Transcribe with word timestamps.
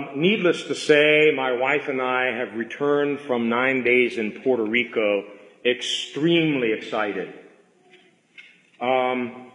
Um, 0.00 0.20
needless 0.20 0.64
to 0.64 0.74
say, 0.74 1.32
my 1.34 1.52
wife 1.52 1.88
and 1.88 2.00
I 2.00 2.26
have 2.26 2.54
returned 2.54 3.20
from 3.20 3.48
nine 3.48 3.82
days 3.82 4.18
in 4.18 4.40
Puerto 4.42 4.64
Rico 4.64 5.24
extremely 5.64 6.72
excited. 6.72 7.32
Um, 8.80 9.50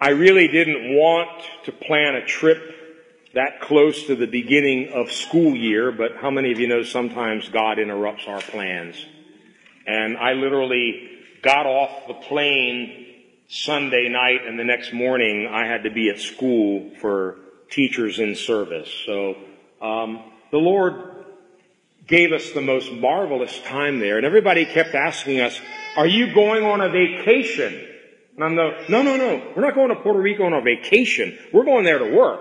I 0.00 0.10
really 0.10 0.48
didn't 0.48 0.96
want 0.96 1.30
to 1.64 1.72
plan 1.72 2.16
a 2.16 2.24
trip 2.24 2.74
that 3.34 3.60
close 3.60 4.06
to 4.06 4.16
the 4.16 4.26
beginning 4.26 4.90
of 4.92 5.12
school 5.12 5.54
year, 5.54 5.92
but 5.92 6.16
how 6.16 6.30
many 6.30 6.50
of 6.50 6.58
you 6.58 6.66
know 6.66 6.82
sometimes 6.82 7.48
God 7.48 7.78
interrupts 7.78 8.26
our 8.26 8.40
plans? 8.40 8.96
And 9.86 10.16
I 10.16 10.32
literally 10.32 11.10
got 11.42 11.66
off 11.66 12.08
the 12.08 12.14
plane 12.14 13.06
Sunday 13.48 14.08
night 14.08 14.46
and 14.46 14.58
the 14.58 14.64
next 14.64 14.92
morning 14.92 15.46
I 15.46 15.66
had 15.66 15.84
to 15.84 15.90
be 15.90 16.08
at 16.10 16.18
school 16.18 16.90
for 17.00 17.36
teachers 17.70 18.18
in 18.18 18.34
service. 18.34 18.90
So, 19.06 19.36
um, 19.80 20.32
the 20.50 20.58
Lord 20.58 21.14
gave 22.06 22.32
us 22.32 22.52
the 22.52 22.60
most 22.60 22.92
marvelous 22.92 23.60
time 23.62 23.98
there 23.98 24.16
and 24.18 24.26
everybody 24.26 24.66
kept 24.66 24.94
asking 24.94 25.40
us, 25.40 25.60
are 25.96 26.06
you 26.06 26.34
going 26.34 26.64
on 26.64 26.80
a 26.80 26.88
vacation? 26.88 27.86
And 28.34 28.44
I'm 28.44 28.54
no, 28.54 28.70
no, 28.88 29.02
no, 29.02 29.16
no. 29.16 29.52
We're 29.54 29.62
not 29.62 29.74
going 29.74 29.90
to 29.90 29.96
Puerto 29.96 30.20
Rico 30.20 30.44
on 30.44 30.52
a 30.52 30.60
vacation. 30.60 31.38
We're 31.52 31.64
going 31.64 31.84
there 31.84 31.98
to 31.98 32.14
work. 32.14 32.40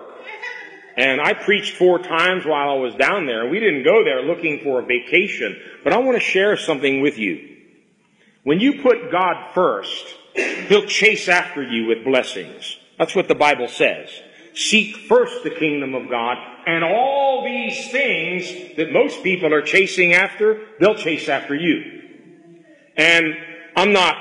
And 0.95 1.21
I 1.21 1.33
preached 1.33 1.75
four 1.75 1.99
times 1.99 2.45
while 2.45 2.69
I 2.69 2.75
was 2.75 2.95
down 2.95 3.25
there. 3.25 3.43
And 3.43 3.51
we 3.51 3.59
didn't 3.59 3.83
go 3.83 4.03
there 4.03 4.21
looking 4.21 4.61
for 4.63 4.79
a 4.79 4.85
vacation. 4.85 5.59
But 5.83 5.93
I 5.93 5.97
want 5.97 6.17
to 6.17 6.23
share 6.23 6.57
something 6.57 7.01
with 7.01 7.17
you. 7.17 7.57
When 8.43 8.59
you 8.59 8.81
put 8.81 9.11
God 9.11 9.53
first, 9.53 10.05
He'll 10.35 10.85
chase 10.85 11.29
after 11.29 11.63
you 11.63 11.87
with 11.87 12.03
blessings. 12.03 12.77
That's 12.97 13.15
what 13.15 13.27
the 13.27 13.35
Bible 13.35 13.67
says. 13.67 14.09
Seek 14.55 14.95
first 15.07 15.43
the 15.43 15.49
kingdom 15.49 15.95
of 15.95 16.09
God, 16.09 16.37
and 16.65 16.83
all 16.83 17.43
these 17.43 17.91
things 17.91 18.75
that 18.77 18.91
most 18.91 19.23
people 19.23 19.53
are 19.53 19.61
chasing 19.61 20.13
after, 20.13 20.61
they'll 20.79 20.95
chase 20.95 21.27
after 21.27 21.55
you. 21.55 22.01
And 22.95 23.35
I'm 23.75 23.93
not 23.93 24.15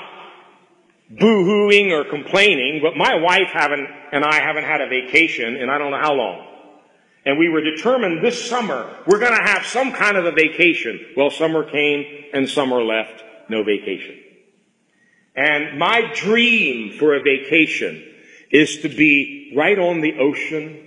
boo-hooing 1.10 1.92
or 1.92 2.04
complaining, 2.04 2.80
but 2.82 2.96
my 2.96 3.16
wife 3.16 3.48
haven't, 3.52 3.86
and 4.12 4.24
I 4.24 4.40
haven't 4.40 4.64
had 4.64 4.80
a 4.80 4.88
vacation 4.88 5.56
in 5.56 5.68
I 5.68 5.78
don't 5.78 5.90
know 5.90 6.00
how 6.00 6.14
long. 6.14 6.48
And 7.24 7.38
we 7.38 7.48
were 7.48 7.60
determined 7.60 8.24
this 8.24 8.48
summer 8.48 8.98
we're 9.06 9.20
going 9.20 9.36
to 9.36 9.42
have 9.42 9.64
some 9.66 9.92
kind 9.92 10.16
of 10.16 10.24
a 10.24 10.32
vacation. 10.32 10.98
Well, 11.16 11.30
summer 11.30 11.68
came 11.68 12.04
and 12.32 12.48
summer 12.48 12.82
left, 12.82 13.22
no 13.48 13.62
vacation. 13.62 14.18
And 15.36 15.78
my 15.78 16.12
dream 16.14 16.98
for 16.98 17.14
a 17.14 17.22
vacation 17.22 18.11
is 18.52 18.78
to 18.82 18.88
be 18.88 19.52
right 19.56 19.78
on 19.78 20.00
the 20.00 20.18
ocean, 20.18 20.86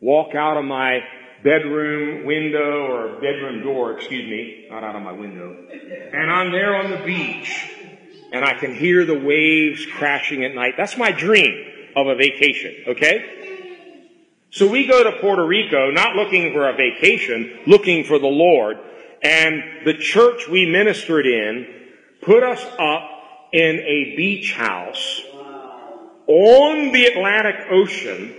walk 0.00 0.34
out 0.34 0.56
of 0.56 0.64
my 0.64 1.00
bedroom 1.44 2.24
window 2.24 2.86
or 2.86 3.20
bedroom 3.20 3.62
door, 3.62 3.96
excuse 3.96 4.28
me, 4.28 4.66
not 4.70 4.82
out 4.82 4.96
of 4.96 5.02
my 5.02 5.12
window, 5.12 5.54
and 5.70 6.30
I'm 6.30 6.50
there 6.50 6.74
on 6.74 6.90
the 6.90 7.04
beach 7.04 7.74
and 8.32 8.44
I 8.44 8.54
can 8.54 8.74
hear 8.74 9.04
the 9.04 9.18
waves 9.18 9.86
crashing 9.86 10.44
at 10.44 10.54
night. 10.54 10.74
That's 10.76 10.96
my 10.96 11.12
dream 11.12 11.92
of 11.96 12.08
a 12.08 12.14
vacation, 12.14 12.74
okay? 12.88 13.38
So 14.50 14.66
we 14.66 14.86
go 14.86 15.04
to 15.04 15.18
Puerto 15.20 15.46
Rico 15.46 15.90
not 15.90 16.14
looking 16.14 16.52
for 16.52 16.68
a 16.68 16.74
vacation, 16.74 17.60
looking 17.66 18.04
for 18.04 18.18
the 18.18 18.26
Lord. 18.26 18.78
And 19.22 19.62
the 19.84 19.94
church 19.94 20.48
we 20.48 20.66
ministered 20.66 21.26
in 21.26 21.66
put 22.22 22.42
us 22.42 22.62
up 22.78 23.10
in 23.52 23.76
a 23.80 24.14
beach 24.16 24.52
house 24.54 25.22
on 26.28 26.92
the 26.92 27.06
Atlantic 27.06 27.56
Ocean, 27.70 28.34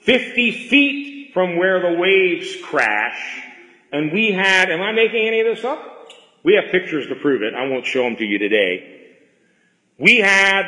50 0.00 0.68
feet 0.68 1.30
from 1.34 1.56
where 1.56 1.80
the 1.80 1.98
waves 1.98 2.56
crash. 2.62 3.42
And 3.92 4.10
we 4.12 4.32
had, 4.32 4.70
am 4.70 4.80
I 4.80 4.92
making 4.92 5.26
any 5.26 5.40
of 5.40 5.54
this 5.54 5.64
up? 5.64 6.08
We 6.42 6.54
have 6.54 6.72
pictures 6.72 7.06
to 7.08 7.14
prove 7.14 7.42
it. 7.42 7.54
I 7.54 7.68
won't 7.68 7.86
show 7.86 8.02
them 8.02 8.16
to 8.16 8.24
you 8.24 8.38
today. 8.38 9.16
We 9.98 10.18
had 10.18 10.64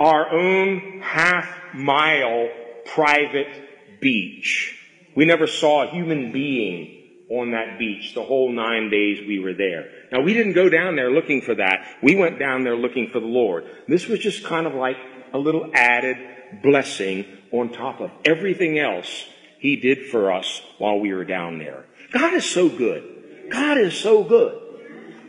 our 0.00 0.30
own 0.32 1.00
half 1.00 1.48
mile 1.74 2.48
private 2.84 4.00
beach. 4.00 4.78
We 5.16 5.24
never 5.24 5.46
saw 5.46 5.84
a 5.84 5.90
human 5.90 6.32
being 6.32 7.02
on 7.30 7.52
that 7.52 7.78
beach 7.78 8.14
the 8.14 8.22
whole 8.22 8.52
nine 8.52 8.90
days 8.90 9.26
we 9.26 9.38
were 9.38 9.54
there. 9.54 9.90
Now 10.12 10.20
we 10.20 10.34
didn't 10.34 10.52
go 10.52 10.68
down 10.68 10.96
there 10.96 11.10
looking 11.10 11.40
for 11.40 11.54
that. 11.54 11.86
We 12.02 12.16
went 12.16 12.38
down 12.38 12.64
there 12.64 12.76
looking 12.76 13.08
for 13.10 13.20
the 13.20 13.26
Lord. 13.26 13.64
This 13.88 14.06
was 14.06 14.18
just 14.18 14.44
kind 14.44 14.66
of 14.66 14.74
like 14.74 14.96
a 15.34 15.38
little 15.38 15.68
added 15.74 16.16
blessing 16.62 17.26
on 17.50 17.70
top 17.70 18.00
of 18.00 18.10
everything 18.24 18.78
else 18.78 19.26
He 19.58 19.76
did 19.76 20.06
for 20.06 20.32
us 20.32 20.62
while 20.78 20.98
we 20.98 21.12
were 21.12 21.24
down 21.24 21.58
there. 21.58 21.84
God 22.12 22.32
is 22.34 22.48
so 22.48 22.68
good. 22.68 23.48
God 23.50 23.76
is 23.76 23.94
so 23.94 24.22
good. 24.22 24.60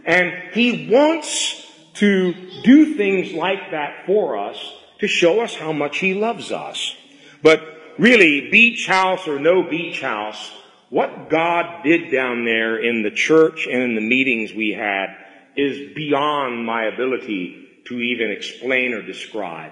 And 0.05 0.31
He 0.53 0.88
wants 0.89 1.66
to 1.95 2.33
do 2.63 2.95
things 2.95 3.33
like 3.33 3.71
that 3.71 4.05
for 4.05 4.38
us 4.38 4.57
to 4.99 5.07
show 5.07 5.41
us 5.41 5.55
how 5.55 5.73
much 5.73 5.97
He 5.97 6.13
loves 6.13 6.51
us. 6.51 6.95
But 7.41 7.61
really, 7.97 8.51
beach 8.51 8.85
house 8.85 9.27
or 9.27 9.39
no 9.39 9.63
beach 9.63 10.01
house, 10.01 10.51
what 10.89 11.29
God 11.29 11.83
did 11.83 12.11
down 12.11 12.45
there 12.45 12.77
in 12.77 13.01
the 13.01 13.11
church 13.11 13.66
and 13.66 13.81
in 13.81 13.95
the 13.95 14.01
meetings 14.01 14.53
we 14.53 14.69
had 14.69 15.07
is 15.55 15.95
beyond 15.95 16.66
my 16.66 16.85
ability 16.85 17.81
to 17.85 17.99
even 17.99 18.29
explain 18.29 18.93
or 18.93 19.01
describe. 19.01 19.72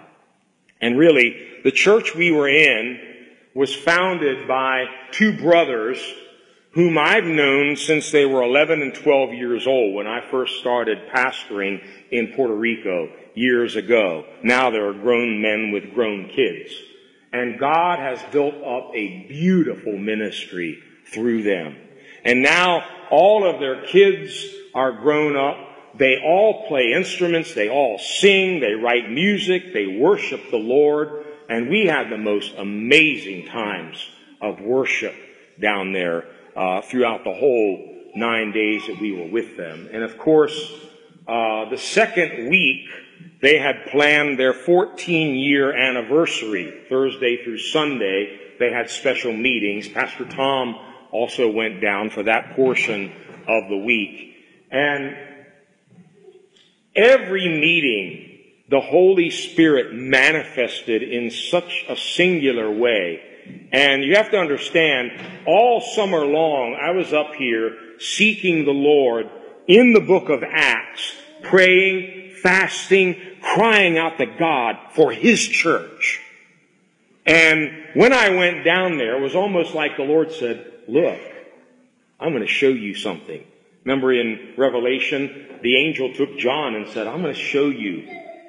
And 0.83 0.99
really, 0.99 1.61
the 1.63 1.71
church 1.71 2.13
we 2.13 2.33
were 2.33 2.49
in 2.49 2.99
was 3.55 3.73
founded 3.73 4.49
by 4.49 4.87
two 5.11 5.37
brothers 5.37 5.97
whom 6.71 6.97
I've 6.97 7.23
known 7.23 7.77
since 7.77 8.11
they 8.11 8.25
were 8.25 8.43
11 8.43 8.81
and 8.81 8.93
12 8.93 9.33
years 9.33 9.65
old 9.65 9.95
when 9.95 10.07
I 10.07 10.29
first 10.29 10.59
started 10.59 11.07
pastoring 11.07 11.81
in 12.11 12.33
Puerto 12.35 12.53
Rico 12.53 13.07
years 13.33 13.77
ago. 13.77 14.25
Now 14.43 14.71
they 14.71 14.79
are 14.79 14.91
grown 14.91 15.41
men 15.41 15.71
with 15.71 15.93
grown 15.93 16.27
kids. 16.27 16.73
And 17.31 17.57
God 17.57 17.99
has 17.99 18.21
built 18.33 18.55
up 18.55 18.91
a 18.93 19.25
beautiful 19.29 19.97
ministry 19.97 20.83
through 21.05 21.43
them. 21.43 21.77
And 22.25 22.43
now 22.43 22.83
all 23.09 23.49
of 23.49 23.61
their 23.61 23.85
kids 23.85 24.45
are 24.75 24.91
grown 24.91 25.37
up. 25.37 25.55
They 25.95 26.17
all 26.23 26.67
play 26.67 26.93
instruments. 26.93 27.53
They 27.53 27.69
all 27.69 27.99
sing. 27.99 28.59
They 28.59 28.73
write 28.73 29.09
music. 29.09 29.73
They 29.73 29.87
worship 29.87 30.49
the 30.49 30.57
Lord. 30.57 31.25
And 31.49 31.69
we 31.69 31.85
had 31.85 32.09
the 32.09 32.17
most 32.17 32.53
amazing 32.57 33.47
times 33.47 34.05
of 34.41 34.59
worship 34.59 35.15
down 35.59 35.93
there 35.93 36.25
uh, 36.55 36.81
throughout 36.81 37.23
the 37.23 37.33
whole 37.33 37.89
nine 38.15 38.51
days 38.51 38.87
that 38.87 38.99
we 38.99 39.11
were 39.11 39.29
with 39.29 39.57
them. 39.57 39.89
And 39.91 40.03
of 40.03 40.17
course, 40.17 40.71
uh, 41.27 41.69
the 41.69 41.77
second 41.77 42.49
week 42.49 42.87
they 43.41 43.57
had 43.57 43.87
planned 43.91 44.39
their 44.39 44.53
14 44.53 45.35
year 45.35 45.75
anniversary, 45.75 46.85
Thursday 46.89 47.43
through 47.43 47.57
Sunday. 47.59 48.39
They 48.57 48.71
had 48.71 48.89
special 48.89 49.33
meetings. 49.33 49.87
Pastor 49.89 50.25
Tom 50.25 50.75
also 51.11 51.51
went 51.51 51.81
down 51.81 52.09
for 52.09 52.23
that 52.23 52.55
portion 52.55 53.11
of 53.47 53.69
the 53.69 53.77
week. 53.77 54.35
And 54.71 55.17
every 56.95 57.47
meeting, 57.47 58.39
the 58.69 58.81
Holy 58.81 59.29
Spirit 59.29 59.93
manifested 59.93 61.03
in 61.03 61.31
such 61.31 61.85
a 61.89 61.95
singular 61.95 62.71
way. 62.71 63.21
And 63.71 64.03
you 64.03 64.15
have 64.15 64.31
to 64.31 64.37
understand, 64.37 65.11
all 65.45 65.81
summer 65.81 66.25
long, 66.25 66.75
I 66.75 66.91
was 66.91 67.11
up 67.11 67.33
here 67.35 67.77
seeking 67.99 68.65
the 68.65 68.71
Lord 68.71 69.29
in 69.67 69.93
the 69.93 69.99
book 69.99 70.29
of 70.29 70.43
Acts, 70.43 71.13
praying, 71.41 72.35
fasting, 72.41 73.17
crying 73.41 73.97
out 73.97 74.17
to 74.17 74.25
God 74.25 74.77
for 74.95 75.11
His 75.11 75.45
church. 75.45 76.21
And 77.25 77.71
when 77.93 78.13
I 78.13 78.29
went 78.29 78.65
down 78.65 78.97
there, 78.97 79.17
it 79.17 79.21
was 79.21 79.35
almost 79.35 79.73
like 79.73 79.97
the 79.97 80.03
Lord 80.03 80.31
said, 80.31 80.71
look, 80.87 81.19
I'm 82.19 82.31
going 82.31 82.41
to 82.41 82.47
show 82.47 82.69
you 82.69 82.95
something. 82.95 83.43
Remember 83.85 84.13
in 84.13 84.53
Revelation, 84.57 85.59
the 85.61 85.77
angel 85.77 86.13
took 86.13 86.37
John 86.37 86.75
and 86.75 86.87
said, 86.89 87.07
I'm 87.07 87.21
going 87.21 87.33
to 87.33 87.39
show 87.39 87.69
you 87.69 88.07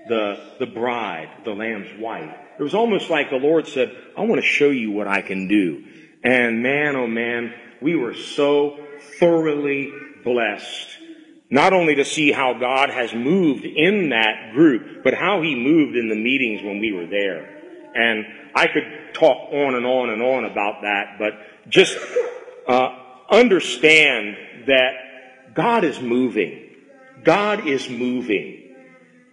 the, 0.08 0.54
the 0.58 0.66
bride, 0.66 1.28
the 1.44 1.52
lamb's 1.52 1.90
wife. 1.98 2.34
It 2.58 2.62
was 2.62 2.74
almost 2.74 3.10
like 3.10 3.30
the 3.30 3.36
Lord 3.36 3.66
said, 3.66 3.96
I 4.16 4.22
want 4.22 4.40
to 4.40 4.46
show 4.46 4.70
you 4.70 4.92
what 4.92 5.08
I 5.08 5.22
can 5.22 5.48
do. 5.48 5.84
And 6.22 6.62
man, 6.62 6.94
oh 6.94 7.06
man, 7.08 7.52
we 7.82 7.96
were 7.96 8.14
so 8.14 8.78
thoroughly 9.18 9.92
blessed 10.22 10.88
not 11.50 11.72
only 11.72 11.96
to 11.96 12.04
see 12.04 12.32
how 12.32 12.54
God 12.54 12.90
has 12.90 13.14
moved 13.14 13.64
in 13.64 14.08
that 14.10 14.52
group, 14.54 15.04
but 15.04 15.14
how 15.14 15.42
He 15.42 15.54
moved 15.54 15.96
in 15.96 16.08
the 16.08 16.16
meetings 16.16 16.62
when 16.62 16.80
we 16.80 16.92
were 16.92 17.06
there. 17.06 17.48
And 17.94 18.24
I 18.54 18.66
could 18.66 19.14
talk 19.14 19.52
on 19.52 19.74
and 19.74 19.86
on 19.86 20.10
and 20.10 20.22
on 20.22 20.44
about 20.44 20.82
that, 20.82 21.16
but 21.18 21.34
just 21.68 21.96
uh, 22.66 22.88
understand 23.30 24.36
that 24.66 24.92
God 25.54 25.84
is 25.84 26.00
moving. 26.00 26.70
God 27.22 27.66
is 27.66 27.88
moving. 27.88 28.74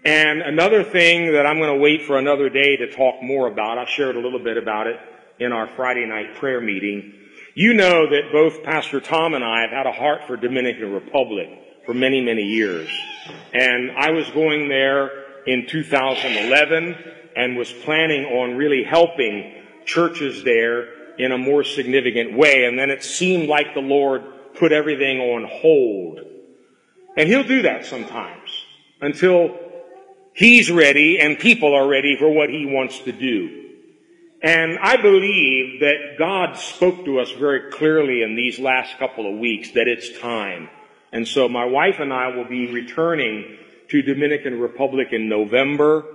And 0.04 0.42
another 0.42 0.84
thing 0.84 1.34
that 1.34 1.46
I'm 1.46 1.58
going 1.58 1.74
to 1.76 1.82
wait 1.82 2.04
for 2.04 2.18
another 2.18 2.50
day 2.50 2.78
to 2.78 2.92
talk 2.92 3.22
more 3.22 3.48
about, 3.48 3.78
I 3.78 3.86
shared 3.86 4.16
a 4.16 4.20
little 4.20 4.44
bit 4.44 4.58
about 4.58 4.88
it 4.88 4.98
in 5.40 5.52
our 5.52 5.68
Friday 5.68 6.06
night 6.06 6.36
prayer 6.36 6.62
meeting, 6.62 7.14
You 7.56 7.74
know 7.74 8.10
that 8.10 8.32
both 8.32 8.64
Pastor 8.64 9.02
Tom 9.02 9.34
and 9.34 9.44
I 9.44 9.62
have 9.62 9.72
had 9.72 9.86
a 9.88 9.92
heart 9.92 10.22
for 10.28 10.38
Dominican 10.38 10.94
Republic 10.94 11.50
for 11.86 11.94
many, 11.94 12.22
many 12.22 12.44
years. 12.44 12.90
And 13.54 13.92
I 13.92 14.12
was 14.12 14.30
going 14.30 14.70
there 14.70 15.10
in 15.48 15.68
2011 15.68 16.96
and 17.36 17.58
was 17.58 17.72
planning 17.72 18.26
on 18.26 18.56
really 18.56 18.84
helping 18.84 19.64
churches 19.86 20.44
there 20.44 21.18
in 21.18 21.32
a 21.32 21.38
more 21.38 21.64
significant 21.64 22.38
way. 22.38 22.66
And 22.66 22.78
then 22.78 22.90
it 22.90 23.04
seemed 23.04 23.50
like 23.50 23.74
the 23.74 23.82
Lord 23.82 24.24
put 24.56 24.72
everything 24.72 25.20
on 25.20 25.48
hold. 25.50 26.20
And 27.18 27.28
He'll 27.28 27.44
do 27.44 27.64
that 27.64 27.86
sometimes 27.86 28.66
until 29.02 29.58
He's 30.34 30.72
ready 30.72 31.20
and 31.20 31.38
people 31.38 31.74
are 31.74 31.88
ready 31.88 32.16
for 32.18 32.30
what 32.30 32.50
He 32.50 32.66
wants 32.66 33.00
to 33.00 33.12
do. 33.12 33.62
And 34.42 34.80
I 34.80 34.98
believe 34.98 35.82
that 35.82 36.16
God 36.18 36.58
spoke 36.58 37.06
to 37.06 37.20
us 37.20 37.32
very 37.32 37.72
clearly 37.72 38.24
in 38.24 38.36
these 38.36 38.60
last 38.60 38.98
couple 38.98 39.32
of 39.32 39.38
weeks 39.38 39.72
that 39.72 39.88
it's 39.88 40.20
time. 40.20 40.70
And 41.12 41.28
so 41.28 41.48
my 41.48 41.66
wife 41.66 42.00
and 42.00 42.12
I 42.12 42.36
will 42.36 42.46
be 42.46 42.72
returning 42.72 43.58
to 43.90 44.02
Dominican 44.02 44.60
Republic 44.60 45.10
in 45.12 45.30
November. 45.30 46.06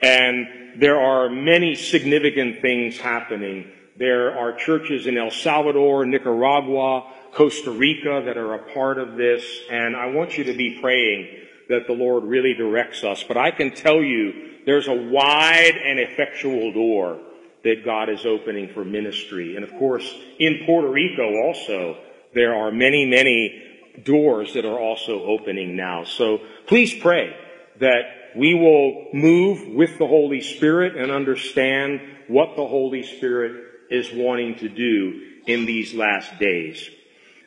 And 0.00 0.46
there 0.76 1.00
are 1.00 1.28
many 1.28 1.74
significant 1.74 2.60
things 2.60 2.98
happening. 2.98 3.72
There 3.96 4.38
are 4.38 4.52
churches 4.52 5.06
in 5.06 5.18
El 5.18 5.30
Salvador, 5.30 6.06
Nicaragua, 6.06 7.12
Costa 7.34 7.70
Rica 7.70 8.22
that 8.26 8.36
are 8.36 8.54
a 8.54 8.72
part 8.72 8.98
of 8.98 9.16
this. 9.16 9.44
And 9.70 9.96
I 9.96 10.06
want 10.06 10.36
you 10.36 10.44
to 10.44 10.52
be 10.52 10.78
praying 10.80 11.28
that 11.68 11.86
the 11.86 11.92
Lord 11.92 12.24
really 12.24 12.54
directs 12.54 13.04
us. 13.04 13.22
But 13.22 13.36
I 13.36 13.50
can 13.50 13.74
tell 13.74 14.02
you 14.02 14.50
there's 14.66 14.88
a 14.88 14.94
wide 14.94 15.76
and 15.76 15.98
effectual 15.98 16.72
door 16.72 17.18
that 17.64 17.84
God 17.84 18.08
is 18.08 18.26
opening 18.26 18.68
for 18.74 18.84
ministry. 18.84 19.56
And 19.56 19.64
of 19.64 19.70
course, 19.78 20.14
in 20.38 20.62
Puerto 20.66 20.88
Rico 20.88 21.42
also, 21.42 21.96
there 22.34 22.54
are 22.54 22.70
many, 22.70 23.06
many 23.06 23.62
doors 24.04 24.54
that 24.54 24.64
are 24.64 24.78
also 24.78 25.22
opening 25.24 25.76
now. 25.76 26.04
So 26.04 26.40
please 26.66 26.94
pray 26.94 27.36
that 27.80 28.02
we 28.36 28.54
will 28.54 29.08
move 29.12 29.68
with 29.68 29.98
the 29.98 30.06
Holy 30.06 30.40
Spirit 30.40 30.96
and 30.96 31.10
understand 31.10 32.00
what 32.28 32.56
the 32.56 32.66
Holy 32.66 33.02
Spirit 33.02 33.64
is 33.90 34.10
wanting 34.12 34.56
to 34.56 34.68
do 34.68 35.20
in 35.46 35.66
these 35.66 35.92
last 35.94 36.38
days. 36.38 36.88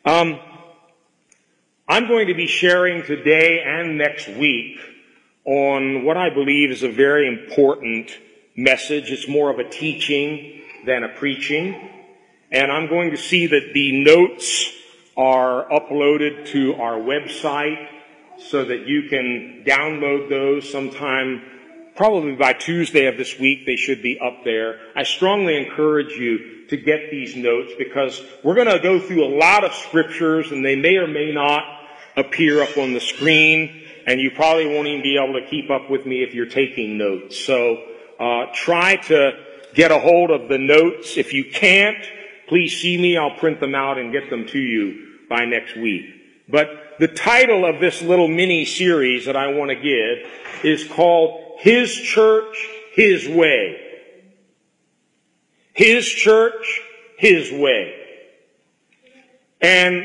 Um, 0.05 0.39
I'm 1.87 2.07
going 2.07 2.27
to 2.27 2.35
be 2.35 2.45
sharing 2.45 3.01
today 3.01 3.63
and 3.65 3.97
next 3.97 4.27
week 4.27 4.77
on 5.45 6.05
what 6.05 6.15
I 6.15 6.29
believe 6.29 6.69
is 6.69 6.83
a 6.83 6.91
very 6.91 7.27
important 7.27 8.15
message. 8.55 9.11
It's 9.11 9.27
more 9.27 9.49
of 9.49 9.57
a 9.57 9.67
teaching 9.67 10.61
than 10.85 11.03
a 11.03 11.09
preaching. 11.09 11.89
And 12.51 12.71
I'm 12.71 12.87
going 12.87 13.11
to 13.11 13.17
see 13.17 13.47
that 13.47 13.71
the 13.73 14.03
notes 14.03 14.71
are 15.17 15.67
uploaded 15.69 16.49
to 16.49 16.75
our 16.75 16.99
website 16.99 17.87
so 18.37 18.63
that 18.63 18.85
you 18.85 19.09
can 19.09 19.63
download 19.65 20.29
those 20.29 20.71
sometime 20.71 21.41
probably 21.95 22.35
by 22.35 22.53
Tuesday 22.53 23.07
of 23.07 23.17
this 23.17 23.39
week 23.39 23.65
they 23.65 23.75
should 23.75 24.03
be 24.03 24.19
up 24.19 24.43
there. 24.43 24.79
I 24.95 25.01
strongly 25.01 25.57
encourage 25.57 26.11
you 26.11 26.54
to 26.69 26.77
get 26.77 27.11
these 27.11 27.35
notes 27.35 27.73
because 27.77 28.21
we're 28.43 28.55
going 28.55 28.67
to 28.67 28.79
go 28.79 28.99
through 28.99 29.25
a 29.25 29.33
lot 29.37 29.63
of 29.63 29.73
scriptures 29.73 30.51
and 30.51 30.63
they 30.63 30.75
may 30.75 30.97
or 30.97 31.07
may 31.07 31.31
not 31.31 31.63
appear 32.17 32.61
up 32.61 32.77
on 32.77 32.93
the 32.93 32.99
screen 32.99 33.83
and 34.05 34.19
you 34.19 34.31
probably 34.31 34.67
won't 34.67 34.87
even 34.87 35.01
be 35.01 35.17
able 35.17 35.39
to 35.39 35.47
keep 35.47 35.69
up 35.69 35.89
with 35.89 36.05
me 36.05 36.23
if 36.23 36.33
you're 36.33 36.45
taking 36.45 36.97
notes. 36.97 37.39
So 37.43 37.83
uh, 38.19 38.45
try 38.53 38.97
to 39.07 39.31
get 39.73 39.91
a 39.91 39.99
hold 39.99 40.31
of 40.31 40.47
the 40.47 40.57
notes. 40.57 41.17
If 41.17 41.33
you 41.33 41.45
can't, 41.51 42.03
please 42.47 42.79
see 42.79 42.97
me. 42.97 43.17
I'll 43.17 43.37
print 43.37 43.59
them 43.59 43.75
out 43.75 43.97
and 43.97 44.11
get 44.11 44.29
them 44.29 44.47
to 44.47 44.59
you 44.59 45.17
by 45.29 45.45
next 45.45 45.75
week. 45.75 46.05
But 46.47 46.95
the 46.99 47.07
title 47.07 47.65
of 47.65 47.79
this 47.79 48.01
little 48.01 48.27
mini 48.27 48.65
series 48.65 49.25
that 49.25 49.35
I 49.35 49.47
want 49.47 49.69
to 49.69 49.75
give 49.75 50.63
is 50.63 50.87
called 50.87 51.59
His 51.59 51.93
Church, 51.93 52.55
His 52.93 53.27
Way. 53.27 53.81
His 55.75 56.07
Church, 56.07 56.81
His 57.17 57.51
Way. 57.51 57.93
And 59.61 60.03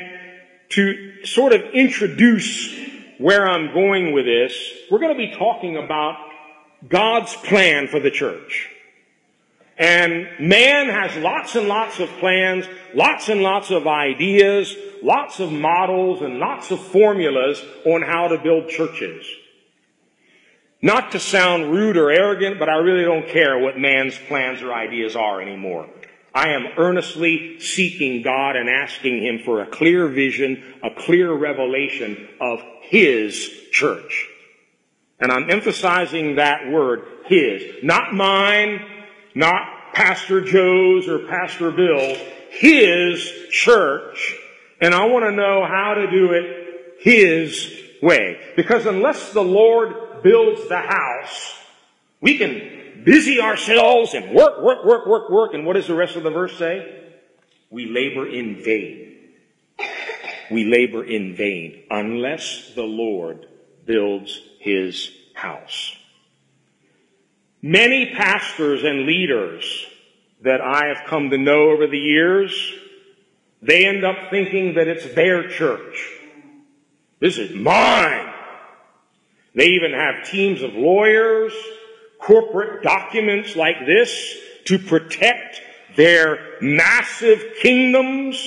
to 0.70 1.24
sort 1.24 1.52
of 1.52 1.62
introduce 1.72 2.76
where 3.18 3.48
I'm 3.48 3.72
going 3.72 4.12
with 4.12 4.24
this, 4.24 4.52
we're 4.90 4.98
going 4.98 5.16
to 5.16 5.18
be 5.18 5.34
talking 5.36 5.76
about 5.76 6.16
God's 6.88 7.34
plan 7.34 7.86
for 7.86 8.00
the 8.00 8.10
church. 8.10 8.68
And 9.78 10.28
man 10.40 10.88
has 10.88 11.16
lots 11.22 11.54
and 11.54 11.68
lots 11.68 12.00
of 12.00 12.08
plans, 12.18 12.66
lots 12.92 13.28
and 13.28 13.40
lots 13.40 13.70
of 13.70 13.86
ideas, 13.86 14.76
lots 15.02 15.38
of 15.38 15.52
models, 15.52 16.20
and 16.20 16.38
lots 16.38 16.72
of 16.72 16.80
formulas 16.80 17.62
on 17.86 18.02
how 18.02 18.28
to 18.28 18.38
build 18.38 18.68
churches. 18.68 19.24
Not 20.82 21.12
to 21.12 21.20
sound 21.20 21.70
rude 21.70 21.96
or 21.96 22.10
arrogant, 22.10 22.58
but 22.58 22.68
I 22.68 22.76
really 22.76 23.04
don't 23.04 23.28
care 23.28 23.58
what 23.58 23.78
man's 23.78 24.18
plans 24.28 24.62
or 24.62 24.72
ideas 24.72 25.14
are 25.14 25.42
anymore. 25.42 25.88
I 26.34 26.50
am 26.50 26.68
earnestly 26.78 27.60
seeking 27.60 28.22
God 28.22 28.56
and 28.56 28.68
asking 28.68 29.22
Him 29.22 29.40
for 29.44 29.60
a 29.60 29.66
clear 29.66 30.08
vision, 30.08 30.62
a 30.82 30.90
clear 30.90 31.32
revelation 31.32 32.28
of 32.40 32.62
His 32.82 33.50
church. 33.72 34.28
And 35.20 35.30
I'm 35.30 35.50
emphasizing 35.50 36.36
that 36.36 36.70
word, 36.70 37.02
his. 37.26 37.84
Not 37.84 38.14
mine, 38.14 38.80
not 39.34 39.92
Pastor 39.92 40.40
Joe's 40.40 41.08
or 41.08 41.26
Pastor 41.26 41.70
Bill's. 41.70 42.18
His 42.50 43.30
church. 43.50 44.34
And 44.80 44.94
I 44.94 45.04
want 45.04 45.26
to 45.26 45.32
know 45.32 45.64
how 45.64 45.94
to 45.94 46.10
do 46.10 46.32
it 46.32 46.96
his 47.00 47.70
way. 48.02 48.40
Because 48.56 48.86
unless 48.86 49.32
the 49.32 49.42
Lord 49.42 49.94
builds 50.22 50.68
the 50.68 50.78
house, 50.78 51.54
we 52.20 52.38
can 52.38 53.02
busy 53.04 53.40
ourselves 53.40 54.14
and 54.14 54.34
work, 54.34 54.62
work, 54.62 54.84
work, 54.84 55.06
work, 55.06 55.30
work. 55.30 55.54
And 55.54 55.64
what 55.64 55.74
does 55.74 55.86
the 55.86 55.94
rest 55.94 56.16
of 56.16 56.22
the 56.22 56.30
verse 56.30 56.56
say? 56.56 56.96
We 57.70 57.86
labor 57.86 58.28
in 58.28 58.62
vain. 58.62 59.06
We 60.50 60.64
labor 60.64 61.04
in 61.04 61.36
vain 61.36 61.84
unless 61.90 62.72
the 62.74 62.82
Lord 62.82 63.46
builds 63.86 64.40
his 64.58 65.10
house. 65.34 65.94
Many 67.62 68.12
pastors 68.14 68.82
and 68.82 69.06
leaders 69.06 69.86
that 70.42 70.60
I 70.60 70.86
have 70.86 71.06
come 71.06 71.30
to 71.30 71.38
know 71.38 71.70
over 71.70 71.86
the 71.86 71.98
years, 71.98 72.74
they 73.62 73.86
end 73.86 74.04
up 74.04 74.30
thinking 74.30 74.74
that 74.74 74.88
it's 74.88 75.14
their 75.14 75.48
church. 75.48 76.08
This 77.20 77.38
is 77.38 77.54
mine. 77.54 78.29
They 79.54 79.66
even 79.68 79.92
have 79.92 80.28
teams 80.28 80.62
of 80.62 80.74
lawyers, 80.74 81.52
corporate 82.20 82.82
documents 82.82 83.56
like 83.56 83.86
this 83.86 84.36
to 84.66 84.78
protect 84.78 85.60
their 85.96 86.56
massive 86.60 87.42
kingdoms, 87.60 88.42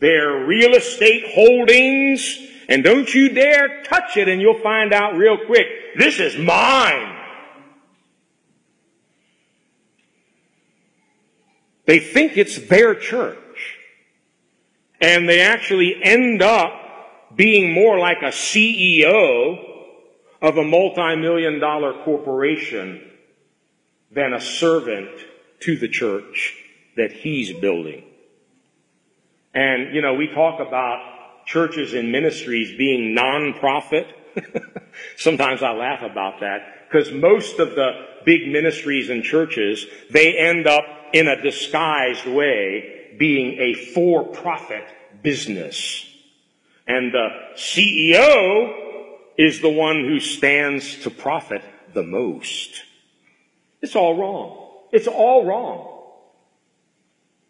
their 0.00 0.44
real 0.44 0.74
estate 0.74 1.32
holdings, 1.34 2.38
and 2.68 2.82
don't 2.82 3.12
you 3.14 3.30
dare 3.30 3.82
touch 3.84 4.16
it 4.16 4.28
and 4.28 4.40
you'll 4.40 4.60
find 4.60 4.92
out 4.92 5.16
real 5.16 5.38
quick, 5.46 5.66
this 5.96 6.18
is 6.18 6.36
mine. 6.36 7.16
They 11.86 12.00
think 12.00 12.36
it's 12.36 12.58
their 12.68 12.94
church. 12.94 13.38
And 15.00 15.28
they 15.28 15.40
actually 15.40 15.96
end 16.02 16.42
up 16.42 16.72
being 17.34 17.72
more 17.72 17.98
like 17.98 18.18
a 18.20 18.26
CEO 18.26 19.67
of 20.40 20.56
a 20.56 20.64
multi-million 20.64 21.58
dollar 21.58 22.04
corporation 22.04 23.02
than 24.10 24.32
a 24.32 24.40
servant 24.40 25.10
to 25.60 25.76
the 25.76 25.88
church 25.88 26.56
that 26.96 27.12
he's 27.12 27.52
building. 27.52 28.04
And, 29.54 29.94
you 29.94 30.02
know, 30.02 30.14
we 30.14 30.28
talk 30.28 30.60
about 30.60 31.46
churches 31.46 31.94
and 31.94 32.12
ministries 32.12 32.76
being 32.76 33.14
non-profit. 33.14 34.06
Sometimes 35.16 35.62
I 35.62 35.72
laugh 35.72 36.02
about 36.02 36.40
that 36.40 36.88
because 36.88 37.10
most 37.12 37.58
of 37.58 37.70
the 37.70 38.06
big 38.24 38.48
ministries 38.48 39.10
and 39.10 39.22
churches, 39.22 39.86
they 40.10 40.36
end 40.36 40.66
up 40.66 40.84
in 41.12 41.26
a 41.26 41.40
disguised 41.40 42.26
way 42.26 43.14
being 43.18 43.58
a 43.58 43.74
for-profit 43.74 44.84
business. 45.22 46.04
And 46.86 47.12
the 47.12 47.28
CEO 47.56 48.87
is 49.38 49.60
the 49.60 49.70
one 49.70 50.04
who 50.04 50.20
stands 50.20 51.02
to 51.04 51.10
profit 51.10 51.62
the 51.94 52.02
most. 52.02 52.82
It's 53.80 53.96
all 53.96 54.18
wrong. 54.18 54.68
It's 54.92 55.06
all 55.06 55.46
wrong. 55.46 55.94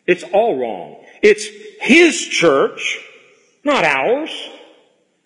It's 0.07 0.23
all 0.23 0.61
wrong. 0.61 1.04
It's 1.23 1.49
his 1.80 2.21
church 2.21 3.00
not 3.68 3.85
ours. 3.85 4.30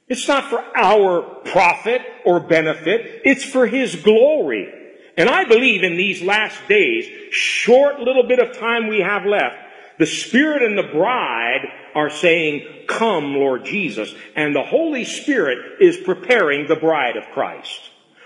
It's 0.08 0.28
not 0.28 0.50
for 0.50 0.62
our 0.76 1.22
profit 1.44 2.02
or 2.26 2.40
benefit. 2.40 3.22
It's 3.24 3.44
for 3.44 3.66
His 3.66 3.96
glory. 3.96 4.68
And 5.16 5.28
I 5.28 5.44
believe 5.44 5.82
in 5.82 5.96
these 5.96 6.22
last 6.22 6.58
days, 6.68 7.06
short 7.30 8.00
little 8.00 8.26
bit 8.26 8.38
of 8.38 8.58
time 8.58 8.88
we 8.88 9.00
have 9.00 9.24
left, 9.24 9.56
The 9.98 10.06
Spirit 10.06 10.62
and 10.62 10.76
the 10.76 10.82
bride 10.82 11.68
are 11.94 12.10
saying, 12.10 12.86
Come, 12.86 13.34
Lord 13.34 13.64
Jesus. 13.64 14.14
And 14.36 14.54
the 14.54 14.62
Holy 14.62 15.04
Spirit 15.04 15.80
is 15.80 15.96
preparing 15.98 16.66
the 16.66 16.76
bride 16.76 17.16
of 17.16 17.24
Christ. 17.32 17.80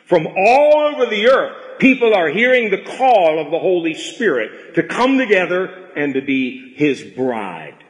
From 0.07 0.27
all 0.27 0.93
over 0.95 1.07
the 1.07 1.29
earth, 1.29 1.79
people 1.79 2.15
are 2.15 2.29
hearing 2.29 2.71
the 2.71 2.83
call 2.83 3.41
of 3.41 3.51
the 3.51 3.59
Holy 3.59 3.95
Spirit 3.95 4.75
to 4.77 4.85
come 4.85 5.19
together 5.19 5.91
and 5.97 6.15
to 6.15 6.21
be 6.21 6.75
His 6.77 7.03
bride. 7.03 7.85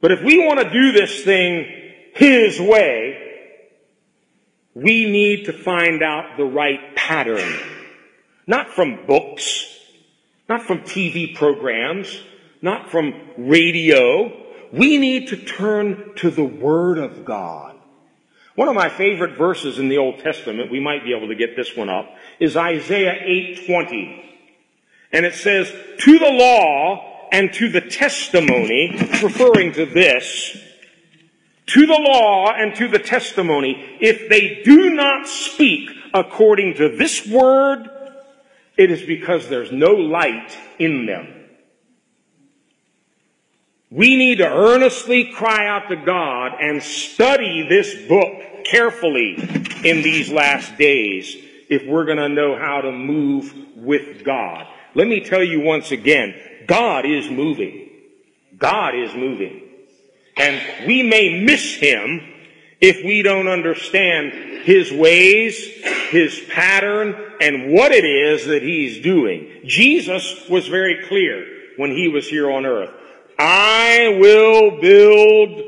But 0.00 0.12
if 0.12 0.22
we 0.22 0.38
want 0.44 0.60
to 0.60 0.70
do 0.70 0.92
this 0.92 1.22
thing 1.24 1.66
His 2.14 2.60
way, 2.60 3.22
we 4.74 5.10
need 5.10 5.46
to 5.46 5.52
find 5.52 6.02
out 6.02 6.36
the 6.36 6.44
right 6.44 6.94
pattern. 6.96 7.58
Not 8.46 8.70
from 8.70 9.06
books, 9.06 9.64
not 10.48 10.62
from 10.62 10.80
TV 10.80 11.34
programs, 11.34 12.20
not 12.66 12.90
from 12.90 13.14
radio. 13.38 14.30
We 14.72 14.98
need 14.98 15.28
to 15.28 15.36
turn 15.36 16.12
to 16.16 16.30
the 16.30 16.44
Word 16.44 16.98
of 16.98 17.24
God. 17.24 17.76
One 18.56 18.68
of 18.68 18.74
my 18.74 18.88
favorite 18.88 19.38
verses 19.38 19.78
in 19.78 19.88
the 19.88 19.98
Old 19.98 20.18
Testament, 20.18 20.70
we 20.70 20.80
might 20.80 21.04
be 21.04 21.14
able 21.14 21.28
to 21.28 21.34
get 21.34 21.56
this 21.56 21.76
one 21.76 21.88
up, 21.88 22.14
is 22.40 22.56
Isaiah 22.56 23.18
8:20. 23.22 24.22
And 25.12 25.24
it 25.24 25.34
says, 25.34 25.72
"To 26.00 26.18
the 26.18 26.32
law 26.32 27.28
and 27.32 27.52
to 27.54 27.68
the 27.68 27.82
testimony," 27.82 28.90
referring 29.22 29.72
to 29.72 29.86
this, 29.86 30.58
"to 31.66 31.86
the 31.86 32.00
law 32.00 32.52
and 32.52 32.74
to 32.74 32.88
the 32.88 32.98
testimony, 32.98 33.98
if 34.00 34.28
they 34.28 34.62
do 34.64 34.90
not 34.90 35.28
speak 35.28 35.88
according 36.12 36.74
to 36.74 36.88
this 36.88 37.26
word, 37.26 37.88
it 38.76 38.90
is 38.90 39.02
because 39.02 39.48
there's 39.48 39.70
no 39.70 39.92
light 39.92 40.56
in 40.78 41.06
them. 41.06 41.35
We 43.96 44.16
need 44.16 44.38
to 44.38 44.46
earnestly 44.46 45.32
cry 45.32 45.66
out 45.66 45.88
to 45.88 45.96
God 45.96 46.52
and 46.60 46.82
study 46.82 47.66
this 47.66 48.06
book 48.06 48.66
carefully 48.66 49.36
in 49.84 50.02
these 50.02 50.30
last 50.30 50.76
days 50.76 51.34
if 51.70 51.86
we're 51.86 52.04
going 52.04 52.18
to 52.18 52.28
know 52.28 52.58
how 52.58 52.82
to 52.82 52.92
move 52.92 53.54
with 53.74 54.22
God. 54.22 54.66
Let 54.94 55.06
me 55.06 55.20
tell 55.20 55.42
you 55.42 55.62
once 55.62 55.92
again, 55.92 56.34
God 56.66 57.06
is 57.06 57.30
moving. 57.30 57.88
God 58.58 58.94
is 58.94 59.14
moving. 59.14 59.62
And 60.36 60.86
we 60.86 61.02
may 61.02 61.42
miss 61.42 61.76
Him 61.76 62.20
if 62.82 63.02
we 63.02 63.22
don't 63.22 63.48
understand 63.48 64.32
His 64.64 64.92
ways, 64.92 65.56
His 66.10 66.38
pattern, 66.50 67.16
and 67.40 67.72
what 67.72 67.92
it 67.92 68.04
is 68.04 68.44
that 68.44 68.60
He's 68.60 69.02
doing. 69.02 69.62
Jesus 69.64 70.46
was 70.50 70.68
very 70.68 71.06
clear 71.08 71.46
when 71.78 71.92
He 71.92 72.08
was 72.08 72.28
here 72.28 72.50
on 72.50 72.66
earth. 72.66 72.90
I 73.38 74.16
will 74.18 74.80
build 74.80 75.62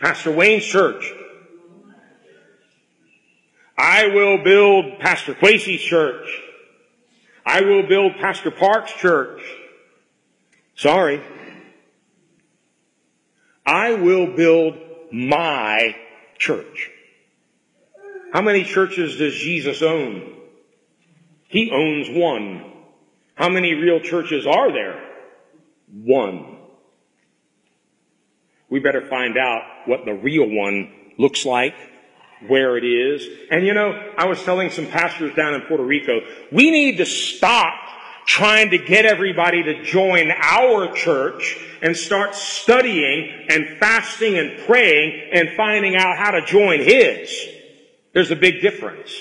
Pastor 0.00 0.32
Wayne's 0.32 0.64
church. 0.64 1.12
I 3.76 4.08
will 4.08 4.42
build 4.42 4.98
Pastor 5.00 5.34
Quasey's 5.34 5.82
church. 5.82 6.26
I 7.44 7.60
will 7.60 7.86
build 7.86 8.16
Pastor 8.16 8.50
Park's 8.50 8.92
church. 8.92 9.42
Sorry. 10.74 11.22
I 13.66 13.94
will 13.94 14.34
build 14.34 14.78
my 15.12 15.96
church. 16.38 16.90
How 18.32 18.40
many 18.42 18.64
churches 18.64 19.16
does 19.16 19.34
Jesus 19.34 19.82
own? 19.82 20.34
He 21.48 21.70
owns 21.70 22.08
one. 22.10 22.72
How 23.34 23.48
many 23.48 23.74
real 23.74 24.00
churches 24.00 24.46
are 24.46 24.72
there? 24.72 25.02
One. 25.92 26.58
We 28.68 28.80
better 28.80 29.06
find 29.06 29.38
out 29.38 29.62
what 29.86 30.04
the 30.04 30.14
real 30.14 30.48
one 30.48 30.92
looks 31.18 31.44
like, 31.44 31.74
where 32.46 32.76
it 32.76 32.84
is. 32.84 33.26
And 33.50 33.66
you 33.66 33.74
know, 33.74 33.92
I 34.18 34.26
was 34.26 34.42
telling 34.42 34.70
some 34.70 34.86
pastors 34.86 35.34
down 35.34 35.54
in 35.54 35.62
Puerto 35.62 35.84
Rico, 35.84 36.20
we 36.50 36.70
need 36.70 36.98
to 36.98 37.06
stop 37.06 37.74
trying 38.26 38.70
to 38.70 38.78
get 38.78 39.06
everybody 39.06 39.62
to 39.62 39.84
join 39.84 40.32
our 40.32 40.92
church 40.92 41.56
and 41.80 41.96
start 41.96 42.34
studying 42.34 43.46
and 43.48 43.78
fasting 43.78 44.36
and 44.36 44.58
praying 44.66 45.30
and 45.32 45.50
finding 45.56 45.94
out 45.94 46.18
how 46.18 46.32
to 46.32 46.44
join 46.44 46.80
his. 46.80 47.46
There's 48.12 48.32
a 48.32 48.36
big 48.36 48.60
difference. 48.60 49.14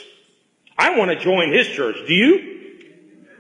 I 0.77 0.98
want 0.98 1.12
to 1.12 1.19
join 1.19 1.53
his 1.53 1.67
church. 1.67 1.98
Do 2.07 2.13
you? 2.13 2.54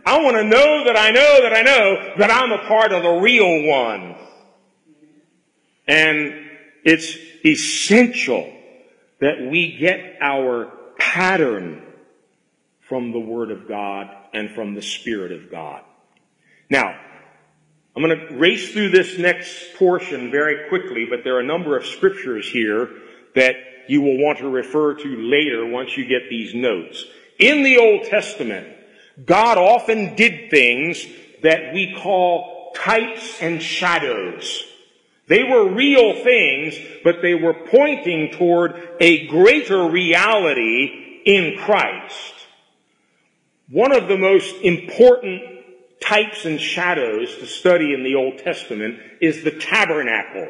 I 0.05 0.21
want 0.21 0.37
to 0.37 0.43
know 0.43 0.83
that 0.85 0.95
I 0.95 1.09
know 1.11 1.41
that 1.41 1.53
I 1.53 1.61
know 1.63 2.13
that 2.19 2.29
I'm 2.29 2.51
a 2.51 2.67
part 2.67 2.91
of 2.91 3.01
the 3.01 3.21
real 3.21 3.67
one. 3.67 4.15
And 5.87 6.47
it's 6.83 7.17
essential 7.43 8.51
that 9.19 9.49
we 9.49 9.77
get 9.77 10.17
our 10.21 10.71
pattern 10.97 11.81
from 12.81 13.11
the 13.11 13.19
Word 13.19 13.49
of 13.49 13.67
God 13.67 14.15
and 14.33 14.51
from 14.51 14.75
the 14.75 14.81
Spirit 14.81 15.31
of 15.31 15.49
God. 15.49 15.81
Now, 16.69 16.95
I'm 17.95 18.03
going 18.03 18.27
to 18.27 18.35
race 18.35 18.73
through 18.73 18.89
this 18.89 19.17
next 19.17 19.75
portion 19.75 20.29
very 20.29 20.69
quickly, 20.69 21.07
but 21.09 21.23
there 21.23 21.37
are 21.37 21.39
a 21.39 21.45
number 21.45 21.77
of 21.77 21.85
scriptures 21.85 22.47
here 22.47 22.89
that 23.33 23.55
you 23.87 24.01
will 24.01 24.21
want 24.21 24.39
to 24.39 24.49
refer 24.49 24.93
to 24.93 25.17
later 25.17 25.65
once 25.65 25.97
you 25.97 26.05
get 26.05 26.29
these 26.29 26.53
notes. 26.53 27.05
In 27.39 27.63
the 27.63 27.77
Old 27.77 28.03
Testament, 28.05 28.74
God 29.23 29.57
often 29.57 30.15
did 30.15 30.49
things 30.49 31.05
that 31.41 31.73
we 31.73 31.95
call 32.01 32.73
types 32.75 33.41
and 33.41 33.61
shadows. 33.61 34.63
They 35.27 35.43
were 35.43 35.69
real 35.69 36.23
things, 36.23 36.75
but 37.03 37.21
they 37.21 37.33
were 37.33 37.53
pointing 37.53 38.31
toward 38.31 38.73
a 38.99 39.27
greater 39.27 39.87
reality 39.87 41.21
in 41.25 41.57
Christ. 41.57 42.33
One 43.69 43.91
of 43.91 44.07
the 44.07 44.17
most 44.17 44.55
important 44.61 45.41
types 45.99 46.45
and 46.45 46.59
shadows 46.59 47.35
to 47.37 47.47
study 47.47 47.93
in 47.93 48.03
the 48.03 48.15
Old 48.15 48.37
Testament 48.37 48.99
is 49.21 49.43
the 49.43 49.51
tabernacle. 49.51 50.47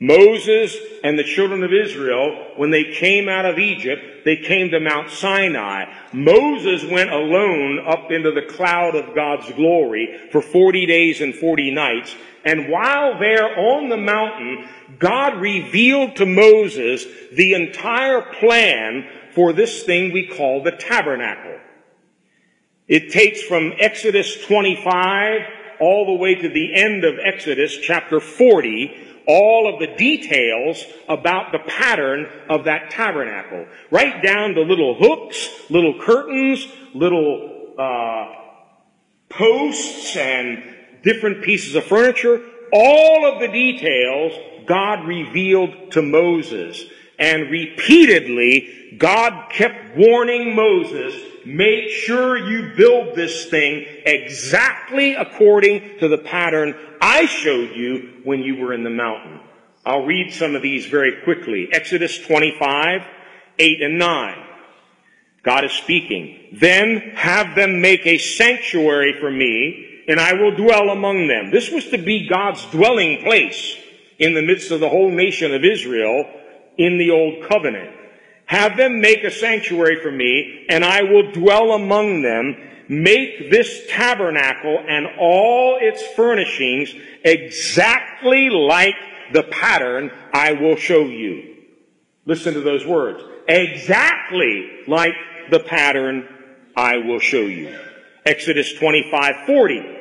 Moses 0.00 0.76
and 1.04 1.18
the 1.18 1.24
children 1.24 1.62
of 1.62 1.72
Israel, 1.72 2.52
when 2.56 2.70
they 2.70 2.92
came 2.94 3.28
out 3.28 3.46
of 3.46 3.58
Egypt, 3.58 4.24
they 4.24 4.36
came 4.36 4.70
to 4.70 4.80
Mount 4.80 5.10
Sinai. 5.10 5.84
Moses 6.12 6.84
went 6.90 7.10
alone 7.10 7.84
up 7.86 8.10
into 8.10 8.32
the 8.32 8.42
cloud 8.42 8.96
of 8.96 9.14
God's 9.14 9.50
glory 9.52 10.28
for 10.32 10.42
40 10.42 10.86
days 10.86 11.20
and 11.20 11.34
40 11.34 11.70
nights. 11.70 12.16
And 12.44 12.68
while 12.68 13.18
there 13.18 13.58
on 13.58 13.88
the 13.88 13.96
mountain, 13.96 14.68
God 14.98 15.40
revealed 15.40 16.16
to 16.16 16.26
Moses 16.26 17.06
the 17.32 17.54
entire 17.54 18.20
plan 18.20 19.08
for 19.34 19.52
this 19.52 19.84
thing 19.84 20.12
we 20.12 20.26
call 20.26 20.62
the 20.62 20.72
tabernacle. 20.72 21.58
It 22.88 23.12
takes 23.12 23.42
from 23.42 23.72
Exodus 23.78 24.44
25 24.44 25.40
all 25.80 26.06
the 26.06 26.20
way 26.20 26.34
to 26.34 26.48
the 26.48 26.74
end 26.74 27.04
of 27.04 27.18
Exodus 27.22 27.78
chapter 27.78 28.20
40 28.20 29.13
all 29.26 29.72
of 29.72 29.80
the 29.80 29.94
details 29.96 30.84
about 31.08 31.52
the 31.52 31.58
pattern 31.58 32.26
of 32.48 32.64
that 32.64 32.90
tabernacle. 32.90 33.66
Right 33.90 34.22
down 34.22 34.54
to 34.54 34.62
little 34.62 34.94
hooks, 34.94 35.48
little 35.70 36.00
curtains, 36.00 36.66
little 36.94 37.74
uh, 37.78 38.32
posts 39.28 40.16
and 40.16 40.62
different 41.02 41.42
pieces 41.42 41.74
of 41.74 41.84
furniture. 41.84 42.40
All 42.72 43.32
of 43.32 43.40
the 43.40 43.48
details 43.48 44.32
God 44.66 45.06
revealed 45.06 45.92
to 45.92 46.02
Moses. 46.02 46.82
And 47.18 47.50
repeatedly, 47.50 48.96
God 48.98 49.50
kept 49.50 49.96
warning 49.96 50.54
Moses, 50.54 51.14
make 51.44 51.88
sure 51.90 52.36
you 52.36 52.74
build 52.76 53.14
this 53.14 53.46
thing 53.46 53.84
exactly 54.04 55.14
according 55.14 55.98
to 56.00 56.08
the 56.08 56.18
pattern 56.18 56.74
I 57.00 57.26
showed 57.26 57.76
you 57.76 58.20
when 58.24 58.40
you 58.40 58.56
were 58.56 58.72
in 58.72 58.82
the 58.82 58.90
mountain. 58.90 59.40
I'll 59.84 60.06
read 60.06 60.32
some 60.32 60.54
of 60.54 60.62
these 60.62 60.86
very 60.86 61.22
quickly. 61.22 61.68
Exodus 61.70 62.18
25, 62.18 63.02
8 63.58 63.82
and 63.82 63.98
9. 63.98 64.38
God 65.42 65.64
is 65.64 65.72
speaking. 65.72 66.56
Then 66.58 67.12
have 67.14 67.54
them 67.54 67.82
make 67.82 68.06
a 68.06 68.16
sanctuary 68.16 69.20
for 69.20 69.30
me, 69.30 70.02
and 70.08 70.18
I 70.18 70.32
will 70.32 70.56
dwell 70.56 70.88
among 70.88 71.26
them. 71.28 71.50
This 71.50 71.70
was 71.70 71.88
to 71.90 71.98
be 71.98 72.26
God's 72.26 72.64
dwelling 72.66 73.22
place 73.22 73.76
in 74.18 74.32
the 74.32 74.42
midst 74.42 74.70
of 74.70 74.80
the 74.80 74.88
whole 74.88 75.10
nation 75.10 75.54
of 75.54 75.64
Israel 75.64 76.24
in 76.76 76.98
the 76.98 77.10
old 77.10 77.48
covenant. 77.48 77.94
Have 78.46 78.76
them 78.76 79.00
make 79.00 79.24
a 79.24 79.30
sanctuary 79.30 80.00
for 80.02 80.10
me, 80.10 80.66
and 80.68 80.84
I 80.84 81.02
will 81.02 81.32
dwell 81.32 81.72
among 81.72 82.22
them. 82.22 82.56
Make 82.88 83.50
this 83.50 83.86
tabernacle 83.88 84.84
and 84.86 85.06
all 85.18 85.78
its 85.80 86.06
furnishings 86.08 86.94
exactly 87.24 88.50
like 88.50 88.96
the 89.32 89.44
pattern 89.44 90.10
I 90.34 90.52
will 90.52 90.76
show 90.76 91.04
you. 91.06 91.56
Listen 92.26 92.52
to 92.54 92.60
those 92.60 92.84
words. 92.84 93.22
Exactly 93.48 94.82
like 94.86 95.14
the 95.50 95.60
pattern 95.60 96.28
I 96.76 96.98
will 96.98 97.20
show 97.20 97.40
you. 97.40 97.74
Exodus 98.26 98.74
25, 98.74 99.46
40. 99.46 99.98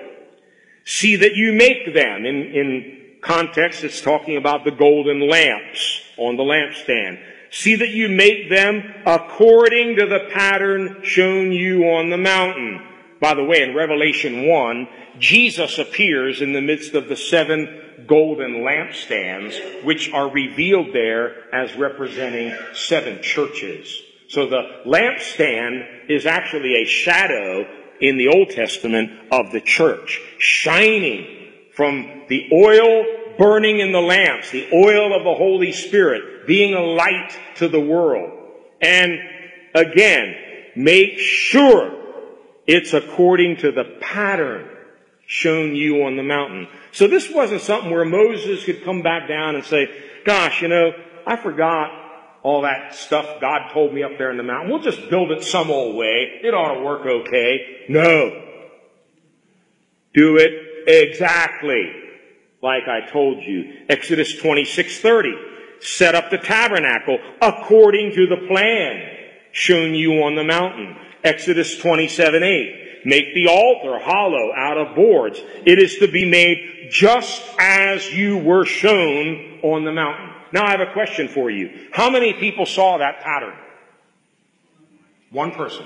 See 0.85 1.15
that 1.17 1.35
you 1.35 1.53
make 1.53 1.93
them. 1.93 2.25
In, 2.25 2.35
in 2.35 3.17
context, 3.21 3.85
it's 3.85 4.01
talking 4.01 4.35
about 4.35 4.65
the 4.65 4.71
golden 4.71 5.29
lamps 5.29 6.02
on 6.17 6.37
the 6.37 6.43
lampstand. 6.43 7.19
See 7.51 7.75
that 7.75 7.89
you 7.89 8.09
make 8.09 8.49
them 8.49 8.83
according 9.05 9.97
to 9.97 10.07
the 10.07 10.27
pattern 10.31 11.01
shown 11.03 11.51
you 11.51 11.83
on 11.83 12.09
the 12.09 12.17
mountain. 12.17 12.87
By 13.19 13.35
the 13.35 13.43
way, 13.43 13.61
in 13.61 13.75
Revelation 13.75 14.47
1, 14.47 14.87
Jesus 15.19 15.77
appears 15.77 16.41
in 16.41 16.53
the 16.53 16.61
midst 16.61 16.93
of 16.95 17.07
the 17.07 17.15
seven 17.15 18.05
golden 18.07 18.63
lampstands, 18.63 19.83
which 19.83 20.11
are 20.11 20.29
revealed 20.29 20.93
there 20.93 21.53
as 21.53 21.75
representing 21.75 22.57
seven 22.73 23.21
churches. 23.21 24.01
So 24.29 24.47
the 24.47 24.81
lampstand 24.85 26.09
is 26.09 26.25
actually 26.25 26.81
a 26.81 26.85
shadow 26.85 27.67
in 28.01 28.17
the 28.17 28.29
Old 28.29 28.49
Testament 28.49 29.11
of 29.31 29.51
the 29.51 29.61
church, 29.61 30.19
shining 30.39 31.51
from 31.75 32.23
the 32.27 32.49
oil 32.51 33.05
burning 33.37 33.79
in 33.79 33.91
the 33.91 34.01
lamps, 34.01 34.51
the 34.51 34.69
oil 34.73 35.15
of 35.15 35.23
the 35.23 35.33
Holy 35.33 35.71
Spirit, 35.71 36.47
being 36.47 36.73
a 36.73 36.81
light 36.81 37.37
to 37.55 37.67
the 37.67 37.79
world. 37.79 38.31
And 38.81 39.17
again, 39.73 40.35
make 40.75 41.19
sure 41.19 41.91
it's 42.67 42.93
according 42.93 43.57
to 43.57 43.71
the 43.71 43.97
pattern 44.01 44.69
shown 45.25 45.75
you 45.75 46.03
on 46.03 46.15
the 46.15 46.23
mountain. 46.23 46.67
So 46.91 47.07
this 47.07 47.29
wasn't 47.29 47.61
something 47.61 47.91
where 47.91 48.05
Moses 48.05 48.63
could 48.65 48.83
come 48.83 49.01
back 49.01 49.27
down 49.27 49.55
and 49.55 49.65
say, 49.65 49.87
gosh, 50.25 50.61
you 50.61 50.67
know, 50.67 50.91
I 51.25 51.37
forgot 51.37 51.91
all 52.43 52.63
that 52.63 52.93
stuff 52.93 53.39
God 53.39 53.71
told 53.71 53.93
me 53.93 54.03
up 54.03 54.17
there 54.17 54.29
in 54.29 54.37
the 54.37 54.43
mountain. 54.43 54.69
We'll 54.69 54.83
just 54.83 55.09
build 55.09 55.31
it 55.31 55.43
some 55.43 55.71
old 55.71 55.95
way. 55.95 56.41
It 56.43 56.53
ought 56.53 56.75
to 56.75 56.81
work 56.81 57.05
okay. 57.05 57.85
No. 57.87 58.41
Do 60.13 60.37
it 60.37 60.87
exactly 60.87 62.02
like 62.63 62.87
I 62.87 63.01
told 63.11 63.43
you. 63.43 63.85
Exodus 63.89 64.41
26:30. 64.41 65.33
Set 65.81 66.15
up 66.15 66.31
the 66.31 66.37
tabernacle 66.37 67.19
according 67.41 68.13
to 68.13 68.25
the 68.25 68.47
plan 68.47 69.17
shown 69.51 69.93
you 69.93 70.23
on 70.23 70.35
the 70.35 70.43
mountain. 70.43 70.95
Exodus 71.23 71.77
27:8. 71.77 73.05
Make 73.05 73.33
the 73.35 73.47
altar 73.47 73.99
hollow 73.99 74.53
out 74.55 74.77
of 74.77 74.95
boards. 74.95 75.43
It 75.65 75.77
is 75.77 75.97
to 75.97 76.07
be 76.07 76.23
made 76.23 76.87
just 76.89 77.43
as 77.59 78.13
you 78.13 78.37
were 78.37 78.65
shown 78.65 79.59
on 79.61 79.83
the 79.83 79.91
mountain. 79.91 80.29
Now 80.53 80.65
I 80.65 80.71
have 80.71 80.79
a 80.79 80.93
question 80.93 81.27
for 81.27 81.49
you. 81.49 81.89
How 81.91 82.09
many 82.09 82.31
people 82.33 82.65
saw 82.65 82.97
that 82.99 83.19
pattern? 83.19 83.55
One 85.31 85.51
person. 85.51 85.85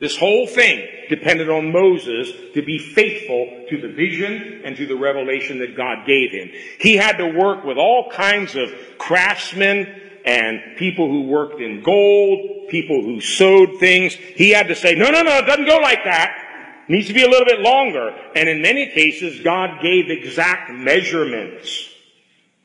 This 0.00 0.16
whole 0.16 0.46
thing 0.46 0.86
depended 1.10 1.50
on 1.50 1.72
Moses 1.72 2.32
to 2.54 2.62
be 2.62 2.78
faithful 2.78 3.66
to 3.68 3.80
the 3.80 3.92
vision 3.92 4.62
and 4.64 4.74
to 4.76 4.86
the 4.86 4.96
revelation 4.96 5.58
that 5.58 5.76
God 5.76 6.06
gave 6.06 6.30
him. 6.30 6.50
He 6.78 6.96
had 6.96 7.18
to 7.18 7.26
work 7.26 7.64
with 7.64 7.76
all 7.76 8.10
kinds 8.10 8.56
of 8.56 8.72
craftsmen 8.96 10.00
and 10.24 10.78
people 10.78 11.08
who 11.08 11.22
worked 11.28 11.60
in 11.60 11.82
gold, 11.82 12.68
people 12.68 13.02
who 13.02 13.20
sewed 13.20 13.78
things. 13.78 14.14
He 14.14 14.50
had 14.50 14.68
to 14.68 14.74
say, 14.74 14.94
no, 14.94 15.10
no, 15.10 15.22
no, 15.22 15.38
it 15.38 15.46
doesn't 15.46 15.66
go 15.66 15.76
like 15.78 16.04
that. 16.04 16.84
It 16.88 16.92
needs 16.92 17.08
to 17.08 17.14
be 17.14 17.22
a 17.22 17.28
little 17.28 17.46
bit 17.46 17.60
longer. 17.60 18.10
And 18.34 18.48
in 18.48 18.62
many 18.62 18.90
cases, 18.90 19.40
God 19.42 19.82
gave 19.82 20.10
exact 20.10 20.72
measurements, 20.72 21.88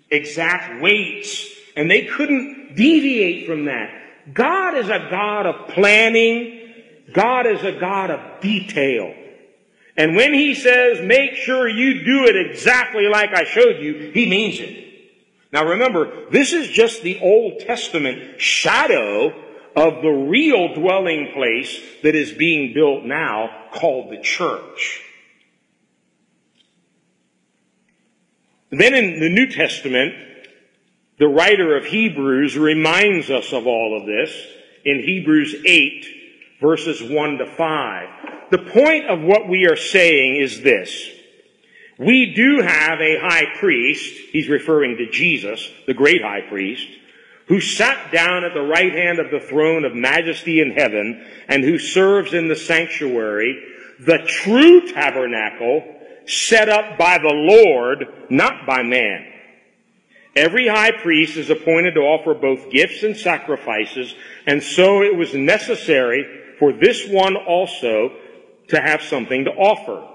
exact 0.09 0.81
weights, 0.81 1.47
and 1.75 1.91
they 1.91 2.05
couldn't 2.05 2.75
deviate 2.75 3.45
from 3.45 3.65
that. 3.65 3.89
God 4.33 4.77
is 4.77 4.87
a 4.87 5.07
God 5.09 5.45
of 5.45 5.67
planning. 5.69 6.54
God 7.13 7.45
is 7.45 7.63
a 7.63 7.79
God 7.79 8.11
of 8.11 8.41
detail. 8.41 9.13
And 9.97 10.15
when 10.15 10.33
he 10.33 10.55
says, 10.55 11.05
make 11.05 11.35
sure 11.35 11.67
you 11.69 12.03
do 12.03 12.25
it 12.25 12.35
exactly 12.35 13.07
like 13.07 13.33
I 13.33 13.45
showed 13.45 13.81
you, 13.81 14.11
he 14.13 14.29
means 14.29 14.59
it. 14.59 14.85
Now 15.53 15.65
remember, 15.65 16.29
this 16.31 16.51
is 16.51 16.67
just 16.67 17.01
the 17.01 17.19
Old 17.21 17.59
Testament 17.59 18.41
shadow 18.41 19.33
of 19.75 20.01
the 20.01 20.09
real 20.09 20.73
dwelling 20.73 21.31
place 21.33 21.79
that 22.03 22.15
is 22.15 22.31
being 22.33 22.73
built 22.73 23.03
now 23.03 23.49
called 23.73 24.11
the 24.11 24.21
church. 24.21 25.01
Then 28.71 28.93
in 28.93 29.19
the 29.21 29.29
New 29.29 29.47
Testament, 29.47 30.15
the 31.17 31.27
writer 31.27 31.77
of 31.77 31.85
Hebrews 31.85 32.57
reminds 32.57 33.29
us 33.29 33.53
of 33.53 33.67
all 33.67 33.97
of 33.97 34.05
this 34.05 34.35
in 34.83 34.99
Hebrews 34.99 35.55
8 35.65 36.14
verses 36.65 36.99
1 37.03 37.37
to 37.37 37.45
5. 37.45 38.09
The 38.49 38.57
point 38.57 39.05
of 39.05 39.21
what 39.21 39.47
we 39.47 39.67
are 39.67 39.75
saying 39.75 40.37
is 40.37 40.61
this. 40.61 41.09
We 41.99 42.33
do 42.33 42.59
have 42.59 42.99
a 42.99 43.19
high 43.19 43.45
priest, 43.59 44.11
he's 44.31 44.49
referring 44.49 44.97
to 44.97 45.11
Jesus, 45.11 45.69
the 45.85 45.93
great 45.93 46.23
high 46.23 46.41
priest, 46.41 46.87
who 47.47 47.61
sat 47.61 48.11
down 48.11 48.43
at 48.43 48.55
the 48.55 48.61
right 48.61 48.91
hand 48.91 49.19
of 49.19 49.29
the 49.29 49.39
throne 49.47 49.85
of 49.85 49.93
majesty 49.93 50.59
in 50.59 50.71
heaven 50.71 51.23
and 51.47 51.63
who 51.63 51.77
serves 51.77 52.33
in 52.33 52.47
the 52.47 52.55
sanctuary, 52.55 53.61
the 53.99 54.17
true 54.25 54.91
tabernacle 54.91 55.83
set 56.25 56.67
up 56.67 56.97
by 56.97 57.19
the 57.19 57.31
Lord, 57.31 58.07
not 58.31 58.65
by 58.65 58.81
man. 58.81 59.23
Every 60.35 60.67
high 60.67 60.91
priest 60.91 61.37
is 61.37 61.51
appointed 61.51 61.93
to 61.93 62.01
offer 62.01 62.33
both 62.33 62.71
gifts 62.71 63.03
and 63.03 63.15
sacrifices, 63.15 64.15
and 64.47 64.63
so 64.63 65.03
it 65.03 65.15
was 65.15 65.35
necessary 65.35 66.41
for 66.59 66.73
this 66.73 67.07
one 67.07 67.35
also 67.35 68.11
to 68.69 68.81
have 68.81 69.01
something 69.01 69.45
to 69.45 69.51
offer. 69.51 70.07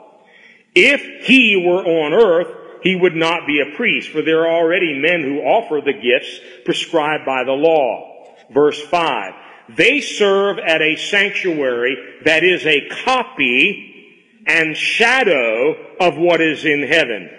If 0.75 1.27
he 1.27 1.57
were 1.57 1.85
on 1.85 2.13
earth, 2.13 2.83
he 2.83 2.97
would 2.97 3.15
not 3.15 3.47
be 3.47 3.61
a 3.61 3.77
priest, 3.77 4.11
for 4.11 4.23
there 4.23 4.47
are 4.47 4.53
already 4.53 4.99
men 4.99 5.23
who 5.23 5.41
offer 5.41 5.81
the 5.81 5.93
gifts 5.93 6.41
prescribed 6.65 7.27
by 7.27 7.45
the 7.45 7.53
law. 7.53 8.35
Verse 8.51 8.81
5. 8.81 9.35
They 9.77 10.01
serve 10.01 10.59
at 10.59 10.83
a 10.83 10.97
sanctuary 10.97 11.97
that 12.25 12.43
is 12.43 12.67
a 12.67 12.89
copy 13.05 14.43
and 14.47 14.77
shadow 14.77 15.77
of 16.01 16.17
what 16.17 16.41
is 16.41 16.65
in 16.65 16.83
heaven. 16.83 17.31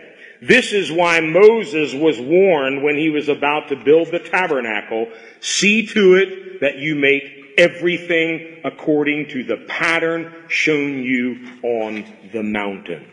This 0.42 0.72
is 0.72 0.92
why 0.92 1.20
Moses 1.20 1.94
was 1.94 2.20
warned 2.20 2.84
when 2.84 2.96
he 2.96 3.10
was 3.10 3.30
about 3.30 3.70
to 3.70 3.76
build 3.76 4.10
the 4.12 4.20
tabernacle, 4.20 5.08
see 5.40 5.86
to 5.88 6.16
it 6.16 6.62
that 6.62 6.78
you 6.78 6.96
make 6.96 7.41
everything 7.58 8.62
according 8.64 9.30
to 9.30 9.44
the 9.44 9.58
pattern 9.68 10.34
shown 10.48 11.04
you 11.04 11.48
on 11.64 12.06
the 12.32 12.44
mountain. 12.44 13.08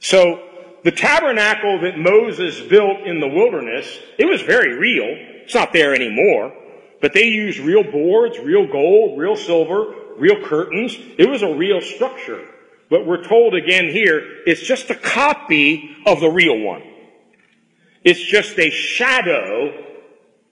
So 0.00 0.42
the 0.82 0.90
tabernacle 0.90 1.80
that 1.80 1.98
Moses 1.98 2.60
built 2.60 3.00
in 3.04 3.20
the 3.20 3.28
wilderness, 3.28 3.98
it 4.18 4.24
was 4.24 4.42
very 4.42 4.78
real. 4.78 5.06
It's 5.44 5.54
not 5.54 5.72
there 5.72 5.94
anymore. 5.94 6.54
But 7.00 7.14
they 7.14 7.24
used 7.24 7.58
real 7.58 7.82
boards, 7.82 8.38
real 8.38 8.66
gold, 8.70 9.18
real 9.18 9.36
silver, 9.36 9.94
real 10.18 10.44
curtains. 10.44 10.96
It 11.18 11.28
was 11.28 11.42
a 11.42 11.54
real 11.54 11.80
structure. 11.80 12.46
But 12.90 13.06
we're 13.06 13.24
told 13.24 13.54
again 13.54 13.88
here, 13.88 14.42
it's 14.46 14.60
just 14.60 14.90
a 14.90 14.94
copy 14.94 15.96
of 16.06 16.20
the 16.20 16.28
real 16.28 16.58
one. 16.60 16.82
It's 18.04 18.20
just 18.20 18.58
a 18.58 18.70
shadow 18.70 19.84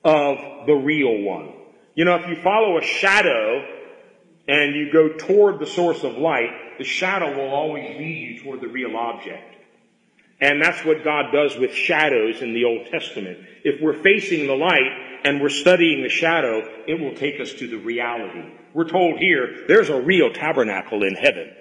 of 0.05 0.67
the 0.67 0.75
real 0.75 1.23
one. 1.23 1.55
You 1.99 2.05
know, 2.05 2.15
if 2.15 2.29
you 2.29 2.37
follow 2.37 2.79
a 2.79 2.81
shadow 2.81 3.67
and 4.47 4.77
you 4.77 4.93
go 4.93 5.15
toward 5.19 5.59
the 5.59 5.67
source 5.67 6.05
of 6.05 6.17
light, 6.17 6.79
the 6.79 6.85
shadow 6.85 7.37
will 7.37 7.53
always 7.53 7.99
lead 7.99 8.37
you 8.37 8.41
toward 8.41 8.61
the 8.61 8.69
real 8.69 8.97
object. 8.97 9.57
And 10.41 10.63
that's 10.63 10.85
what 10.85 11.03
God 11.03 11.33
does 11.33 11.57
with 11.57 11.73
shadows 11.73 12.41
in 12.41 12.55
the 12.55 12.67
Old 12.67 12.87
Testament. 12.87 13.39
If 13.65 13.81
we're 13.83 14.01
facing 14.01 14.47
the 14.47 14.55
light 14.55 15.23
and 15.25 15.41
we're 15.41 15.49
studying 15.49 16.05
the 16.05 16.09
shadow, 16.09 16.63
it 16.87 17.01
will 17.01 17.17
take 17.17 17.41
us 17.41 17.53
to 17.55 17.67
the 17.67 17.79
reality. 17.79 18.49
We're 18.73 18.89
told 18.89 19.19
here, 19.19 19.65
there's 19.67 19.89
a 19.89 20.01
real 20.01 20.33
tabernacle 20.33 21.03
in 21.03 21.17
heaven. 21.17 21.53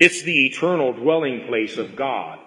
It's 0.00 0.22
the 0.22 0.46
eternal 0.46 0.94
dwelling 0.94 1.46
place 1.46 1.78
of 1.78 1.94
God. 1.94 2.40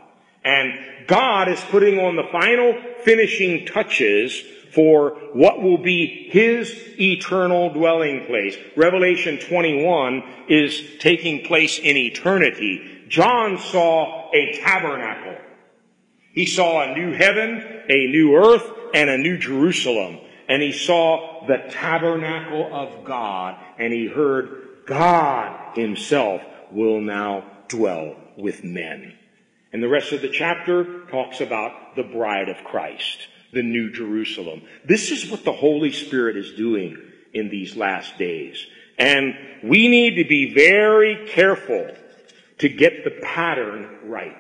And 0.49 1.05
God 1.05 1.47
is 1.47 1.62
putting 1.69 1.99
on 1.99 2.15
the 2.15 2.27
final 2.31 2.73
finishing 3.03 3.67
touches 3.67 4.41
for 4.73 5.12
what 5.33 5.62
will 5.62 5.77
be 5.77 6.27
His 6.31 6.75
eternal 6.99 7.71
dwelling 7.71 8.25
place. 8.25 8.57
Revelation 8.75 9.38
21 9.38 10.23
is 10.47 10.81
taking 10.99 11.45
place 11.45 11.77
in 11.77 11.95
eternity. 11.97 13.05
John 13.09 13.59
saw 13.59 14.31
a 14.33 14.59
tabernacle. 14.63 15.38
He 16.33 16.47
saw 16.47 16.81
a 16.81 16.95
new 16.95 17.12
heaven, 17.12 17.83
a 17.88 18.07
new 18.07 18.35
earth, 18.35 18.67
and 18.95 19.07
a 19.07 19.19
new 19.19 19.38
Jerusalem. 19.38 20.17
And 20.47 20.63
he 20.63 20.71
saw 20.71 21.45
the 21.45 21.69
tabernacle 21.69 22.73
of 22.73 23.03
God, 23.03 23.55
and 23.77 23.93
he 23.93 24.07
heard 24.07 24.85
God 24.88 25.75
himself 25.75 26.41
will 26.71 27.01
now 27.01 27.45
dwell 27.67 28.15
with 28.35 28.63
men. 28.63 29.18
And 29.71 29.84
the 29.84 29.89
rest 29.89 30.12
of 30.12 30.21
the 30.21 30.29
chapter 30.29 31.05
talks 31.08 31.41
about 31.41 31.95
the 31.95 32.03
bride 32.03 32.49
of 32.49 32.63
Christ 32.63 33.27
the 33.51 33.63
New 33.63 33.91
Jerusalem. 33.91 34.62
This 34.86 35.12
is 35.12 35.29
what 35.29 35.43
the 35.43 35.53
Holy 35.53 35.91
Spirit 35.91 36.38
is 36.38 36.53
doing 36.53 36.97
in 37.34 37.49
these 37.49 37.75
last 37.75 38.17
days. 38.17 38.65
And 38.97 39.36
we 39.63 39.88
need 39.88 40.15
to 40.15 40.27
be 40.27 40.53
very 40.53 41.27
careful 41.29 41.89
to 42.60 42.69
get 42.69 43.03
the 43.03 43.12
pattern 43.12 43.99
right. 44.03 44.36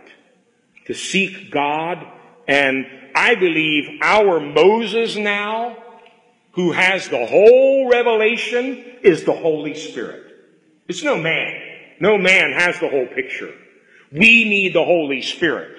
to 0.85 0.93
seek 0.93 1.51
God. 1.51 2.05
And 2.47 2.85
I 3.15 3.35
believe 3.35 3.99
our 4.01 4.39
Moses 4.39 5.15
now, 5.15 5.77
who 6.53 6.71
has 6.71 7.07
the 7.07 7.25
whole 7.25 7.89
revelation, 7.89 8.83
is 9.01 9.23
the 9.23 9.33
Holy 9.33 9.75
Spirit. 9.75 10.25
It's 10.87 11.03
no 11.03 11.17
man. 11.17 11.61
No 11.99 12.17
man 12.17 12.51
has 12.53 12.79
the 12.79 12.89
whole 12.89 13.07
picture. 13.07 13.53
We 14.11 14.45
need 14.45 14.73
the 14.73 14.85
Holy 14.85 15.21
Spirit. 15.21 15.77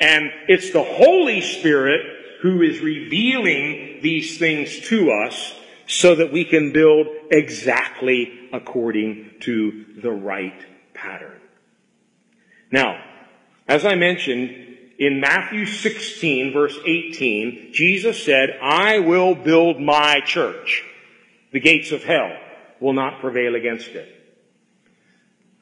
And 0.00 0.30
it's 0.46 0.72
the 0.72 0.84
Holy 0.84 1.40
Spirit 1.40 2.00
who 2.42 2.62
is 2.62 2.80
revealing 2.80 3.98
these 4.00 4.38
things 4.38 4.80
to 4.88 5.10
us 5.10 5.54
so 5.86 6.14
that 6.14 6.32
we 6.32 6.44
can 6.44 6.72
build 6.72 7.08
exactly 7.30 8.48
according 8.52 9.30
to 9.40 9.84
the 10.00 10.12
right 10.12 10.64
pattern. 10.94 11.40
Now, 12.70 13.02
as 13.66 13.84
I 13.84 13.94
mentioned, 13.94 14.50
in 14.98 15.20
Matthew 15.20 15.64
16 15.66 16.52
verse 16.52 16.78
18, 16.84 17.70
Jesus 17.72 18.22
said, 18.24 18.58
I 18.62 18.98
will 19.00 19.34
build 19.34 19.80
my 19.80 20.20
church. 20.20 20.84
The 21.52 21.60
gates 21.60 21.92
of 21.92 22.04
hell 22.04 22.36
will 22.80 22.92
not 22.92 23.20
prevail 23.20 23.54
against 23.54 23.88
it. 23.88 24.17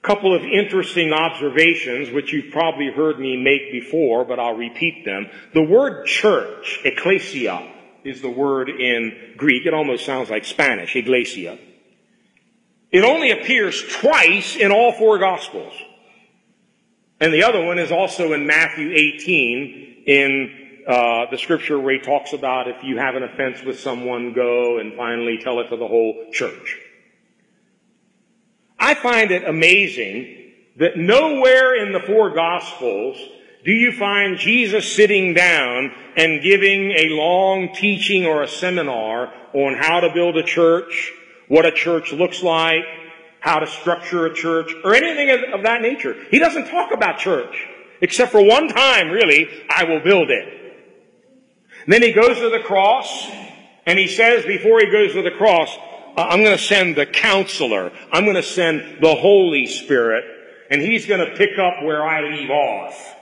Couple 0.07 0.37
of 0.37 0.45
interesting 0.45 1.13
observations, 1.13 2.11
which 2.11 2.33
you've 2.33 2.53
probably 2.53 2.93
heard 2.93 3.19
me 3.19 3.37
make 3.37 3.73
before, 3.73 4.25
but 4.25 4.39
I'll 4.39 4.55
repeat 4.55 5.05
them. 5.05 5.29
The 5.53 5.65
word 5.65 6.07
church, 6.07 6.79
ecclesia, 6.85 7.73
is 8.05 8.23
the 8.23 8.31
word 8.31 8.71
in 8.71 9.35
Greek. 9.37 9.67
It 9.67 9.75
almost 9.75 10.07
sounds 10.07 10.31
like 10.31 10.45
Spanish, 10.45 10.95
iglesia. 10.95 11.59
It 12.93 13.03
only 13.03 13.33
appears 13.33 13.83
twice 13.83 14.55
in 14.55 14.71
all 14.71 14.93
four 14.93 15.19
gospels. 15.19 15.75
And 17.19 17.35
the 17.35 17.43
other 17.43 17.67
one 17.67 17.81
is 17.81 17.91
also 17.91 18.33
in 18.33 18.47
Matthew 18.47 18.93
18 18.93 20.05
in 20.07 20.85
uh, 20.87 21.31
the 21.33 21.37
scripture 21.37 21.81
where 21.81 21.95
he 21.95 22.01
talks 22.01 22.33
about 22.33 22.69
if 22.69 22.85
you 22.85 22.97
have 22.97 23.17
an 23.17 23.25
offense 23.25 23.61
with 23.65 23.81
someone, 23.81 24.35
go 24.35 24.79
and 24.79 24.95
finally 24.95 25.39
tell 25.43 25.59
it 25.59 25.69
to 25.71 25.77
the 25.77 25.89
whole 25.89 26.27
church. 26.31 26.79
I 28.79 28.95
find 28.95 29.31
it 29.31 29.49
amazing 29.49 30.53
that 30.77 30.97
nowhere 30.97 31.83
in 31.83 31.93
the 31.93 32.01
four 32.01 32.35
gospels 32.35 33.17
do 33.65 33.73
you 33.73 33.93
find 33.93 34.39
Jesus 34.39 34.93
sitting 34.95 35.35
down 35.35 35.91
and 36.17 36.43
giving 36.43 36.93
a 36.93 37.09
long 37.11 37.75
teaching 37.75 38.27
or 38.27 38.43
a 38.43 38.49
seminar 38.49 39.33
on 39.53 39.75
how 39.75 40.01
to 40.01 40.13
build 40.13 40.37
a 40.37 40.43
church, 40.43 41.13
what 41.49 41.67
a 41.67 41.73
church 41.73 42.13
looks 42.13 42.43
like, 42.43 42.85
how 43.41 43.59
to 43.59 43.67
structure 43.67 44.27
a 44.27 44.35
church, 44.35 44.73
or 44.85 44.95
anything 44.95 45.53
of 45.53 45.63
that 45.63 45.83
nature. 45.83 46.15
He 46.31 46.39
doesn't 46.39 46.69
talk 46.69 46.93
about 46.93 47.19
church, 47.19 47.67
except 48.01 48.33
for 48.33 48.45
one 48.45 48.69
time, 48.69 49.11
really, 49.11 49.49
I 49.71 49.85
will 49.85 50.01
build 50.01 50.31
it. 50.31 50.49
And 51.85 51.93
then 51.93 52.03
he 52.03 52.13
goes 52.13 52.37
to 52.39 52.51
the 52.51 52.61
cross, 52.61 53.29
and 53.87 53.99
he 53.99 54.09
says 54.09 54.45
before 54.45 54.81
he 54.81 54.91
goes 54.91 55.13
to 55.13 55.23
the 55.23 55.31
cross, 55.31 55.77
Uh, 56.17 56.23
I'm 56.31 56.43
going 56.43 56.57
to 56.57 56.63
send 56.63 56.97
the 56.97 57.05
counselor. 57.05 57.93
I'm 58.11 58.25
going 58.25 58.37
to 58.37 58.43
send 58.43 59.03
the 59.03 59.15
Holy 59.15 59.67
Spirit, 59.67 60.25
and 60.71 60.81
he's 60.81 61.07
going 61.07 61.21
to 61.21 61.37
pick 61.37 61.59
up 61.59 61.85
where 61.85 62.03
I 62.03 62.23
leave 62.23 62.51
off. 62.51 63.15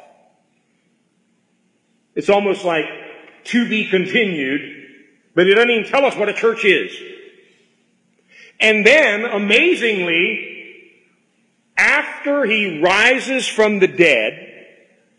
It's 2.14 2.30
almost 2.30 2.64
like 2.64 2.84
to 3.44 3.68
be 3.68 3.88
continued, 3.88 4.60
but 5.34 5.48
it 5.48 5.54
doesn't 5.54 5.70
even 5.70 5.90
tell 5.90 6.04
us 6.04 6.14
what 6.14 6.28
a 6.28 6.32
church 6.34 6.64
is. 6.64 6.96
And 8.60 8.86
then, 8.86 9.24
amazingly, 9.24 10.52
after 11.76 12.44
he 12.44 12.80
rises 12.80 13.48
from 13.48 13.80
the 13.80 13.88
dead, 13.88 14.52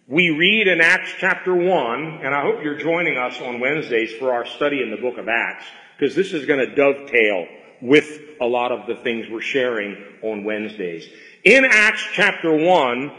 we 0.07 0.29
read 0.29 0.69
in 0.69 0.79
Acts 0.79 1.11
chapter 1.19 1.53
1, 1.53 2.03
and 2.23 2.33
I 2.33 2.43
hope 2.43 2.63
you're 2.63 2.77
joining 2.77 3.17
us 3.17 3.41
on 3.41 3.59
Wednesdays 3.59 4.13
for 4.13 4.31
our 4.31 4.45
study 4.45 4.81
in 4.81 4.91
the 4.91 4.97
book 4.97 5.17
of 5.17 5.27
Acts, 5.27 5.65
because 5.97 6.15
this 6.15 6.31
is 6.31 6.45
going 6.45 6.59
to 6.59 6.73
dovetail 6.73 7.47
with 7.81 8.19
a 8.41 8.45
lot 8.45 8.71
of 8.71 8.87
the 8.87 8.95
things 9.03 9.27
we're 9.29 9.41
sharing 9.41 9.97
on 10.21 10.43
Wednesdays. 10.43 11.07
In 11.43 11.65
Acts 11.65 12.03
chapter 12.13 12.55
1, 12.55 13.11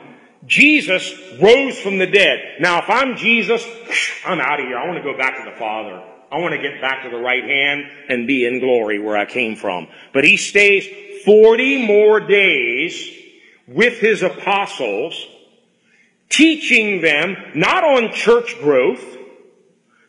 Jesus 0.46 1.12
rose 1.40 1.78
from 1.78 1.98
the 1.98 2.06
dead. 2.06 2.56
Now, 2.60 2.78
if 2.78 2.88
I'm 2.88 3.16
Jesus, 3.16 3.64
I'm 4.26 4.40
out 4.40 4.60
of 4.60 4.66
here. 4.66 4.78
I 4.78 4.86
want 4.86 4.98
to 4.98 5.02
go 5.02 5.16
back 5.16 5.36
to 5.44 5.50
the 5.50 5.56
Father. 5.56 6.02
I 6.30 6.38
want 6.38 6.54
to 6.54 6.60
get 6.60 6.80
back 6.80 7.04
to 7.04 7.10
the 7.10 7.22
right 7.22 7.44
hand 7.44 7.84
and 8.08 8.26
be 8.26 8.46
in 8.46 8.60
glory 8.60 8.98
where 8.98 9.16
I 9.16 9.26
came 9.26 9.56
from. 9.56 9.88
But 10.12 10.24
he 10.24 10.36
stays 10.36 10.86
40 11.24 11.86
more 11.86 12.20
days 12.20 13.10
with 13.68 13.98
his 13.98 14.22
apostles, 14.22 15.26
teaching 16.28 17.00
them 17.00 17.36
not 17.54 17.84
on 17.84 18.12
church 18.12 18.56
growth, 18.60 19.15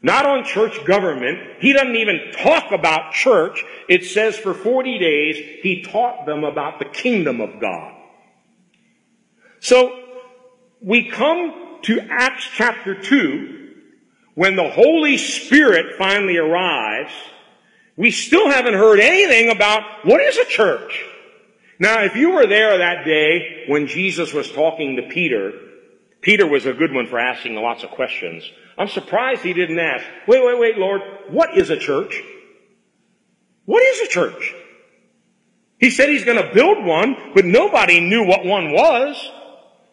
not 0.02 0.26
on 0.26 0.44
church 0.44 0.84
government. 0.86 1.40
He 1.60 1.74
doesn't 1.74 1.96
even 1.96 2.32
talk 2.34 2.72
about 2.72 3.14
church. 3.14 3.64
It 3.90 4.06
says 4.06 4.38
for 4.38 4.54
40 4.54 5.00
days 5.00 5.38
he 5.62 5.84
taught 5.84 6.26
them 6.26 6.44
about 6.44 6.80
the 6.80 6.86
kingdom 6.86 7.42
of 7.42 7.60
God. 7.60 7.94
So 9.60 10.00
we 10.82 11.10
come 11.10 11.80
to 11.84 12.00
Acts 12.10 12.48
chapter 12.54 13.00
2 13.00 13.58
when 14.36 14.56
the 14.56 14.70
Holy 14.70 15.18
Spirit 15.18 15.96
finally 15.98 16.38
arrives, 16.38 17.12
we 17.96 18.12
still 18.12 18.48
haven't 18.52 18.76
heard 18.76 19.00
anything 19.00 19.50
about 19.50 20.06
what 20.06 20.22
is 20.22 20.38
a 20.38 20.46
church. 20.46 21.04
Now, 21.80 22.04
if 22.04 22.16
you 22.16 22.30
were 22.30 22.46
there 22.46 22.78
that 22.78 23.04
day 23.04 23.66
when 23.68 23.88
Jesus 23.88 24.34
was 24.34 24.52
talking 24.52 24.98
to 24.98 25.10
Peter, 25.10 25.54
Peter 26.22 26.46
was 26.46 26.68
a 26.68 26.74
good 26.74 26.94
one 26.94 27.08
for 27.08 27.18
asking 27.18 27.56
lots 27.56 27.84
of 27.84 27.90
questions. 27.90 28.48
I'm 28.78 28.88
surprised 28.88 29.42
he 29.42 29.54
didn't 29.54 29.80
ask, 29.80 30.06
wait, 30.28 30.44
wait, 30.44 30.60
wait, 30.60 30.78
Lord, 30.78 31.02
what 31.30 31.58
is 31.58 31.70
a 31.70 31.78
church? 31.78 32.22
What 33.66 33.84
is 33.84 34.08
a 34.08 34.12
church? 34.12 34.54
He 35.80 35.90
said 35.90 36.10
he's 36.10 36.26
going 36.26 36.42
to 36.42 36.54
build 36.54 36.86
one, 36.86 37.32
but 37.34 37.46
nobody 37.46 38.00
knew 38.00 38.26
what 38.26 38.46
one 38.46 38.72
was. 38.72 39.32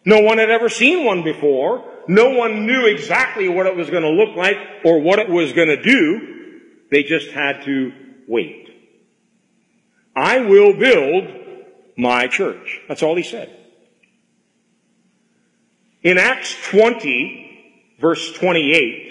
No 0.05 0.19
one 0.19 0.37
had 0.37 0.49
ever 0.49 0.69
seen 0.69 1.03
one 1.03 1.23
before. 1.23 1.83
No 2.07 2.29
one 2.31 2.67
knew 2.67 2.85
exactly 2.85 3.49
what 3.49 3.65
it 3.65 3.75
was 3.75 3.89
going 3.89 4.03
to 4.03 4.09
look 4.09 4.35
like 4.35 4.57
or 4.83 5.01
what 5.01 5.19
it 5.19 5.29
was 5.29 5.53
going 5.53 5.69
to 5.69 5.81
do. 5.81 6.61
They 6.91 7.03
just 7.03 7.31
had 7.31 7.63
to 7.65 7.91
wait. 8.27 8.69
I 10.15 10.41
will 10.41 10.77
build 10.77 11.27
my 11.97 12.27
church. 12.27 12.81
That's 12.87 13.03
all 13.03 13.15
he 13.15 13.23
said. 13.23 13.55
In 16.03 16.19
Acts 16.19 16.55
20, 16.69 17.44
verse 17.99 18.33
28, 18.33 19.05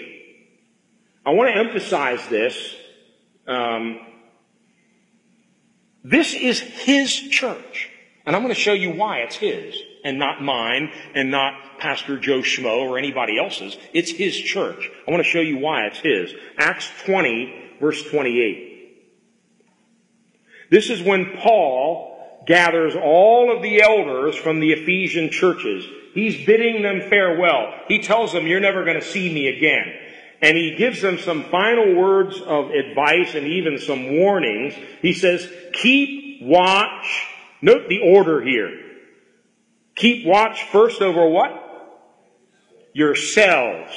I 1.25 1.31
want 1.31 1.53
to 1.53 1.59
emphasize 1.59 2.27
this. 2.27 2.75
Um, 3.47 3.99
this 6.03 6.33
is 6.33 6.59
his 6.59 7.13
church. 7.13 7.89
And 8.25 8.35
I'm 8.35 8.41
going 8.41 8.53
to 8.53 8.59
show 8.59 8.73
you 8.73 8.91
why 8.91 9.19
it's 9.19 9.35
his 9.35 9.75
and 10.03 10.17
not 10.17 10.41
mine 10.41 10.91
and 11.13 11.31
not 11.31 11.53
Pastor 11.79 12.17
Joe 12.17 12.39
Schmo 12.39 12.87
or 12.87 12.97
anybody 12.97 13.37
else's. 13.37 13.77
It's 13.93 14.11
his 14.11 14.35
church. 14.35 14.89
I 15.07 15.11
want 15.11 15.23
to 15.23 15.29
show 15.29 15.41
you 15.41 15.57
why 15.57 15.85
it's 15.85 15.99
his. 15.99 16.33
Acts 16.57 16.89
20 17.05 17.65
verse 17.79 18.03
28. 18.09 18.71
This 20.71 20.89
is 20.89 21.01
when 21.01 21.37
Paul 21.37 22.14
gathers 22.45 22.95
all 22.95 23.55
of 23.55 23.61
the 23.61 23.81
elders 23.81 24.35
from 24.35 24.59
the 24.59 24.71
Ephesian 24.71 25.29
churches. 25.31 25.85
He's 26.13 26.45
bidding 26.45 26.81
them 26.81 27.01
farewell. 27.09 27.73
He 27.87 28.01
tells 28.01 28.31
them, 28.31 28.47
you're 28.47 28.59
never 28.59 28.85
going 28.85 28.99
to 28.99 29.05
see 29.05 29.33
me 29.33 29.47
again. 29.47 29.93
And 30.41 30.57
he 30.57 30.75
gives 30.75 31.01
them 31.01 31.17
some 31.17 31.43
final 31.45 31.95
words 31.95 32.39
of 32.41 32.71
advice 32.71 33.35
and 33.35 33.47
even 33.47 33.79
some 33.79 34.17
warnings. 34.17 34.73
He 35.01 35.13
says, 35.13 35.49
keep 35.73 36.43
watch. 36.43 37.27
Note 37.61 37.89
the 37.89 37.99
order 37.99 38.41
here. 38.41 38.79
Keep 39.95 40.25
watch 40.25 40.63
first 40.65 41.01
over 41.01 41.27
what? 41.27 41.61
Yourselves. 42.93 43.91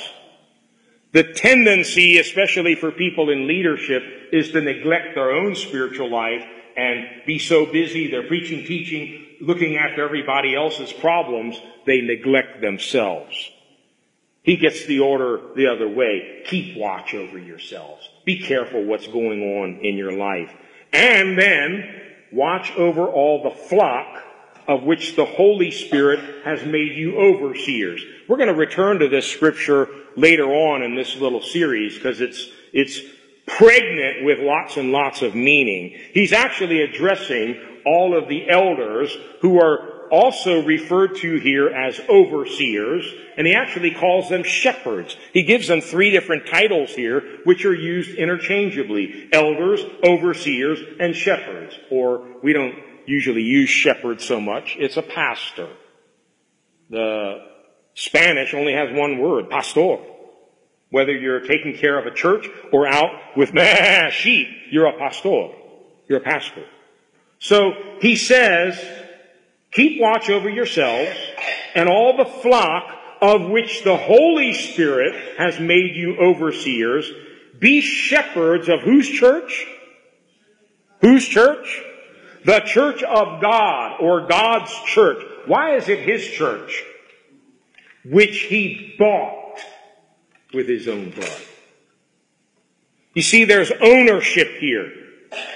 The 1.13 1.33
tendency, 1.33 2.19
especially 2.19 2.75
for 2.75 2.93
people 2.93 3.31
in 3.31 3.49
leadership, 3.49 4.03
is 4.33 4.53
to 4.53 4.61
neglect 4.61 5.15
their 5.15 5.33
own 5.33 5.55
spiritual 5.55 6.11
life 6.11 6.45
and 6.79 7.09
be 7.27 7.41
so 7.41 7.67
busy, 7.67 8.09
they're 8.09 8.29
preaching, 8.29 8.65
teaching, 8.65 9.27
looking 9.41 9.77
after 9.77 10.05
everybody 10.05 10.55
else's 10.55 10.93
problems, 10.93 11.61
they 11.87 12.03
neglect 12.03 12.61
themselves. 12.61 13.51
He 14.45 14.57
gets 14.57 14.87
the 14.87 15.01
order 15.01 15.41
the 15.57 15.67
other 15.67 15.89
way. 15.89 16.45
Keep 16.47 16.79
watch 16.79 17.15
over 17.15 17.37
yourselves. 17.37 18.09
Be 18.25 18.39
careful 18.39 18.85
what's 18.85 19.09
going 19.09 19.43
on 19.43 19.85
in 19.85 19.97
your 19.97 20.13
life. 20.13 20.53
And 20.93 21.37
then 21.37 22.01
watch 22.31 22.71
over 22.77 23.09
all 23.09 23.43
the 23.43 23.57
flock 23.69 24.23
of 24.69 24.85
which 24.85 25.17
the 25.17 25.25
Holy 25.25 25.73
Spirit 25.73 26.21
has 26.45 26.65
made 26.65 26.93
you 26.93 27.19
overseers. 27.19 28.05
We're 28.29 28.37
going 28.37 28.51
to 28.51 28.55
return 28.55 29.01
to 29.01 29.09
this 29.09 29.27
scripture 29.27 29.89
later 30.17 30.47
on 30.47 30.83
in 30.83 30.95
this 30.95 31.17
little 31.17 31.43
series 31.43 31.97
because 31.97 32.21
it's, 32.21 32.49
it's 32.73 33.01
pregnant 33.49 34.25
with 34.25 34.39
lots 34.41 34.77
and 34.77 34.93
lots 34.93 35.23
of 35.23 35.35
meaning. 35.35 35.99
He's 36.13 36.33
actually 36.33 36.83
addressing 36.83 37.61
all 37.85 38.17
of 38.17 38.29
the 38.29 38.49
elders 38.49 39.17
who 39.41 39.61
are 39.61 40.09
also 40.11 40.63
referred 40.65 41.17
to 41.17 41.39
here 41.39 41.69
as 41.69 42.01
overseers, 42.09 43.05
and 43.37 43.47
he 43.47 43.55
actually 43.55 43.93
calls 43.93 44.29
them 44.29 44.43
shepherds. 44.43 45.17
He 45.33 45.43
gives 45.43 45.69
them 45.69 45.81
three 45.81 46.11
different 46.11 46.47
titles 46.47 46.91
here, 46.91 47.39
which 47.45 47.65
are 47.65 47.75
used 47.75 48.17
interchangeably. 48.17 49.29
Elders, 49.33 49.81
overseers, 50.03 50.79
and 50.99 51.15
shepherds. 51.15 51.79
Or 51.91 52.27
we 52.43 52.53
don't 52.53 52.75
usually 53.07 53.43
use 53.43 53.69
shepherd 53.69 54.21
so 54.21 54.41
much. 54.41 54.77
It's 54.79 54.97
a 54.97 55.03
pastor. 55.03 55.69
The 56.91 57.45
Spanish 57.95 58.55
only 58.55 58.73
has 58.73 58.97
one 58.97 59.19
word, 59.19 59.51
pastor. 59.51 59.99
Whether 60.91 61.13
you're 61.13 61.41
taking 61.41 61.77
care 61.77 61.99
of 61.99 62.07
a 62.07 62.15
church 62.15 62.49
or 62.73 62.87
out 62.87 63.11
with 63.37 63.51
sheep, 64.13 64.49
you're 64.71 64.87
a 64.87 64.99
pastor. 64.99 65.51
You're 66.09 66.19
a 66.19 66.23
pastor. 66.23 66.65
So 67.39 67.73
he 68.01 68.17
says, 68.17 68.83
keep 69.71 70.01
watch 70.01 70.31
over 70.31 70.49
yourselves 70.49 71.17
and 71.75 71.89
all 71.89 72.17
the 72.17 72.25
flock 72.25 72.95
of 73.21 73.51
which 73.51 73.85
the 73.85 73.97
Holy 73.97 74.53
Spirit 74.55 75.15
has 75.39 75.61
made 75.61 75.95
you 75.95 76.17
overseers. 76.19 77.11
Be 77.59 77.81
shepherds 77.81 78.69
of 78.69 78.81
whose 78.81 79.09
church? 79.09 79.67
Whose 81.01 81.27
church? 81.27 81.83
The 82.45 82.61
church 82.61 83.03
of 83.03 83.41
God 83.43 84.01
or 84.01 84.27
God's 84.27 84.73
church. 84.87 85.23
Why 85.47 85.77
is 85.77 85.89
it 85.89 85.99
his 85.99 86.27
church? 86.27 86.85
Which 88.05 88.43
he 88.43 88.95
bought 88.99 89.48
with 90.53 90.69
his 90.69 90.89
own 90.89 91.11
blood. 91.11 91.41
You 93.15 93.23
see, 93.23 93.45
there's 93.45 93.73
ownership 93.81 94.49
here. 94.59 94.93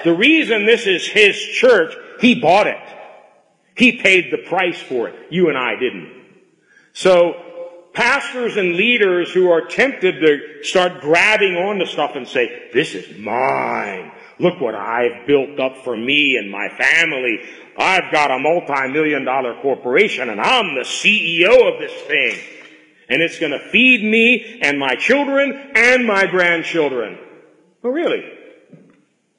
The 0.04 0.14
reason 0.14 0.66
this 0.66 0.86
is 0.86 1.06
his 1.06 1.36
church, 1.36 1.94
he 2.20 2.40
bought 2.40 2.66
it. 2.66 2.80
He 3.74 3.98
paid 3.98 4.32
the 4.32 4.48
price 4.48 4.80
for 4.80 5.08
it. 5.08 5.14
You 5.30 5.48
and 5.48 5.56
I 5.56 5.76
didn't. 5.76 6.12
So, 6.92 7.88
pastors 7.94 8.56
and 8.56 8.74
leaders 8.74 9.32
who 9.32 9.50
are 9.50 9.66
tempted 9.66 10.20
to 10.20 10.64
start 10.64 11.00
grabbing 11.00 11.54
onto 11.54 11.86
stuff 11.86 12.12
and 12.14 12.26
say, 12.26 12.68
this 12.72 12.94
is 12.94 13.18
mine. 13.18 14.12
Look 14.38 14.60
what 14.60 14.74
I've 14.74 15.26
built 15.26 15.58
up 15.60 15.84
for 15.84 15.96
me 15.96 16.36
and 16.36 16.50
my 16.50 16.68
family. 16.70 17.40
I've 17.78 18.12
got 18.12 18.30
a 18.30 18.38
multi-million 18.38 19.24
dollar 19.24 19.60
corporation 19.62 20.28
and 20.28 20.40
I'm 20.40 20.74
the 20.74 20.80
CEO 20.80 21.72
of 21.72 21.78
this 21.78 21.92
thing. 22.02 22.38
And 23.08 23.22
it's 23.22 23.38
going 23.38 23.52
to 23.52 23.68
feed 23.70 24.02
me 24.02 24.60
and 24.62 24.78
my 24.78 24.94
children 24.94 25.72
and 25.74 26.06
my 26.06 26.26
grandchildren. 26.26 27.18
Oh, 27.84 27.90
really? 27.90 28.22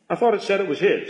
I 0.10 0.16
thought 0.16 0.34
it 0.34 0.44
said 0.44 0.60
it 0.60 0.68
was 0.68 0.80
his. 0.80 1.10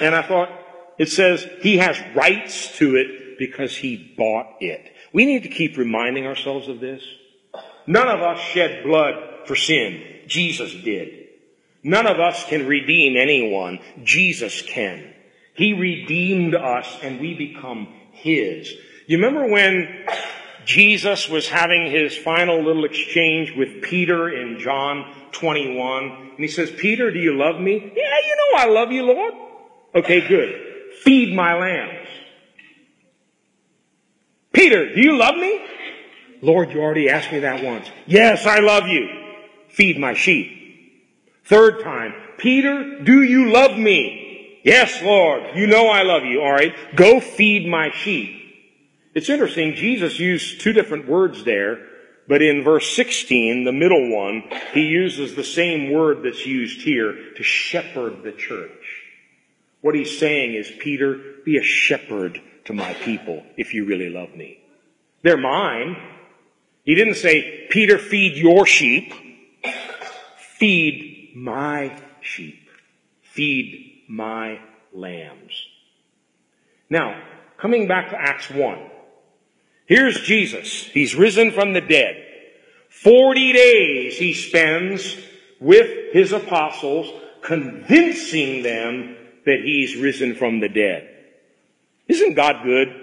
And 0.00 0.14
I 0.14 0.22
thought 0.22 0.50
it 0.98 1.08
says 1.08 1.46
he 1.60 1.78
has 1.78 1.98
rights 2.14 2.76
to 2.78 2.96
it 2.96 3.38
because 3.38 3.76
he 3.76 4.14
bought 4.16 4.56
it. 4.60 4.92
We 5.12 5.24
need 5.24 5.44
to 5.44 5.48
keep 5.48 5.76
reminding 5.76 6.26
ourselves 6.26 6.68
of 6.68 6.80
this. 6.80 7.02
None 7.86 8.08
of 8.08 8.20
us 8.20 8.40
shed 8.40 8.84
blood 8.84 9.46
for 9.46 9.54
sin. 9.54 10.02
Jesus 10.26 10.72
did. 10.72 11.28
None 11.82 12.06
of 12.06 12.18
us 12.18 12.44
can 12.46 12.66
redeem 12.66 13.16
anyone. 13.16 13.78
Jesus 14.02 14.60
can. 14.62 15.14
He 15.54 15.72
redeemed 15.72 16.54
us 16.54 16.98
and 17.02 17.20
we 17.20 17.34
become 17.34 17.88
His. 18.12 18.72
You 19.06 19.18
remember 19.18 19.48
when 19.48 20.06
Jesus 20.66 21.28
was 21.28 21.48
having 21.48 21.90
his 21.90 22.16
final 22.16 22.60
little 22.60 22.84
exchange 22.84 23.54
with 23.56 23.82
Peter 23.82 24.28
in 24.28 24.58
John 24.58 25.14
21. 25.30 26.04
And 26.04 26.38
he 26.38 26.48
says, 26.48 26.72
Peter, 26.72 27.10
do 27.12 27.20
you 27.20 27.36
love 27.36 27.60
me? 27.60 27.74
Yeah, 27.74 28.18
you 28.26 28.36
know 28.36 28.58
I 28.58 28.66
love 28.66 28.90
you, 28.90 29.04
Lord. 29.04 29.34
Okay, 29.94 30.26
good. 30.26 30.60
Feed 31.02 31.34
my 31.34 31.54
lambs. 31.54 32.08
Peter, 34.52 34.92
do 34.92 35.00
you 35.00 35.16
love 35.16 35.36
me? 35.36 35.64
Lord, 36.42 36.72
you 36.72 36.80
already 36.80 37.08
asked 37.10 37.30
me 37.30 37.38
that 37.40 37.62
once. 37.62 37.88
Yes, 38.06 38.44
I 38.44 38.58
love 38.58 38.88
you. 38.88 39.08
Feed 39.68 39.98
my 39.98 40.14
sheep. 40.14 40.52
Third 41.44 41.80
time, 41.84 42.12
Peter, 42.38 43.04
do 43.04 43.22
you 43.22 43.50
love 43.52 43.78
me? 43.78 44.60
Yes, 44.64 45.00
Lord, 45.00 45.42
you 45.54 45.68
know 45.68 45.86
I 45.88 46.02
love 46.02 46.24
you. 46.24 46.42
All 46.42 46.50
right, 46.50 46.74
go 46.96 47.20
feed 47.20 47.68
my 47.68 47.92
sheep. 47.92 48.45
It's 49.16 49.28
interesting, 49.28 49.74
Jesus 49.74 50.20
used 50.20 50.60
two 50.60 50.72
different 50.72 51.08
words 51.08 51.42
there 51.42 51.78
but 52.28 52.42
in 52.42 52.64
verse 52.64 52.94
16, 52.96 53.64
the 53.64 53.72
middle 53.72 54.14
one, 54.14 54.42
he 54.72 54.82
uses 54.82 55.34
the 55.34 55.44
same 55.44 55.92
word 55.92 56.22
that's 56.22 56.44
used 56.44 56.82
here 56.82 57.14
to 57.36 57.42
shepherd 57.42 58.22
the 58.22 58.32
church. 58.32 59.04
What 59.80 59.94
he's 59.94 60.18
saying 60.18 60.54
is, 60.54 60.70
Peter, 60.80 61.20
be 61.44 61.56
a 61.56 61.62
shepherd 61.62 62.40
to 62.64 62.72
my 62.72 62.94
people 62.94 63.44
if 63.56 63.74
you 63.74 63.84
really 63.84 64.10
love 64.10 64.34
me. 64.34 64.58
They're 65.22 65.36
mine. 65.36 65.96
He 66.82 66.96
didn't 66.96 67.14
say, 67.14 67.66
Peter, 67.70 67.98
feed 67.98 68.36
your 68.36 68.66
sheep. 68.66 69.12
Feed 70.36 71.32
my 71.36 71.96
sheep. 72.20 72.68
Feed 73.22 74.02
my 74.08 74.58
lambs. 74.92 75.52
Now, 76.90 77.22
coming 77.56 77.86
back 77.86 78.10
to 78.10 78.20
Acts 78.20 78.50
1. 78.50 78.90
Here's 79.86 80.20
Jesus. 80.20 80.84
He's 80.84 81.14
risen 81.14 81.52
from 81.52 81.72
the 81.72 81.80
dead. 81.80 82.22
Forty 82.88 83.52
days 83.52 84.18
he 84.18 84.34
spends 84.34 85.16
with 85.60 86.12
his 86.12 86.32
apostles, 86.32 87.12
convincing 87.42 88.62
them 88.62 89.16
that 89.44 89.60
he's 89.64 89.96
risen 89.96 90.34
from 90.34 90.60
the 90.60 90.68
dead. 90.68 91.08
Isn't 92.08 92.34
God 92.34 92.64
good? 92.64 93.02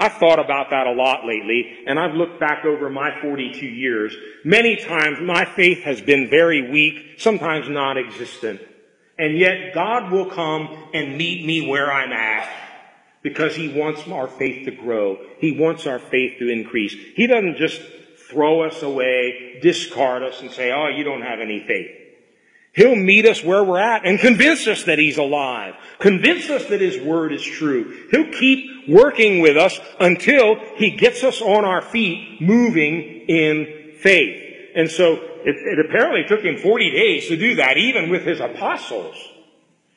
I've 0.00 0.14
thought 0.14 0.38
about 0.38 0.70
that 0.70 0.86
a 0.86 0.92
lot 0.92 1.26
lately, 1.26 1.78
and 1.86 1.98
I've 1.98 2.14
looked 2.14 2.38
back 2.38 2.64
over 2.64 2.88
my 2.88 3.20
42 3.20 3.66
years. 3.66 4.16
Many 4.44 4.76
times 4.76 5.18
my 5.20 5.44
faith 5.44 5.82
has 5.82 6.00
been 6.00 6.30
very 6.30 6.70
weak, 6.70 7.18
sometimes 7.18 7.68
non-existent. 7.68 8.60
And 9.18 9.36
yet 9.36 9.74
God 9.74 10.12
will 10.12 10.30
come 10.30 10.90
and 10.94 11.18
meet 11.18 11.44
me 11.44 11.68
where 11.68 11.92
I'm 11.92 12.12
at 12.12 12.48
because 13.22 13.56
he 13.56 13.68
wants 13.68 14.06
our 14.08 14.28
faith 14.28 14.64
to 14.66 14.70
grow. 14.70 15.18
He 15.38 15.58
wants 15.58 15.86
our 15.86 15.98
faith 15.98 16.38
to 16.38 16.48
increase. 16.48 16.94
He 17.14 17.26
doesn't 17.26 17.56
just 17.56 17.80
throw 18.30 18.62
us 18.62 18.82
away, 18.82 19.58
discard 19.62 20.22
us, 20.22 20.40
and 20.40 20.50
say, 20.50 20.70
oh, 20.70 20.88
you 20.88 21.04
don't 21.04 21.22
have 21.22 21.40
any 21.40 21.64
faith. 21.66 21.90
He'll 22.72 22.94
meet 22.94 23.26
us 23.26 23.42
where 23.42 23.64
we're 23.64 23.80
at 23.80 24.06
and 24.06 24.20
convince 24.20 24.68
us 24.68 24.84
that 24.84 24.98
He's 25.00 25.18
alive. 25.18 25.74
Convince 25.98 26.48
us 26.48 26.66
that 26.66 26.80
His 26.80 27.02
Word 27.02 27.32
is 27.32 27.42
true. 27.42 28.06
He'll 28.10 28.30
keep 28.30 28.88
working 28.88 29.40
with 29.40 29.56
us 29.56 29.80
until 29.98 30.56
He 30.76 30.90
gets 30.90 31.24
us 31.24 31.40
on 31.40 31.64
our 31.64 31.82
feet 31.82 32.40
moving 32.40 33.02
in 33.28 33.94
faith. 34.00 34.44
And 34.76 34.88
so 34.88 35.14
it, 35.14 35.56
it 35.56 35.86
apparently 35.86 36.24
took 36.28 36.44
Him 36.44 36.58
40 36.58 36.90
days 36.90 37.28
to 37.28 37.36
do 37.36 37.56
that, 37.56 37.78
even 37.78 38.10
with 38.10 38.24
His 38.24 38.38
apostles. 38.38 39.16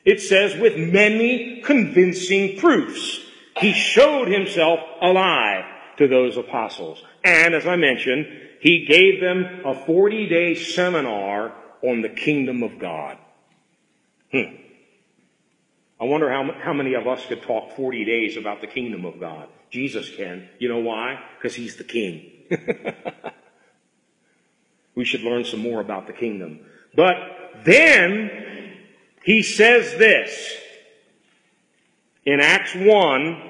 It 0.04 0.20
says 0.20 0.56
with 0.56 0.76
many 0.76 1.60
convincing 1.64 2.58
proofs. 2.58 3.20
He 3.58 3.72
showed 3.72 4.28
himself 4.28 4.80
alive 5.00 5.64
to 5.98 6.08
those 6.08 6.36
apostles. 6.36 7.02
And 7.22 7.54
as 7.54 7.66
I 7.66 7.76
mentioned, 7.76 8.26
he 8.60 8.84
gave 8.86 9.20
them 9.20 9.62
a 9.64 9.74
40 9.74 10.28
day 10.28 10.54
seminar 10.54 11.52
on 11.82 12.00
the 12.02 12.08
kingdom 12.08 12.62
of 12.62 12.78
God. 12.78 13.18
Hmm. 14.30 14.56
I 16.00 16.04
wonder 16.04 16.30
how, 16.30 16.52
how 16.60 16.72
many 16.72 16.94
of 16.94 17.06
us 17.06 17.24
could 17.26 17.42
talk 17.42 17.76
40 17.76 18.04
days 18.04 18.36
about 18.36 18.60
the 18.60 18.66
kingdom 18.66 19.04
of 19.04 19.20
God. 19.20 19.48
Jesus 19.70 20.10
can. 20.14 20.48
You 20.58 20.68
know 20.68 20.80
why? 20.80 21.22
Because 21.38 21.54
he's 21.54 21.76
the 21.76 21.84
king. 21.84 22.30
we 24.94 25.04
should 25.04 25.22
learn 25.22 25.44
some 25.44 25.60
more 25.60 25.80
about 25.80 26.06
the 26.06 26.12
kingdom. 26.12 26.60
But 26.94 27.14
then 27.64 28.41
he 29.24 29.42
says 29.42 29.96
this 29.98 30.56
in 32.24 32.40
Acts 32.40 32.74
1, 32.74 33.42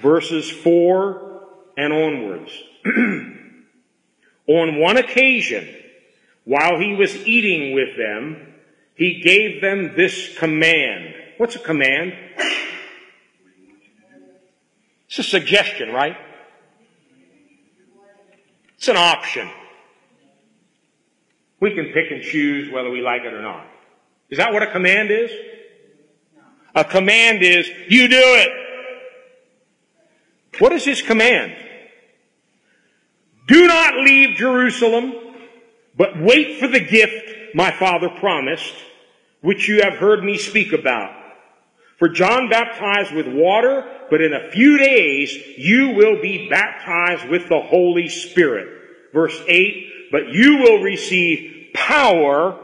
verses 0.00 0.50
4 0.50 1.42
and 1.76 1.92
onwards. 1.92 2.52
On 4.46 4.80
one 4.80 4.96
occasion, 4.96 5.68
while 6.44 6.78
he 6.78 6.94
was 6.94 7.14
eating 7.26 7.74
with 7.74 7.96
them, 7.96 8.54
he 8.94 9.20
gave 9.20 9.60
them 9.60 9.94
this 9.96 10.36
command. 10.38 11.14
What's 11.38 11.56
a 11.56 11.60
command? 11.60 12.14
It's 15.06 15.18
a 15.18 15.22
suggestion, 15.22 15.90
right? 15.92 16.16
It's 18.76 18.88
an 18.88 18.96
option. 18.96 19.48
We 21.60 21.74
can 21.74 21.86
pick 21.92 22.10
and 22.10 22.22
choose 22.22 22.72
whether 22.72 22.90
we 22.90 23.02
like 23.02 23.22
it 23.22 23.32
or 23.32 23.42
not. 23.42 23.69
Is 24.30 24.38
that 24.38 24.52
what 24.52 24.62
a 24.62 24.70
command 24.70 25.10
is? 25.10 25.30
A 26.74 26.84
command 26.84 27.42
is, 27.42 27.68
you 27.88 28.08
do 28.08 28.16
it. 28.16 28.48
What 30.60 30.72
is 30.72 30.84
his 30.84 31.02
command? 31.02 31.52
Do 33.48 33.66
not 33.66 33.96
leave 33.96 34.36
Jerusalem, 34.36 35.12
but 35.96 36.20
wait 36.20 36.60
for 36.60 36.68
the 36.68 36.80
gift 36.80 37.54
my 37.54 37.72
father 37.72 38.08
promised, 38.08 38.74
which 39.40 39.68
you 39.68 39.82
have 39.82 39.94
heard 39.94 40.22
me 40.22 40.38
speak 40.38 40.72
about. 40.72 41.16
For 41.98 42.08
John 42.08 42.48
baptized 42.48 43.12
with 43.12 43.26
water, 43.26 43.84
but 44.10 44.20
in 44.22 44.32
a 44.32 44.50
few 44.52 44.78
days 44.78 45.36
you 45.58 45.90
will 45.90 46.22
be 46.22 46.48
baptized 46.48 47.28
with 47.28 47.48
the 47.48 47.60
Holy 47.60 48.08
Spirit. 48.08 48.68
Verse 49.12 49.38
8, 49.48 50.10
but 50.12 50.28
you 50.28 50.58
will 50.58 50.82
receive 50.82 51.72
power 51.74 52.58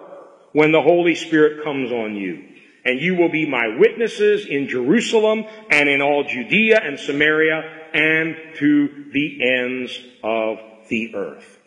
when 0.57 0.73
the 0.73 0.81
Holy 0.81 1.15
Spirit 1.15 1.63
comes 1.63 1.93
on 1.93 2.17
you. 2.17 2.43
And 2.83 2.99
you 2.99 3.17
will 3.17 3.29
be 3.29 3.47
my 3.47 3.77
witnesses 3.79 4.47
in 4.47 4.69
Jerusalem 4.69 5.45
and 5.69 5.87
in 5.87 6.01
all 6.01 6.25
Judea 6.25 6.81
and 6.83 6.99
Samaria 6.99 7.91
and 7.93 8.35
to 8.55 9.05
the 9.13 9.39
ends 9.43 10.01
of 10.25 10.57
the 10.89 11.15
earth. 11.15 11.59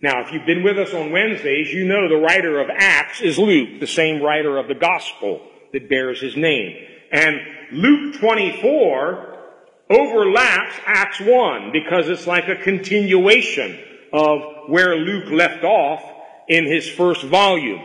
Now, 0.00 0.22
if 0.24 0.32
you've 0.32 0.46
been 0.46 0.62
with 0.62 0.78
us 0.78 0.94
on 0.94 1.12
Wednesdays, 1.12 1.70
you 1.70 1.86
know 1.86 2.08
the 2.08 2.16
writer 2.16 2.60
of 2.60 2.70
Acts 2.74 3.20
is 3.20 3.38
Luke, 3.38 3.78
the 3.78 3.86
same 3.86 4.22
writer 4.22 4.56
of 4.56 4.68
the 4.68 4.74
gospel 4.74 5.46
that 5.74 5.90
bears 5.90 6.18
his 6.18 6.34
name. 6.34 6.78
And 7.12 7.36
Luke 7.72 8.14
24 8.20 9.36
overlaps 9.90 10.76
Acts 10.86 11.20
1 11.20 11.72
because 11.72 12.08
it's 12.08 12.26
like 12.26 12.48
a 12.48 12.56
continuation 12.56 13.78
of 14.14 14.40
where 14.68 14.96
Luke 14.96 15.30
left 15.30 15.62
off 15.62 16.15
in 16.48 16.66
his 16.66 16.88
first 16.88 17.22
volume. 17.24 17.80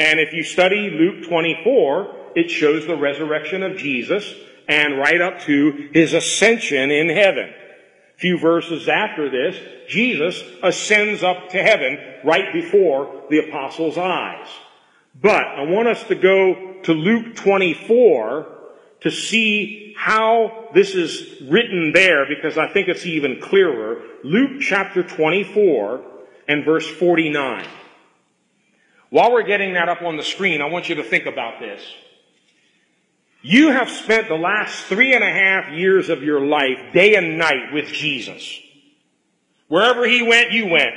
And 0.00 0.20
if 0.20 0.32
you 0.32 0.42
study 0.42 0.90
Luke 0.90 1.26
24, 1.28 2.32
it 2.36 2.50
shows 2.50 2.86
the 2.86 2.96
resurrection 2.96 3.62
of 3.62 3.76
Jesus 3.76 4.32
and 4.68 4.98
right 4.98 5.20
up 5.20 5.40
to 5.42 5.90
his 5.92 6.12
ascension 6.12 6.90
in 6.90 7.08
heaven. 7.08 7.48
A 7.48 8.18
few 8.18 8.38
verses 8.38 8.88
after 8.88 9.30
this, 9.30 9.56
Jesus 9.88 10.42
ascends 10.62 11.22
up 11.22 11.48
to 11.50 11.62
heaven 11.62 11.98
right 12.24 12.52
before 12.52 13.24
the 13.30 13.48
apostles' 13.48 13.98
eyes. 13.98 14.48
But 15.20 15.44
I 15.44 15.62
want 15.62 15.88
us 15.88 16.04
to 16.04 16.14
go 16.14 16.80
to 16.82 16.92
Luke 16.92 17.34
24 17.36 18.46
to 19.00 19.10
see 19.10 19.94
how 19.96 20.68
this 20.74 20.94
is 20.94 21.42
written 21.48 21.92
there 21.92 22.26
because 22.28 22.58
I 22.58 22.72
think 22.72 22.88
it's 22.88 23.06
even 23.06 23.40
clearer. 23.40 24.02
Luke 24.22 24.60
chapter 24.60 25.02
24 25.02 26.02
and 26.46 26.64
verse 26.64 26.86
49. 26.86 27.66
While 29.10 29.32
we're 29.32 29.44
getting 29.44 29.74
that 29.74 29.88
up 29.88 30.02
on 30.02 30.16
the 30.16 30.22
screen, 30.22 30.60
I 30.60 30.66
want 30.66 30.88
you 30.88 30.96
to 30.96 31.04
think 31.04 31.26
about 31.26 31.60
this. 31.60 31.82
You 33.40 33.70
have 33.70 33.88
spent 33.88 34.28
the 34.28 34.34
last 34.34 34.84
three 34.86 35.14
and 35.14 35.22
a 35.22 35.30
half 35.30 35.72
years 35.72 36.08
of 36.08 36.22
your 36.22 36.40
life 36.40 36.92
day 36.92 37.14
and 37.14 37.38
night 37.38 37.72
with 37.72 37.86
Jesus. 37.86 38.60
Wherever 39.68 40.06
he 40.06 40.22
went, 40.22 40.52
you 40.52 40.66
went. 40.66 40.94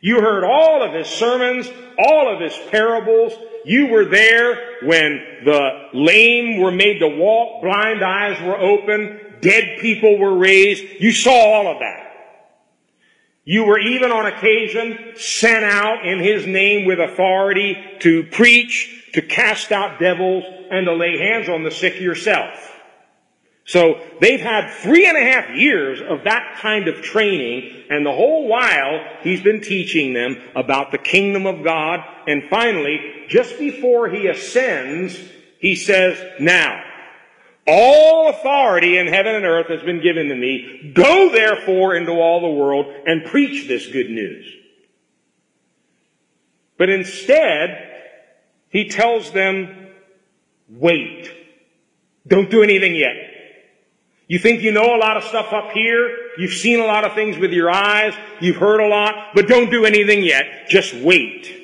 You 0.00 0.20
heard 0.20 0.44
all 0.44 0.82
of 0.82 0.94
his 0.94 1.06
sermons, 1.06 1.70
all 1.98 2.34
of 2.34 2.40
his 2.40 2.58
parables. 2.70 3.32
You 3.64 3.88
were 3.88 4.06
there 4.06 4.78
when 4.82 5.22
the 5.44 5.88
lame 5.92 6.58
were 6.58 6.72
made 6.72 6.98
to 7.00 7.08
walk, 7.08 7.62
blind 7.62 8.02
eyes 8.02 8.40
were 8.42 8.56
open, 8.56 9.20
dead 9.40 9.78
people 9.80 10.18
were 10.18 10.36
raised. 10.36 10.82
You 11.00 11.12
saw 11.12 11.30
all 11.30 11.68
of 11.68 11.78
that. 11.80 12.09
You 13.44 13.64
were 13.64 13.78
even 13.78 14.12
on 14.12 14.26
occasion 14.26 15.14
sent 15.16 15.64
out 15.64 16.06
in 16.06 16.18
his 16.20 16.46
name 16.46 16.86
with 16.86 17.00
authority 17.00 17.76
to 18.00 18.24
preach, 18.24 19.10
to 19.14 19.22
cast 19.22 19.72
out 19.72 19.98
devils, 19.98 20.44
and 20.70 20.86
to 20.86 20.94
lay 20.94 21.18
hands 21.18 21.48
on 21.48 21.62
the 21.62 21.70
sick 21.70 22.00
yourself. 22.00 22.66
So 23.64 24.00
they've 24.20 24.40
had 24.40 24.72
three 24.82 25.06
and 25.06 25.16
a 25.16 25.32
half 25.32 25.56
years 25.56 26.00
of 26.00 26.24
that 26.24 26.58
kind 26.60 26.88
of 26.88 27.02
training, 27.02 27.84
and 27.88 28.04
the 28.04 28.12
whole 28.12 28.48
while 28.48 29.00
he's 29.22 29.42
been 29.42 29.60
teaching 29.60 30.12
them 30.12 30.36
about 30.56 30.90
the 30.90 30.98
kingdom 30.98 31.46
of 31.46 31.62
God. 31.62 32.00
And 32.26 32.44
finally, 32.50 33.26
just 33.28 33.58
before 33.58 34.08
he 34.08 34.26
ascends, 34.26 35.18
he 35.60 35.76
says, 35.76 36.20
now, 36.40 36.82
all 37.70 38.28
authority 38.28 38.98
in 38.98 39.06
heaven 39.06 39.34
and 39.34 39.44
earth 39.44 39.68
has 39.68 39.82
been 39.82 40.02
given 40.02 40.28
to 40.28 40.34
me. 40.34 40.92
Go 40.94 41.30
therefore 41.30 41.94
into 41.94 42.12
all 42.12 42.40
the 42.40 42.48
world 42.48 42.86
and 43.06 43.24
preach 43.24 43.68
this 43.68 43.86
good 43.86 44.10
news. 44.10 44.46
But 46.76 46.90
instead, 46.90 47.88
he 48.70 48.88
tells 48.88 49.30
them, 49.32 49.88
wait. 50.68 51.30
Don't 52.26 52.50
do 52.50 52.62
anything 52.62 52.94
yet. 52.96 53.16
You 54.26 54.38
think 54.38 54.62
you 54.62 54.72
know 54.72 54.94
a 54.94 54.98
lot 54.98 55.16
of 55.16 55.24
stuff 55.24 55.52
up 55.52 55.72
here. 55.72 56.16
You've 56.38 56.52
seen 56.52 56.80
a 56.80 56.84
lot 56.84 57.04
of 57.04 57.14
things 57.14 57.36
with 57.36 57.52
your 57.52 57.70
eyes. 57.70 58.14
You've 58.40 58.56
heard 58.56 58.80
a 58.80 58.88
lot, 58.88 59.34
but 59.34 59.48
don't 59.48 59.70
do 59.70 59.84
anything 59.84 60.22
yet. 60.22 60.68
Just 60.68 60.94
wait. 60.94 61.60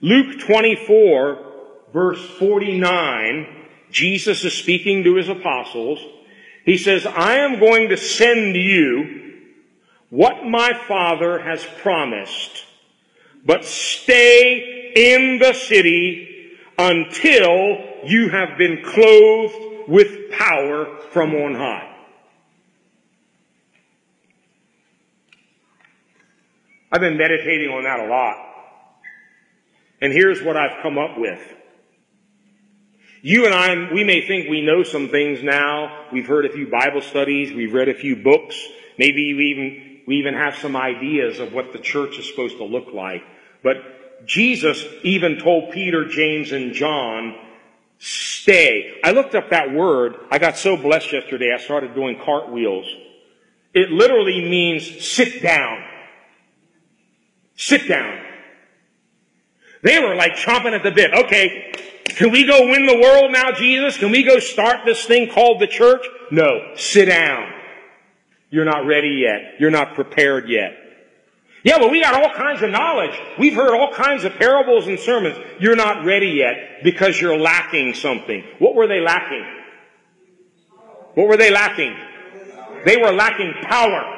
Luke 0.00 0.40
24 0.40 1.46
verse 1.92 2.24
49 2.38 3.55
Jesus 3.90 4.44
is 4.44 4.54
speaking 4.54 5.04
to 5.04 5.14
his 5.14 5.28
apostles. 5.28 5.98
He 6.64 6.78
says, 6.78 7.06
I 7.06 7.38
am 7.38 7.60
going 7.60 7.90
to 7.90 7.96
send 7.96 8.56
you 8.56 9.42
what 10.10 10.44
my 10.44 10.72
Father 10.88 11.38
has 11.38 11.64
promised, 11.80 12.64
but 13.44 13.64
stay 13.64 14.92
in 14.96 15.38
the 15.38 15.52
city 15.52 16.52
until 16.78 17.78
you 18.04 18.28
have 18.30 18.58
been 18.58 18.82
clothed 18.84 19.88
with 19.88 20.30
power 20.32 20.98
from 21.12 21.34
on 21.34 21.54
high. 21.54 21.92
I've 26.90 27.00
been 27.00 27.18
meditating 27.18 27.68
on 27.70 27.84
that 27.84 28.00
a 28.00 28.06
lot. 28.08 28.36
And 30.00 30.12
here's 30.12 30.42
what 30.42 30.56
I've 30.56 30.82
come 30.82 30.98
up 30.98 31.18
with. 31.18 31.40
You 33.26 33.44
and 33.44 33.52
I, 33.52 33.92
we 33.92 34.04
may 34.04 34.24
think 34.24 34.48
we 34.48 34.60
know 34.60 34.84
some 34.84 35.08
things 35.08 35.42
now. 35.42 36.06
We've 36.12 36.28
heard 36.28 36.46
a 36.46 36.48
few 36.48 36.68
Bible 36.68 37.00
studies. 37.00 37.52
We've 37.52 37.74
read 37.74 37.88
a 37.88 37.94
few 37.94 38.14
books. 38.14 38.56
Maybe 38.98 39.34
we 39.34 39.46
even, 39.46 40.00
we 40.06 40.18
even 40.18 40.34
have 40.34 40.54
some 40.54 40.76
ideas 40.76 41.40
of 41.40 41.52
what 41.52 41.72
the 41.72 41.80
church 41.80 42.20
is 42.20 42.28
supposed 42.30 42.58
to 42.58 42.64
look 42.64 42.94
like. 42.94 43.24
But 43.64 44.28
Jesus 44.28 44.84
even 45.02 45.40
told 45.40 45.72
Peter, 45.72 46.04
James, 46.04 46.52
and 46.52 46.72
John, 46.72 47.34
stay. 47.98 49.00
I 49.02 49.10
looked 49.10 49.34
up 49.34 49.50
that 49.50 49.72
word. 49.72 50.14
I 50.30 50.38
got 50.38 50.56
so 50.56 50.76
blessed 50.76 51.12
yesterday. 51.12 51.52
I 51.52 51.60
started 51.60 51.96
doing 51.96 52.20
cartwheels. 52.24 52.86
It 53.74 53.90
literally 53.90 54.48
means 54.48 55.04
sit 55.04 55.42
down. 55.42 55.82
Sit 57.56 57.88
down. 57.88 58.24
They 59.82 59.98
were 59.98 60.14
like 60.14 60.34
chomping 60.34 60.76
at 60.76 60.84
the 60.84 60.92
bit. 60.92 61.12
Okay, 61.12 61.72
can 62.16 62.32
we 62.32 62.46
go 62.46 62.58
win 62.70 62.86
the 62.86 62.98
world 62.98 63.30
now, 63.30 63.52
Jesus? 63.52 63.98
Can 63.98 64.10
we 64.10 64.22
go 64.22 64.38
start 64.38 64.86
this 64.86 65.04
thing 65.04 65.28
called 65.28 65.60
the 65.60 65.66
church? 65.66 66.02
No. 66.30 66.72
Sit 66.74 67.06
down. 67.06 67.52
You're 68.48 68.64
not 68.64 68.86
ready 68.86 69.22
yet. 69.22 69.60
You're 69.60 69.70
not 69.70 69.94
prepared 69.94 70.48
yet. 70.48 70.72
Yeah, 71.62 71.78
but 71.78 71.90
we 71.90 72.00
got 72.00 72.14
all 72.14 72.32
kinds 72.32 72.62
of 72.62 72.70
knowledge. 72.70 73.20
We've 73.38 73.52
heard 73.52 73.76
all 73.76 73.92
kinds 73.92 74.24
of 74.24 74.32
parables 74.36 74.86
and 74.86 74.98
sermons. 74.98 75.36
You're 75.60 75.76
not 75.76 76.06
ready 76.06 76.28
yet 76.28 76.82
because 76.82 77.20
you're 77.20 77.36
lacking 77.36 77.92
something. 77.92 78.42
What 78.60 78.74
were 78.74 78.86
they 78.86 79.00
lacking? 79.00 79.44
What 81.14 81.28
were 81.28 81.36
they 81.36 81.50
lacking? 81.50 81.94
They 82.86 82.96
were 82.96 83.12
lacking 83.12 83.52
power. 83.62 84.16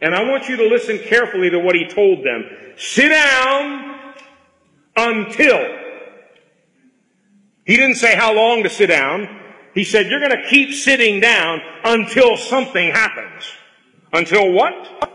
And 0.00 0.14
I 0.14 0.22
want 0.22 0.48
you 0.48 0.56
to 0.58 0.68
listen 0.68 1.00
carefully 1.00 1.50
to 1.50 1.58
what 1.58 1.74
he 1.74 1.88
told 1.88 2.24
them. 2.24 2.44
Sit 2.76 3.08
down 3.08 3.95
until. 4.96 5.78
He 7.64 7.76
didn't 7.76 7.96
say 7.96 8.14
how 8.14 8.32
long 8.32 8.62
to 8.62 8.70
sit 8.70 8.86
down. 8.86 9.40
He 9.74 9.84
said, 9.84 10.06
you're 10.06 10.20
going 10.20 10.42
to 10.42 10.48
keep 10.48 10.72
sitting 10.72 11.20
down 11.20 11.60
until 11.84 12.36
something 12.36 12.90
happens. 12.90 13.44
Until 14.12 14.52
what? 14.52 15.12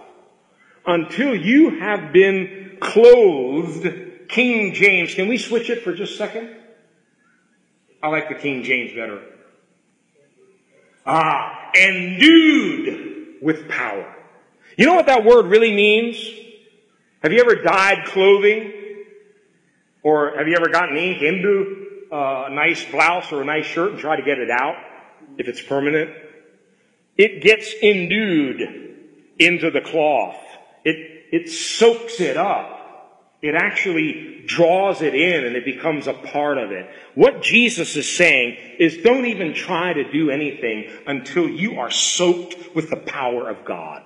Until 0.86 1.36
you 1.36 1.80
have 1.80 2.13
been 2.13 2.78
clothed. 2.80 4.28
King 4.28 4.74
James. 4.74 5.15
Can 5.15 5.28
we 5.28 5.38
switch 5.38 5.70
it 5.70 5.84
for 5.84 5.94
just 5.94 6.13
a 6.13 6.17
second? 6.17 6.56
I 8.04 8.10
like 8.10 8.29
the 8.29 8.36
King 8.36 8.63
James 8.63 8.92
better. 8.94 9.21
Ah, 11.06 11.71
endued 11.75 13.42
with 13.42 13.67
power. 13.69 14.15
You 14.77 14.86
know 14.86 14.96
what 14.96 15.08
that 15.08 15.25
word 15.25 15.48
really 15.48 15.73
means? 15.73 16.17
Have 17.23 17.34
you 17.34 17.40
ever 17.42 17.56
dyed 17.56 18.06
clothing? 18.06 18.81
Or 20.04 20.37
have 20.37 20.47
you 20.47 20.56
ever 20.56 20.69
gotten 20.69 20.97
ink 20.97 21.21
into 21.21 21.87
uh, 22.12 22.45
a 22.47 22.49
nice 22.49 22.83
blouse 22.85 23.31
or 23.31 23.41
a 23.41 23.45
nice 23.45 23.65
shirt 23.65 23.91
and 23.91 23.99
tried 23.99 24.17
to 24.17 24.23
get 24.23 24.39
it 24.39 24.49
out 24.49 24.75
if 25.37 25.47
it's 25.47 25.62
permanent? 25.62 26.12
It 27.17 27.43
gets 27.43 27.73
endued 27.81 28.62
into 29.37 29.69
the 29.69 29.81
cloth. 29.81 30.37
It, 30.83 31.25
it 31.31 31.49
soaks 31.49 32.19
it 32.19 32.37
up. 32.37 32.79
It 33.41 33.56
actually 33.56 34.43
draws 34.45 35.02
it 35.02 35.15
in 35.15 35.45
and 35.45 35.56
it 35.56 35.65
becomes 35.65 36.08
a 36.08 36.13
part 36.13 36.58
of 36.58 36.71
it. 36.71 36.87
What 37.15 37.41
Jesus 37.41 37.95
is 37.95 38.08
saying 38.08 38.58
is 38.77 38.97
don't 38.97 39.25
even 39.25 39.54
try 39.54 39.93
to 39.93 40.12
do 40.12 40.29
anything 40.29 40.91
until 41.08 41.49
you 41.49 41.79
are 41.79 41.89
soaked 41.89 42.75
with 42.75 42.89
the 42.89 42.97
power 42.97 43.49
of 43.49 43.65
God. 43.65 44.04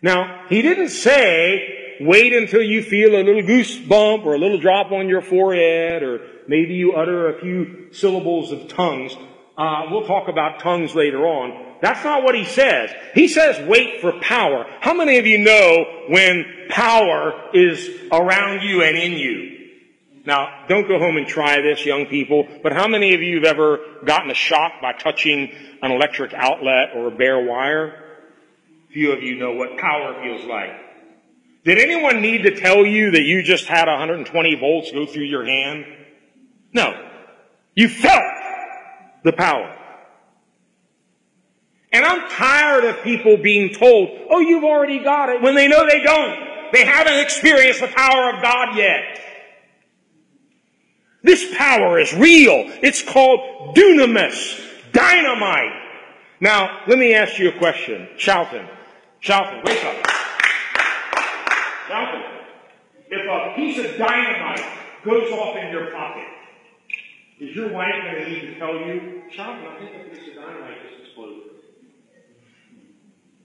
Now, 0.00 0.46
he 0.48 0.62
didn't 0.62 0.90
say 0.90 1.83
wait 2.00 2.32
until 2.32 2.62
you 2.62 2.82
feel 2.82 3.14
a 3.14 3.22
little 3.22 3.42
goosebump 3.42 4.24
or 4.24 4.34
a 4.34 4.38
little 4.38 4.58
drop 4.58 4.92
on 4.92 5.08
your 5.08 5.22
forehead 5.22 6.02
or 6.02 6.20
maybe 6.48 6.74
you 6.74 6.92
utter 6.94 7.36
a 7.36 7.40
few 7.40 7.92
syllables 7.92 8.52
of 8.52 8.68
tongues. 8.68 9.16
Uh, 9.56 9.86
we'll 9.90 10.06
talk 10.06 10.28
about 10.28 10.60
tongues 10.60 10.94
later 10.94 11.26
on. 11.26 11.76
That's 11.80 12.02
not 12.02 12.22
what 12.22 12.34
he 12.34 12.44
says. 12.44 12.90
He 13.14 13.28
says 13.28 13.68
wait 13.68 14.00
for 14.00 14.12
power. 14.20 14.64
How 14.80 14.94
many 14.94 15.18
of 15.18 15.26
you 15.26 15.38
know 15.38 15.84
when 16.08 16.44
power 16.70 17.50
is 17.52 17.88
around 18.10 18.62
you 18.62 18.82
and 18.82 18.96
in 18.96 19.12
you? 19.12 19.54
Now, 20.26 20.64
don't 20.68 20.88
go 20.88 20.98
home 20.98 21.18
and 21.18 21.26
try 21.26 21.60
this, 21.60 21.84
young 21.84 22.06
people, 22.06 22.48
but 22.62 22.72
how 22.72 22.88
many 22.88 23.14
of 23.14 23.20
you 23.20 23.36
have 23.36 23.44
ever 23.44 23.78
gotten 24.06 24.30
a 24.30 24.34
shock 24.34 24.80
by 24.80 24.92
touching 24.94 25.52
an 25.82 25.90
electric 25.90 26.32
outlet 26.32 26.96
or 26.96 27.08
a 27.08 27.10
bare 27.10 27.44
wire? 27.44 28.00
Few 28.90 29.12
of 29.12 29.22
you 29.22 29.36
know 29.36 29.52
what 29.52 29.76
power 29.76 30.14
feels 30.22 30.46
like. 30.46 30.83
Did 31.64 31.78
anyone 31.78 32.20
need 32.20 32.42
to 32.42 32.60
tell 32.60 32.84
you 32.84 33.12
that 33.12 33.22
you 33.22 33.42
just 33.42 33.66
had 33.66 33.88
120 33.88 34.54
volts 34.56 34.92
go 34.92 35.06
through 35.06 35.24
your 35.24 35.44
hand? 35.44 35.86
No. 36.72 37.10
You 37.74 37.88
felt 37.88 38.22
the 39.24 39.32
power. 39.32 39.74
And 41.90 42.04
I'm 42.04 42.28
tired 42.30 42.84
of 42.84 43.02
people 43.02 43.36
being 43.38 43.72
told, 43.72 44.10
oh, 44.28 44.40
you've 44.40 44.64
already 44.64 45.02
got 45.02 45.30
it, 45.30 45.40
when 45.40 45.54
they 45.54 45.68
know 45.68 45.88
they 45.88 46.02
don't. 46.02 46.72
They 46.72 46.84
haven't 46.84 47.20
experienced 47.20 47.80
the 47.80 47.88
power 47.88 48.34
of 48.34 48.42
God 48.42 48.76
yet. 48.76 49.20
This 51.22 51.56
power 51.56 51.98
is 51.98 52.12
real. 52.12 52.64
It's 52.82 53.00
called 53.00 53.74
dunamis, 53.74 54.60
dynamite. 54.92 55.72
Now, 56.40 56.80
let 56.86 56.98
me 56.98 57.14
ask 57.14 57.38
you 57.38 57.48
a 57.48 57.58
question. 57.58 58.08
Charlton, 58.18 58.68
Charlton, 59.20 59.62
wake 59.64 59.82
up. 59.84 60.23
Charlton, 61.88 62.22
if 63.10 63.28
a 63.28 63.54
piece 63.56 63.78
of 63.78 63.98
dynamite 63.98 64.64
goes 65.04 65.30
off 65.32 65.56
in 65.56 65.70
your 65.70 65.90
pocket, 65.90 66.28
is 67.40 67.54
your 67.54 67.72
wife 67.72 67.92
going 68.04 68.24
to 68.24 68.30
need 68.30 68.40
to 68.40 68.58
tell 68.58 68.74
you, 68.74 69.22
Charlton, 69.30 69.66
I 69.66 69.78
think 69.78 69.90
a 69.94 70.16
piece 70.16 70.28
of 70.28 70.34
dynamite 70.42 70.78
just 70.82 71.04
exploded? 71.04 71.42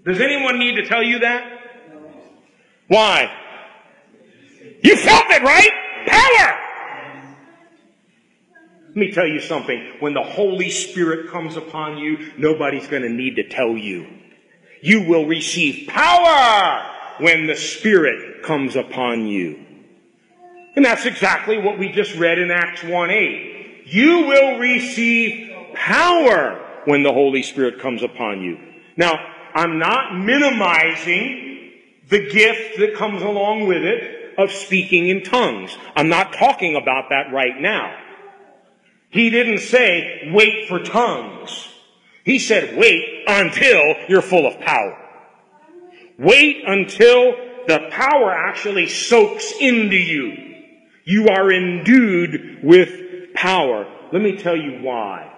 Does 0.06 0.22
anyone 0.22 0.58
need 0.58 0.76
to 0.76 0.86
tell 0.86 1.04
you 1.04 1.20
that? 1.20 1.60
Why? 2.88 3.30
You 4.82 4.96
felt 4.96 5.26
it, 5.30 5.44
right? 5.44 5.72
Power! 6.08 6.60
Let 8.88 8.96
me 8.96 9.12
tell 9.12 9.28
you 9.28 9.40
something. 9.40 9.98
When 10.00 10.14
the 10.14 10.24
Holy 10.24 10.70
Spirit 10.70 11.30
comes 11.30 11.58
upon 11.58 11.98
you, 11.98 12.32
nobody's 12.38 12.88
going 12.88 13.04
to 13.04 13.10
need 13.10 13.36
to 13.36 13.48
tell 13.48 13.78
you. 13.78 14.08
You 14.82 15.04
will 15.08 15.28
receive 15.28 15.88
power 15.88 16.96
when 17.20 17.48
the 17.48 17.56
Spirit 17.56 18.29
comes 18.44 18.76
upon 18.76 19.28
you. 19.28 19.66
And 20.76 20.86
that's 20.86 21.06
exactly 21.06 21.58
what 21.58 21.78
we 21.78 21.92
just 21.92 22.16
read 22.16 22.40
in 22.40 22.52
Acts 22.52 22.84
1 22.84 23.10
8. 23.10 23.84
You 23.86 24.26
will 24.28 24.60
receive 24.60 25.52
power 25.74 26.66
when 26.86 27.04
the 27.04 27.12
Holy 27.12 27.44
Spirit 27.44 27.80
comes 27.80 28.04
upon 28.04 28.42
you. 28.42 28.60
Now, 28.96 29.20
I'm 29.54 29.80
not 29.80 30.18
minimizing 30.18 31.72
the 32.08 32.30
gift 32.30 32.80
that 32.80 32.96
comes 32.96 33.22
along 33.22 33.68
with 33.68 33.84
it 33.84 34.38
of 34.38 34.52
speaking 34.52 35.10
in 35.10 35.24
tongues. 35.24 35.76
I'm 35.96 36.10
not 36.10 36.34
talking 36.34 36.76
about 36.76 37.10
that 37.10 37.34
right 37.34 37.60
now. 37.60 37.96
He 39.10 39.30
didn't 39.30 39.60
say, 39.60 40.30
wait 40.32 40.68
for 40.68 40.80
tongues. 40.80 41.68
He 42.24 42.40
said, 42.40 42.78
wait 42.78 43.24
until 43.28 43.96
you're 44.08 44.22
full 44.22 44.46
of 44.46 44.60
power. 44.60 44.98
Wait 46.18 46.64
until 46.66 47.36
the 47.70 47.88
power 47.92 48.32
actually 48.32 48.88
soaks 48.88 49.54
into 49.62 49.96
you. 49.96 50.56
You 51.06 51.28
are 51.28 51.52
endued 51.52 52.64
with 52.64 53.34
power. 53.36 53.88
Let 54.12 54.24
me 54.24 54.38
tell 54.38 54.56
you 54.56 54.82
why. 54.82 55.32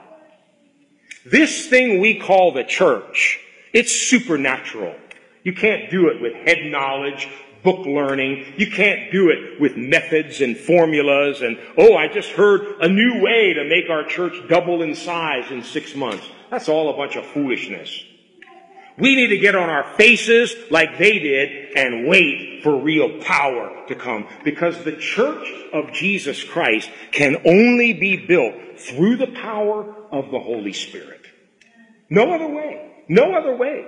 This 1.25 1.67
thing 1.67 1.99
we 1.99 2.19
call 2.19 2.53
the 2.53 2.63
church, 2.63 3.37
it's 3.73 3.91
supernatural. 4.09 4.95
You 5.43 5.53
can't 5.53 5.91
do 5.91 6.07
it 6.07 6.21
with 6.21 6.33
head 6.33 6.71
knowledge 6.71 7.27
book 7.63 7.85
learning. 7.85 8.53
You 8.55 8.71
can't 8.71 9.11
do 9.11 9.29
it 9.29 9.59
with 9.59 9.75
methods 9.75 10.39
and 10.39 10.57
formulas 10.57 11.41
and, 11.41 11.59
oh, 11.77 11.97
I 11.97 12.07
just 12.07 12.29
heard 12.29 12.79
a 12.79 12.87
new 12.87 13.21
way 13.21 13.53
to 13.53 13.65
make 13.65 13.89
our 13.89 14.05
church 14.05 14.41
double 14.47 14.83
in 14.83 14.95
size 14.95 15.51
in 15.51 15.63
six 15.63 15.95
months. 15.95 16.25
That's 16.49 16.69
all 16.69 16.93
a 16.93 16.97
bunch 16.97 17.17
of 17.17 17.25
foolishness. 17.25 18.05
We 19.01 19.15
need 19.15 19.29
to 19.29 19.37
get 19.39 19.55
on 19.55 19.67
our 19.67 19.95
faces 19.95 20.53
like 20.69 20.99
they 20.99 21.17
did 21.17 21.75
and 21.75 22.07
wait 22.07 22.61
for 22.61 22.79
real 22.79 23.19
power 23.19 23.85
to 23.87 23.95
come 23.95 24.27
because 24.43 24.83
the 24.83 24.95
church 24.95 25.51
of 25.73 25.91
Jesus 25.91 26.43
Christ 26.43 26.87
can 27.11 27.37
only 27.43 27.93
be 27.93 28.27
built 28.27 28.53
through 28.77 29.17
the 29.17 29.25
power 29.25 29.91
of 30.11 30.29
the 30.29 30.39
Holy 30.39 30.73
Spirit. 30.73 31.25
No 32.11 32.31
other 32.31 32.45
way. 32.45 32.91
No 33.07 33.33
other 33.33 33.55
way. 33.55 33.87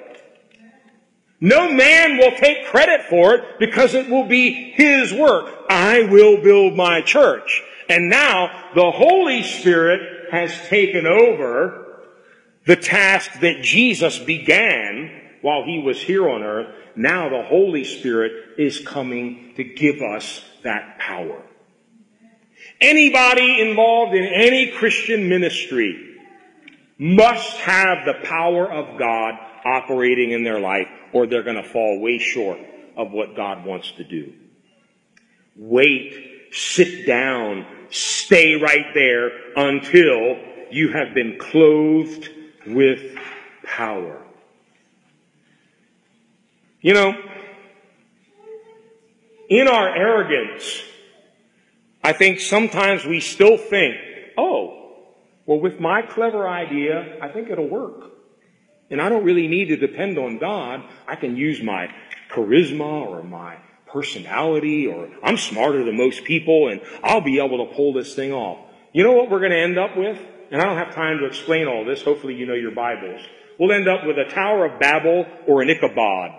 No 1.40 1.72
man 1.72 2.18
will 2.18 2.36
take 2.38 2.66
credit 2.66 3.04
for 3.08 3.36
it 3.36 3.60
because 3.60 3.94
it 3.94 4.10
will 4.10 4.26
be 4.26 4.72
his 4.72 5.14
work. 5.14 5.54
I 5.70 6.08
will 6.10 6.42
build 6.42 6.76
my 6.76 7.02
church. 7.02 7.62
And 7.88 8.10
now 8.10 8.72
the 8.74 8.90
Holy 8.90 9.44
Spirit 9.44 10.32
has 10.32 10.58
taken 10.70 11.06
over 11.06 11.83
the 12.66 12.76
task 12.76 13.40
that 13.42 13.62
Jesus 13.62 14.20
began 14.20 15.12
while 15.42 15.64
he 15.64 15.80
was 15.80 16.02
here 16.02 16.30
on 16.30 16.44
earth. 16.44 16.74
Now 16.96 17.30
the 17.30 17.44
Holy 17.44 17.84
Spirit 17.84 18.32
is 18.58 18.80
coming 18.80 19.54
to 19.58 19.64
give 19.64 20.02
us 20.02 20.44
that 20.64 21.00
power. 21.00 21.42
Anybody 22.80 23.62
involved 23.62 24.16
in 24.16 24.24
any 24.24 24.72
Christian 24.72 25.30
ministry 25.30 26.18
must 26.98 27.58
have 27.58 28.06
the 28.06 28.26
power 28.26 28.72
of 28.72 28.98
God 28.98 29.36
operating 29.66 30.32
in 30.32 30.44
their 30.44 30.60
life 30.60 30.88
or 31.12 31.28
they're 31.28 31.44
going 31.44 31.62
to 31.62 31.70
fall 31.70 32.00
way 32.00 32.20
short 32.20 32.60
of 32.96 33.12
what 33.12 33.36
God 33.36 33.66
wants 33.66 33.92
to 33.94 34.04
do. 34.04 34.34
Wait, 35.56 36.52
sit 36.52 37.06
down, 37.06 37.66
stay 37.90 38.56
right 38.56 38.88
there 38.94 39.32
until 39.56 40.38
you 40.72 40.92
have 40.94 41.14
been 41.14 41.38
clothed 41.38 42.30
with 42.66 43.18
power. 43.64 44.22
You 46.82 46.94
know, 46.94 47.14
in 49.50 49.68
our 49.68 49.96
arrogance, 49.96 50.84
I 52.04 52.14
think 52.14 52.40
sometimes 52.40 53.06
we 53.06 53.20
still 53.20 53.58
think, 53.58 53.96
oh, 54.38 55.06
well, 55.46 55.60
with 55.60 55.80
my 55.80 56.02
clever 56.02 56.48
idea, 56.48 57.18
I 57.22 57.30
think 57.30 57.50
it'll 57.50 57.68
work. 57.68 58.12
And 58.90 59.02
I 59.02 59.10
don't 59.10 59.24
really 59.24 59.48
need 59.48 59.70
to 59.70 59.78
depend 59.78 60.18
on 60.18 60.38
God. 60.38 60.84
I 61.08 61.16
can 61.16 61.38
use 61.38 61.62
my 61.62 61.94
charisma 62.30 63.08
or 63.08 63.24
my 63.24 63.58
personality 63.88 64.88
or 64.88 65.10
I'm 65.24 65.38
smarter 65.38 65.86
than 65.86 65.96
most 65.96 66.24
people 66.24 66.68
and 66.68 66.82
I'll 67.04 67.22
be 67.22 67.40
able 67.40 67.66
to 67.66 67.76
pull 67.76 67.94
this 67.94 68.16
thing 68.16 68.34
off. 68.34 68.58
You 68.92 69.04
know 69.04 69.14
what 69.14 69.30
we're 69.30 69.40
going 69.40 69.52
to 69.52 69.60
end 69.60 69.78
up 69.78 69.96
with? 69.96 70.20
And 70.54 70.62
I 70.62 70.66
don't 70.66 70.78
have 70.78 70.94
time 70.94 71.18
to 71.18 71.26
explain 71.26 71.68
all 71.68 71.84
this. 71.84 72.04
Hopefully 72.04 72.36
you 72.36 72.46
know 72.46 72.54
your 72.54 72.70
Bibles. 72.70 73.20
We'll 73.60 73.72
end 73.72 73.88
up 73.88 74.06
with 74.06 74.20
a 74.20 74.26
Tower 74.26 74.66
of 74.68 74.80
Babel 74.80 75.26
or 75.48 75.64
an 75.64 75.70
Ichabod. 75.72 76.30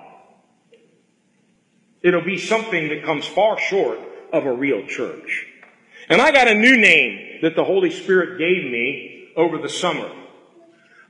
It'll 2.01 2.25
be 2.25 2.39
something 2.39 2.91
that 2.91 3.03
comes 3.03 3.27
far 3.27 3.59
short 3.59 3.99
of 4.33 4.47
a 4.47 4.53
real 4.53 4.87
church. 4.87 5.49
And 6.09 6.23
I 6.23 6.31
got 6.31 6.47
a 6.47 6.55
new 6.55 6.77
name 6.77 7.41
that 7.43 7.57
the 7.57 7.65
Holy 7.65 7.91
Spirit 7.91 8.39
gave 8.39 8.71
me 8.71 9.31
over 9.37 9.59
the 9.59 9.69
summer. 9.69 10.09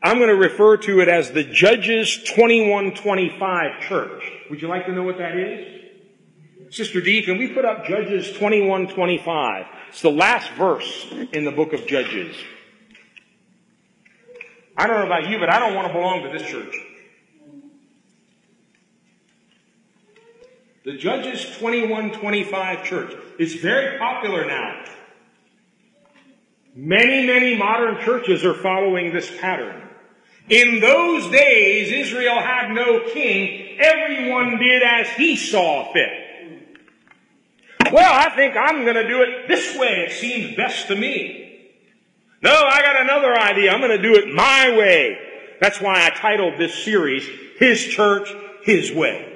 I'm 0.02 0.16
going 0.16 0.30
to 0.30 0.36
refer 0.36 0.78
to 0.78 1.00
it 1.00 1.08
as 1.08 1.30
the 1.30 1.44
Judges 1.44 2.22
2125 2.24 3.82
Church. 3.82 4.32
Would 4.48 4.62
you 4.62 4.68
like 4.68 4.86
to 4.86 4.92
know 4.92 5.02
what 5.02 5.18
that 5.18 5.36
is? 5.36 6.74
Sister 6.74 7.02
D, 7.02 7.20
can 7.20 7.36
we 7.36 7.48
put 7.48 7.66
up 7.66 7.84
Judges 7.84 8.28
2125? 8.28 9.66
It's 9.90 10.00
the 10.00 10.10
last 10.10 10.50
verse 10.52 11.06
in 11.34 11.44
the 11.44 11.52
book 11.52 11.74
of 11.74 11.86
Judges. 11.86 12.34
I 14.76 14.86
don't 14.86 15.00
know 15.00 15.06
about 15.06 15.28
you, 15.28 15.38
but 15.38 15.48
I 15.48 15.58
don't 15.58 15.74
want 15.74 15.86
to 15.88 15.92
belong 15.92 16.22
to 16.24 16.36
this 16.36 16.48
church. 16.48 16.74
The 20.84 20.96
Judges 20.96 21.44
2125 21.58 22.84
church 22.84 23.14
is 23.38 23.54
very 23.54 23.98
popular 23.98 24.46
now. 24.46 24.84
Many, 26.74 27.26
many 27.26 27.56
modern 27.56 28.04
churches 28.04 28.44
are 28.44 28.54
following 28.54 29.12
this 29.12 29.30
pattern. 29.40 29.80
In 30.50 30.80
those 30.80 31.30
days, 31.30 31.90
Israel 31.90 32.38
had 32.40 32.72
no 32.72 33.08
king. 33.12 33.78
Everyone 33.78 34.58
did 34.58 34.82
as 34.82 35.08
he 35.10 35.36
saw 35.36 35.90
fit. 35.92 36.10
Well, 37.90 38.12
I 38.12 38.34
think 38.34 38.54
I'm 38.56 38.82
going 38.82 38.96
to 38.96 39.08
do 39.08 39.22
it 39.22 39.48
this 39.48 39.78
way. 39.78 40.06
It 40.08 40.12
seems 40.12 40.56
best 40.56 40.88
to 40.88 40.96
me. 40.96 41.43
No, 42.44 42.52
I 42.52 42.82
got 42.82 43.00
another 43.00 43.34
idea. 43.34 43.72
I'm 43.72 43.80
going 43.80 43.96
to 43.96 44.02
do 44.02 44.16
it 44.16 44.34
my 44.34 44.76
way. 44.76 45.16
That's 45.62 45.80
why 45.80 46.04
I 46.04 46.10
titled 46.10 46.58
this 46.58 46.84
series, 46.84 47.26
His 47.58 47.82
Church, 47.82 48.30
His 48.64 48.92
Way. 48.92 49.30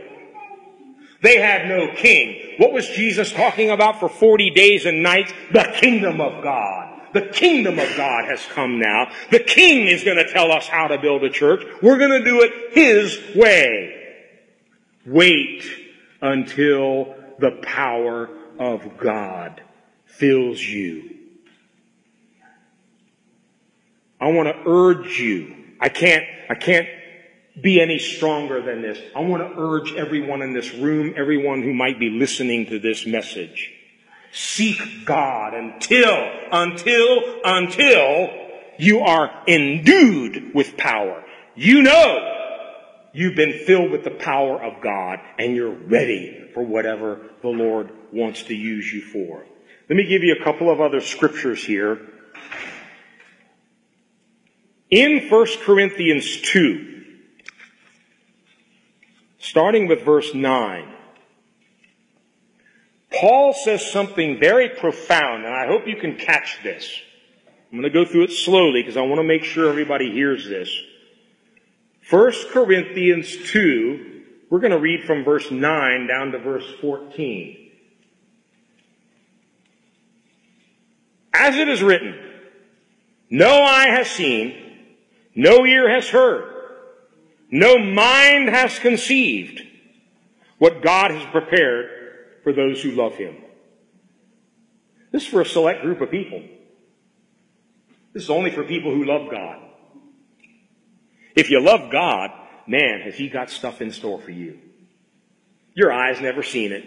They 1.22 1.40
had 1.40 1.66
no 1.66 1.94
king. 1.94 2.56
What 2.59 2.74
was 2.74 2.86
Jesus 2.86 3.32
talking 3.32 3.70
about 3.70 3.98
for 3.98 4.11
40 4.11 4.50
days 4.50 4.84
and 4.84 5.02
nights? 5.02 5.32
The 5.54 5.74
kingdom 5.80 6.20
of 6.20 6.42
God. 6.42 7.00
The 7.14 7.22
kingdom 7.22 7.78
of 7.78 7.88
God 7.96 8.26
has 8.26 8.44
come 8.44 8.78
now. 8.78 9.11
The 9.30 9.40
king 9.40 9.86
is 9.86 10.04
going 10.04 10.18
to 10.18 10.30
tell 10.30 10.52
us 10.52 10.68
how 10.68 10.88
to 10.88 10.98
build 10.98 11.24
a 11.24 11.30
church. 11.30 11.64
We're 11.80 11.96
going 11.96 12.22
to 12.22 12.24
do 12.24 12.42
it 12.42 12.74
his 12.74 13.34
way. 13.34 14.16
Wait 15.06 15.64
until 16.20 17.16
the 17.38 17.52
power 17.62 18.28
of 18.59 18.98
God 18.98 19.62
fills 20.04 20.61
you. 20.61 21.17
I 24.20 24.28
want 24.28 24.48
to 24.48 24.70
urge 24.70 25.18
you. 25.18 25.54
I 25.80 25.88
can't, 25.88 26.24
I 26.50 26.54
can't 26.54 26.88
be 27.62 27.80
any 27.80 27.98
stronger 27.98 28.62
than 28.62 28.82
this. 28.82 28.98
I 29.14 29.20
want 29.20 29.42
to 29.42 29.60
urge 29.60 29.92
everyone 29.92 30.42
in 30.42 30.52
this 30.52 30.74
room, 30.74 31.14
everyone 31.16 31.62
who 31.62 31.72
might 31.72 31.98
be 31.98 32.10
listening 32.10 32.66
to 32.66 32.78
this 32.78 33.06
message. 33.06 33.72
Seek 34.32 34.80
God 35.04 35.54
until, 35.54 36.30
until, 36.52 37.40
until 37.44 38.28
you 38.78 39.00
are 39.00 39.44
endued 39.46 40.54
with 40.54 40.76
power. 40.76 41.24
You 41.54 41.82
know 41.82 42.34
you've 43.12 43.34
been 43.34 43.64
filled 43.66 43.90
with 43.90 44.04
the 44.04 44.10
power 44.10 44.62
of 44.62 44.82
God 44.82 45.18
and 45.38 45.54
you're 45.56 45.74
ready 45.74 46.50
for 46.54 46.62
whatever 46.62 47.20
the 47.42 47.48
Lord 47.48 47.90
wants 48.12 48.44
to 48.44 48.54
use 48.54 48.92
you 48.92 49.02
for. 49.02 49.44
Let 49.88 49.96
me 49.96 50.04
give 50.04 50.22
you 50.22 50.36
a 50.38 50.44
couple 50.44 50.70
of 50.70 50.80
other 50.80 51.00
scriptures 51.00 51.64
here. 51.64 51.98
In 54.91 55.28
1 55.28 55.47
Corinthians 55.64 56.41
2, 56.43 57.05
starting 59.39 59.86
with 59.86 60.03
verse 60.03 60.34
9, 60.34 60.95
Paul 63.12 63.53
says 63.53 63.91
something 63.91 64.41
very 64.41 64.70
profound, 64.70 65.45
and 65.45 65.55
I 65.55 65.66
hope 65.66 65.86
you 65.86 65.97
can 65.97 66.16
catch 66.16 66.59
this. 66.62 66.89
I'm 67.70 67.78
going 67.78 67.82
to 67.82 67.91
go 67.91 68.11
through 68.11 68.24
it 68.24 68.32
slowly 68.32 68.82
because 68.82 68.97
I 68.97 69.03
want 69.03 69.18
to 69.18 69.24
make 69.24 69.45
sure 69.45 69.68
everybody 69.68 70.11
hears 70.11 70.49
this. 70.49 70.70
1 72.09 72.32
Corinthians 72.51 73.36
2, 73.51 74.22
we're 74.49 74.61
going 74.61 74.72
to 74.72 74.78
read 74.78 75.05
from 75.05 75.22
verse 75.22 75.51
9 75.51 76.07
down 76.07 76.32
to 76.32 76.39
verse 76.39 76.64
14. 76.80 77.72
As 81.34 81.57
it 81.57 81.68
is 81.68 81.82
written, 81.82 82.18
no 83.28 83.62
eye 83.62 83.89
has 83.91 84.11
seen, 84.11 84.67
no 85.39 85.64
ear 85.64 85.89
has 85.89 86.09
heard, 86.09 86.53
no 87.49 87.78
mind 87.78 88.49
has 88.49 88.76
conceived 88.80 89.62
what 90.59 90.82
God 90.82 91.12
has 91.12 91.24
prepared 91.26 91.89
for 92.43 92.53
those 92.53 92.82
who 92.82 92.91
love 92.91 93.14
Him. 93.14 93.36
This 95.12 95.22
is 95.22 95.28
for 95.28 95.41
a 95.41 95.47
select 95.47 95.82
group 95.82 96.01
of 96.01 96.11
people. 96.11 96.43
This 98.12 98.24
is 98.24 98.30
only 98.30 98.51
for 98.51 98.64
people 98.64 98.93
who 98.93 99.05
love 99.05 99.30
God. 99.30 99.61
If 101.36 101.51
you 101.51 101.61
love 101.61 101.93
God, 101.93 102.32
man, 102.66 103.03
has 103.03 103.14
He 103.14 103.28
got 103.28 103.49
stuff 103.49 103.80
in 103.80 103.93
store 103.93 104.20
for 104.20 104.32
you. 104.32 104.59
Your 105.72 105.93
eyes 105.93 106.20
never 106.20 106.43
seen 106.43 106.72
it. 106.72 106.84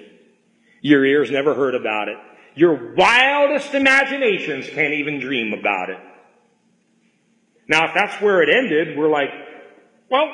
Your 0.81 1.05
ears 1.05 1.31
never 1.31 1.53
heard 1.53 1.73
about 1.73 2.09
it. 2.09 2.17
Your 2.55 2.95
wildest 2.95 3.73
imaginations 3.73 4.67
can't 4.67 4.95
even 4.95 5.21
dream 5.21 5.53
about 5.57 5.89
it. 5.89 5.99
Now, 7.71 7.85
if 7.85 7.93
that's 7.93 8.21
where 8.21 8.41
it 8.41 8.49
ended, 8.53 8.97
we're 8.97 9.07
like, 9.07 9.29
well, 10.09 10.29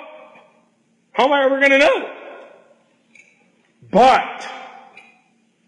how 1.12 1.26
am 1.26 1.34
I 1.34 1.46
ever 1.46 1.60
going 1.60 1.70
to 1.70 1.78
know? 1.78 2.12
But, 3.92 4.50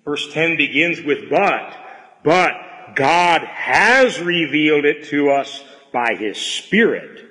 verse 0.03 0.33
10 0.33 0.57
begins 0.57 0.99
with 0.99 1.29
but, 1.29 1.77
but 2.23 2.95
God 2.95 3.41
has 3.43 4.19
revealed 4.19 4.83
it 4.83 5.09
to 5.09 5.29
us 5.29 5.63
by 5.93 6.15
His 6.15 6.37
Spirit. 6.39 7.23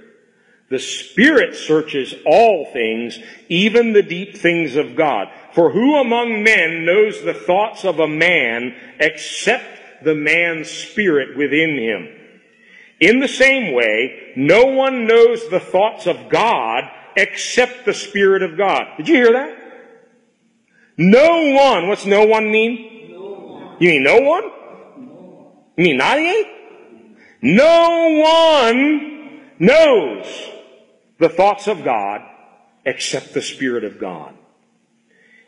The 0.71 0.79
Spirit 0.79 1.57
searches 1.57 2.15
all 2.25 2.71
things, 2.73 3.19
even 3.49 3.93
the 3.93 4.05
deep 4.05 4.37
things 4.37 4.77
of 4.77 4.95
God. 4.95 5.33
For 5.53 5.73
who 5.73 5.97
among 5.97 6.45
men 6.45 6.85
knows 6.85 7.25
the 7.25 7.35
thoughts 7.35 7.85
of 7.85 7.99
a 7.99 8.07
man 8.07 8.77
except 9.01 10.05
the 10.05 10.15
man's 10.15 10.71
spirit 10.71 11.37
within 11.37 11.77
him? 11.77 12.18
In 13.01 13.21
the 13.21 13.29
same 13.29 13.75
way, 13.75 14.33
no 14.37 14.65
one 14.65 15.07
knows 15.07 15.49
the 15.49 15.61
thoughts 15.61 16.07
of 16.07 16.29
God 16.29 16.85
except 17.17 17.85
the 17.85 17.95
Spirit 17.95 18.43
of 18.43 18.57
God. 18.57 18.97
Did 18.97 19.09
you 19.09 19.15
hear 19.15 19.33
that? 19.33 19.57
No 20.97 21.53
one. 21.55 21.89
What's 21.89 22.07
no 22.07 22.27
one 22.27 22.51
mean? 22.51 23.13
No 23.13 23.21
one. 23.21 23.77
You 23.79 23.91
mean 23.91 24.03
no 24.03 24.21
one? 24.21 24.43
No. 24.43 25.53
You 25.77 25.85
mean 25.85 25.97
ninety-eight? 25.97 26.47
No 27.41 28.21
one 28.21 29.43
knows 29.61 30.51
the 31.19 31.29
thoughts 31.29 31.69
of 31.69 31.85
God 31.85 32.23
except 32.85 33.33
the 33.33 33.43
Spirit 33.43 33.85
of 33.85 34.01
God. 34.01 34.35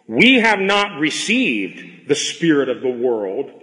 We 0.06 0.34
have 0.40 0.60
not 0.60 1.00
received 1.00 2.08
the 2.08 2.14
Spirit 2.14 2.68
of 2.68 2.80
the 2.80 2.90
world, 2.90 3.59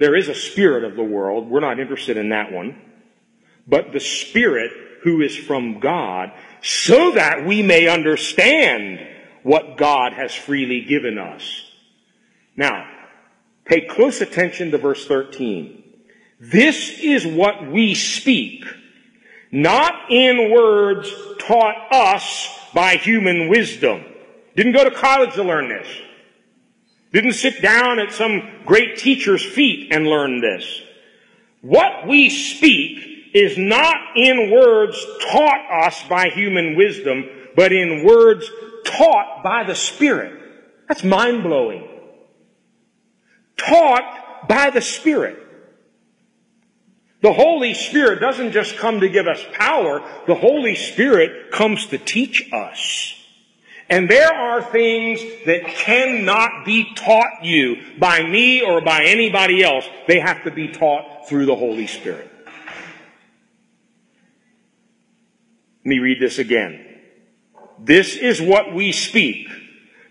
there 0.00 0.16
is 0.16 0.28
a 0.28 0.34
spirit 0.34 0.82
of 0.82 0.96
the 0.96 1.04
world. 1.04 1.48
We're 1.48 1.60
not 1.60 1.78
interested 1.78 2.16
in 2.16 2.30
that 2.30 2.50
one. 2.50 2.80
But 3.68 3.92
the 3.92 4.00
spirit 4.00 4.72
who 5.02 5.20
is 5.20 5.36
from 5.36 5.78
God 5.78 6.32
so 6.62 7.12
that 7.12 7.46
we 7.46 7.62
may 7.62 7.86
understand 7.86 9.06
what 9.42 9.76
God 9.76 10.14
has 10.14 10.34
freely 10.34 10.86
given 10.86 11.18
us. 11.18 11.42
Now, 12.56 12.88
pay 13.66 13.82
close 13.82 14.22
attention 14.22 14.70
to 14.70 14.78
verse 14.78 15.06
13. 15.06 15.84
This 16.40 16.98
is 16.98 17.26
what 17.26 17.70
we 17.70 17.94
speak, 17.94 18.64
not 19.52 20.10
in 20.10 20.50
words 20.50 21.12
taught 21.40 21.92
us 21.92 22.48
by 22.72 22.96
human 22.96 23.50
wisdom. 23.50 24.02
Didn't 24.56 24.72
go 24.72 24.84
to 24.84 24.90
college 24.90 25.34
to 25.34 25.42
learn 25.42 25.68
this. 25.68 25.86
Didn't 27.12 27.32
sit 27.32 27.60
down 27.60 27.98
at 27.98 28.12
some 28.12 28.42
great 28.64 28.98
teacher's 28.98 29.44
feet 29.44 29.92
and 29.92 30.06
learn 30.06 30.40
this. 30.40 30.82
What 31.60 32.06
we 32.06 32.30
speak 32.30 33.10
is 33.34 33.58
not 33.58 33.96
in 34.16 34.50
words 34.50 35.04
taught 35.30 35.84
us 35.84 36.02
by 36.08 36.30
human 36.30 36.76
wisdom, 36.76 37.24
but 37.56 37.72
in 37.72 38.04
words 38.04 38.48
taught 38.84 39.42
by 39.42 39.64
the 39.64 39.74
Spirit. 39.74 40.40
That's 40.88 41.04
mind 41.04 41.42
blowing. 41.42 41.86
Taught 43.56 44.48
by 44.48 44.70
the 44.70 44.80
Spirit. 44.80 45.38
The 47.22 47.32
Holy 47.32 47.74
Spirit 47.74 48.20
doesn't 48.20 48.52
just 48.52 48.78
come 48.78 49.00
to 49.00 49.08
give 49.08 49.26
us 49.26 49.44
power, 49.52 50.00
the 50.26 50.34
Holy 50.34 50.74
Spirit 50.74 51.50
comes 51.52 51.86
to 51.86 51.98
teach 51.98 52.50
us. 52.52 53.14
And 53.90 54.08
there 54.08 54.32
are 54.32 54.62
things 54.62 55.20
that 55.46 55.66
cannot 55.66 56.64
be 56.64 56.94
taught 56.94 57.44
you 57.44 57.76
by 57.98 58.22
me 58.22 58.62
or 58.62 58.80
by 58.80 59.02
anybody 59.02 59.64
else. 59.64 59.84
They 60.06 60.20
have 60.20 60.44
to 60.44 60.52
be 60.52 60.68
taught 60.68 61.28
through 61.28 61.46
the 61.46 61.56
Holy 61.56 61.88
Spirit. 61.88 62.30
Let 65.84 65.86
me 65.86 65.98
read 65.98 66.20
this 66.20 66.38
again. 66.38 66.86
This 67.80 68.14
is 68.14 68.40
what 68.40 68.74
we 68.74 68.92
speak, 68.92 69.48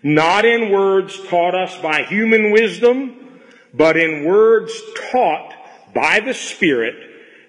not 0.02 0.44
in 0.44 0.70
words 0.70 1.18
taught 1.28 1.54
us 1.54 1.74
by 1.80 2.02
human 2.02 2.50
wisdom, 2.50 3.40
but 3.72 3.96
in 3.96 4.24
words 4.26 4.78
taught 5.10 5.54
by 5.94 6.20
the 6.20 6.34
Spirit, 6.34 6.96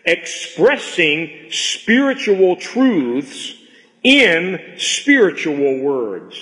expressing 0.06 1.48
spiritual 1.50 2.56
truths 2.56 3.56
in 4.04 4.76
spiritual 4.78 5.82
words. 5.82 6.36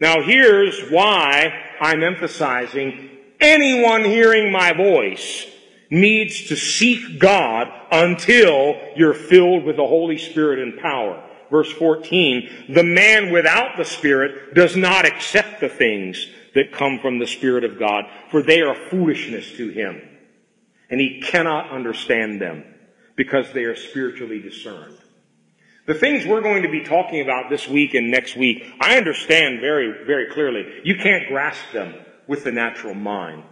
Now 0.00 0.22
here's 0.22 0.90
why 0.90 1.52
I'm 1.80 2.02
emphasizing 2.02 3.10
anyone 3.40 4.04
hearing 4.04 4.50
my 4.50 4.72
voice 4.72 5.46
needs 5.90 6.48
to 6.48 6.56
seek 6.56 7.20
God 7.20 7.68
until 7.90 8.80
you're 8.96 9.14
filled 9.14 9.64
with 9.64 9.76
the 9.76 9.86
Holy 9.86 10.16
Spirit 10.16 10.58
and 10.58 10.78
power. 10.78 11.22
Verse 11.50 11.70
14, 11.72 12.66
the 12.70 12.82
man 12.82 13.30
without 13.30 13.76
the 13.76 13.84
Spirit 13.84 14.54
does 14.54 14.74
not 14.74 15.04
accept 15.04 15.60
the 15.60 15.68
things 15.68 16.26
that 16.54 16.72
come 16.72 16.98
from 16.98 17.18
the 17.18 17.26
Spirit 17.26 17.62
of 17.62 17.78
God, 17.78 18.06
for 18.30 18.42
they 18.42 18.62
are 18.62 18.74
foolishness 18.74 19.52
to 19.58 19.68
him. 19.68 20.00
And 20.88 20.98
he 20.98 21.20
cannot 21.20 21.70
understand 21.70 22.40
them 22.40 22.64
because 23.16 23.52
they 23.52 23.64
are 23.64 23.76
spiritually 23.76 24.40
discerned. 24.40 24.96
The 25.92 25.98
things 25.98 26.24
we're 26.24 26.40
going 26.40 26.62
to 26.62 26.70
be 26.70 26.82
talking 26.82 27.20
about 27.20 27.50
this 27.50 27.68
week 27.68 27.92
and 27.92 28.10
next 28.10 28.34
week, 28.34 28.64
I 28.80 28.96
understand 28.96 29.60
very, 29.60 30.06
very 30.06 30.32
clearly. 30.32 30.80
You 30.84 30.96
can't 30.96 31.28
grasp 31.28 31.60
them 31.74 31.94
with 32.26 32.44
the 32.44 32.50
natural 32.50 32.94
mind. 32.94 33.42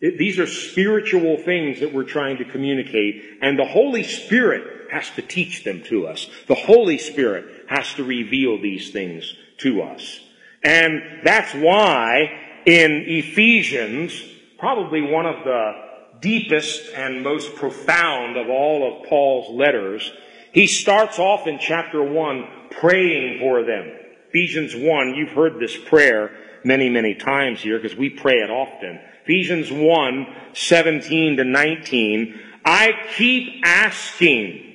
It, 0.00 0.16
these 0.16 0.38
are 0.38 0.46
spiritual 0.46 1.36
things 1.36 1.80
that 1.80 1.92
we're 1.92 2.04
trying 2.04 2.36
to 2.36 2.44
communicate, 2.44 3.24
and 3.42 3.58
the 3.58 3.64
Holy 3.64 4.04
Spirit 4.04 4.92
has 4.92 5.10
to 5.16 5.22
teach 5.22 5.64
them 5.64 5.82
to 5.86 6.06
us. 6.06 6.30
The 6.46 6.54
Holy 6.54 6.96
Spirit 6.96 7.64
has 7.68 7.92
to 7.94 8.04
reveal 8.04 8.62
these 8.62 8.92
things 8.92 9.34
to 9.58 9.82
us. 9.82 10.20
And 10.62 11.02
that's 11.24 11.54
why 11.54 12.60
in 12.66 13.02
Ephesians, 13.08 14.22
probably 14.60 15.02
one 15.02 15.26
of 15.26 15.42
the 15.42 15.72
deepest 16.20 16.92
and 16.94 17.24
most 17.24 17.56
profound 17.56 18.36
of 18.36 18.48
all 18.48 19.02
of 19.02 19.08
Paul's 19.08 19.52
letters, 19.52 20.12
he 20.54 20.68
starts 20.68 21.18
off 21.18 21.48
in 21.48 21.58
chapter 21.58 22.00
1 22.00 22.46
praying 22.70 23.40
for 23.40 23.64
them. 23.64 23.90
Ephesians 24.28 24.74
1, 24.74 25.14
you've 25.14 25.30
heard 25.30 25.58
this 25.58 25.76
prayer 25.76 26.30
many, 26.64 26.88
many 26.88 27.14
times 27.16 27.60
here 27.60 27.78
because 27.78 27.96
we 27.96 28.08
pray 28.08 28.36
it 28.36 28.50
often. 28.50 29.00
Ephesians 29.24 29.72
1, 29.72 30.26
17 30.52 31.38
to 31.38 31.44
19, 31.44 32.40
I 32.64 32.92
keep 33.16 33.62
asking. 33.64 34.74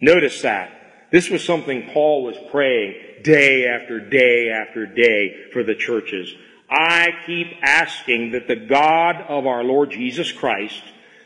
Notice 0.00 0.40
that. 0.42 0.70
This 1.12 1.28
was 1.28 1.44
something 1.44 1.90
Paul 1.92 2.24
was 2.24 2.36
praying 2.50 3.22
day 3.22 3.66
after 3.66 4.00
day 4.00 4.50
after 4.50 4.86
day 4.86 5.50
for 5.52 5.62
the 5.62 5.74
churches. 5.74 6.34
I 6.70 7.10
keep 7.26 7.48
asking 7.62 8.32
that 8.32 8.48
the 8.48 8.56
God 8.56 9.16
of 9.28 9.46
our 9.46 9.64
Lord 9.64 9.90
Jesus 9.90 10.32
Christ, 10.32 10.82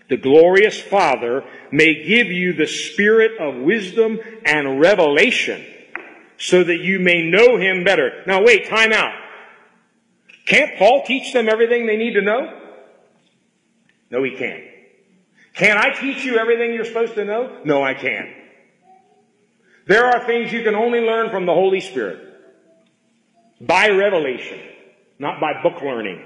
the 0.09 0.17
glorious 0.17 0.81
Father, 0.81 1.45
may 1.71 2.05
give 2.05 2.29
you 2.29 2.53
the 2.53 2.67
spirit 2.67 3.41
of 3.41 3.63
wisdom 3.63 4.19
and 4.45 4.81
revelation 4.81 5.65
so 6.39 6.65
that 6.65 6.79
you 6.79 6.99
may 6.99 7.23
know 7.31 7.57
him 7.57 7.85
better. 7.85 8.23
Now 8.27 8.43
wait, 8.43 8.69
time 8.69 8.93
out. 8.93 9.15
Can't 10.45 10.77
Paul 10.77 11.05
teach 11.07 11.33
them 11.33 11.49
everything 11.49 11.87
they 11.87 11.97
need 11.97 12.15
to 12.15 12.23
know? 12.23 12.61
No, 14.11 14.23
he 14.23 14.37
can't. 14.37 14.65
Can 15.55 15.77
I 15.77 15.91
teach 15.91 16.25
you 16.25 16.39
everything 16.39 16.75
you're 16.75 16.85
supposed 16.85 17.15
to 17.15 17.25
know? 17.25 17.59
No, 17.65 17.83
I 17.83 17.95
can't. 17.95 18.31
There 19.87 20.07
are 20.07 20.27
things 20.27 20.53
you 20.53 20.63
can 20.63 20.75
only 20.75 21.01
learn 21.01 21.31
from 21.31 21.47
the 21.47 21.55
Holy 21.55 21.81
Spirit. 21.81 22.29
By 23.61 23.91
revelation, 23.91 24.61
not 25.19 25.41
by 25.41 25.63
book 25.63 25.81
learning. 25.83 26.25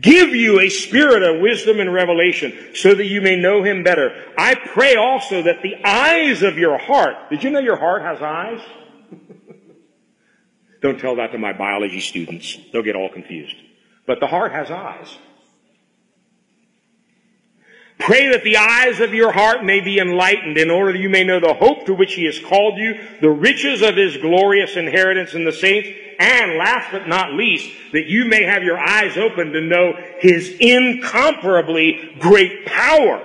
Give 0.00 0.34
you 0.34 0.60
a 0.60 0.70
spirit 0.70 1.22
of 1.22 1.42
wisdom 1.42 1.78
and 1.78 1.92
revelation 1.92 2.74
so 2.74 2.94
that 2.94 3.06
you 3.06 3.20
may 3.20 3.36
know 3.36 3.62
Him 3.62 3.82
better. 3.82 4.10
I 4.38 4.54
pray 4.54 4.96
also 4.96 5.42
that 5.42 5.62
the 5.62 5.84
eyes 5.84 6.42
of 6.42 6.56
your 6.56 6.78
heart, 6.78 7.28
did 7.28 7.44
you 7.44 7.50
know 7.50 7.58
your 7.58 7.76
heart 7.76 8.02
has 8.02 8.22
eyes? 8.22 8.60
Don't 10.80 10.98
tell 10.98 11.16
that 11.16 11.32
to 11.32 11.38
my 11.38 11.52
biology 11.52 12.00
students. 12.00 12.58
They'll 12.72 12.82
get 12.82 12.96
all 12.96 13.10
confused. 13.10 13.56
But 14.06 14.20
the 14.20 14.26
heart 14.26 14.52
has 14.52 14.70
eyes. 14.70 15.18
Pray 17.98 18.30
that 18.30 18.42
the 18.42 18.56
eyes 18.56 19.00
of 19.00 19.14
your 19.14 19.30
heart 19.30 19.64
may 19.64 19.80
be 19.80 19.98
enlightened 19.98 20.58
in 20.58 20.70
order 20.70 20.92
that 20.92 20.98
you 20.98 21.08
may 21.08 21.22
know 21.22 21.38
the 21.38 21.54
hope 21.54 21.86
to 21.86 21.94
which 21.94 22.14
he 22.14 22.24
has 22.24 22.38
called 22.38 22.76
you, 22.76 22.94
the 23.20 23.30
riches 23.30 23.80
of 23.82 23.96
his 23.96 24.16
glorious 24.16 24.76
inheritance 24.76 25.34
in 25.34 25.44
the 25.44 25.52
saints, 25.52 25.88
and 26.18 26.58
last 26.58 26.90
but 26.90 27.08
not 27.08 27.34
least, 27.34 27.70
that 27.92 28.06
you 28.06 28.24
may 28.24 28.42
have 28.42 28.62
your 28.62 28.78
eyes 28.78 29.16
open 29.16 29.52
to 29.52 29.60
know 29.60 29.94
his 30.18 30.56
incomparably 30.58 32.16
great 32.18 32.66
power 32.66 33.22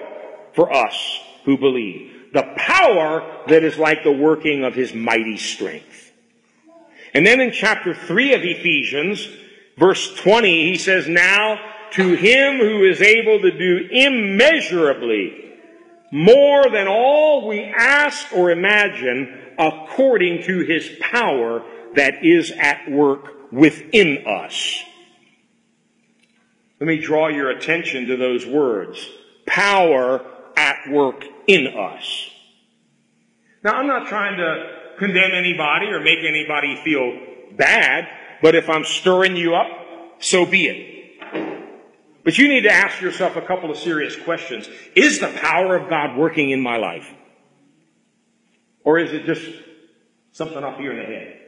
for 0.54 0.72
us 0.72 1.20
who 1.46 1.58
believe. 1.58 2.32
The 2.34 2.54
power 2.56 3.44
that 3.48 3.64
is 3.64 3.78
like 3.78 4.04
the 4.04 4.12
working 4.12 4.64
of 4.64 4.76
his 4.76 4.94
mighty 4.94 5.38
strength. 5.38 6.12
And 7.14 7.26
then 7.26 7.40
in 7.40 7.52
chapter 7.52 7.96
3 7.96 8.34
of 8.34 8.42
Ephesians, 8.44 9.28
verse 9.78 10.14
20, 10.16 10.70
he 10.70 10.78
says, 10.78 11.08
Now 11.08 11.60
to 11.94 12.14
him 12.14 12.58
who 12.60 12.84
is 12.84 13.02
able 13.02 13.42
to 13.42 13.52
do 13.58 13.88
immeasurably 13.92 15.48
more 16.12 16.70
than 16.70 16.88
all 16.88 17.48
we 17.48 17.64
ask 17.64 18.32
or 18.34 18.52
imagine 18.52 19.54
according 19.60 20.44
to 20.44 20.60
his 20.60 20.90
power 21.02 21.64
that 21.96 22.24
is 22.24 22.52
at 22.52 22.90
work 22.90 23.52
within 23.52 24.26
us. 24.28 24.84
Let 26.80 26.88
me 26.88 27.00
draw 27.00 27.28
your 27.30 27.50
attention 27.50 28.08
to 28.08 28.18
those 28.18 28.46
words. 28.46 29.10
Power 29.46 30.24
at 30.56 30.90
work 30.90 31.26
in 31.48 31.68
us. 31.68 32.30
Now 33.64 33.74
I'm 33.74 33.88
not 33.88 34.08
trying 34.08 34.38
to 34.38 34.96
condemn 35.00 35.32
anybody 35.34 35.88
or 35.88 36.00
make 36.00 36.20
anybody 36.20 36.80
feel 36.84 37.20
bad, 37.56 38.08
but 38.42 38.56
if 38.56 38.70
I'm 38.70 38.84
stirring 38.84 39.36
you 39.36 39.56
up, 39.56 39.68
so 40.20 40.46
be 40.46 40.68
it. 40.68 40.97
But 42.28 42.38
you 42.38 42.50
need 42.50 42.64
to 42.64 42.74
ask 42.74 43.00
yourself 43.00 43.38
a 43.38 43.42
couple 43.42 43.72
of 43.72 43.78
serious 43.78 44.14
questions. 44.18 44.68
Is 44.98 45.22
the 45.22 45.30
power 45.30 45.78
of 45.78 45.90
God 45.90 46.18
working 46.18 46.50
in 46.50 46.60
my 46.60 46.76
life? 46.76 47.10
Or 48.84 49.00
is 49.00 49.14
it 49.14 49.24
just 49.24 49.50
something 50.34 50.62
up 50.62 50.78
here 50.78 50.92
in 50.92 50.98
the 50.98 51.06
head? 51.06 51.40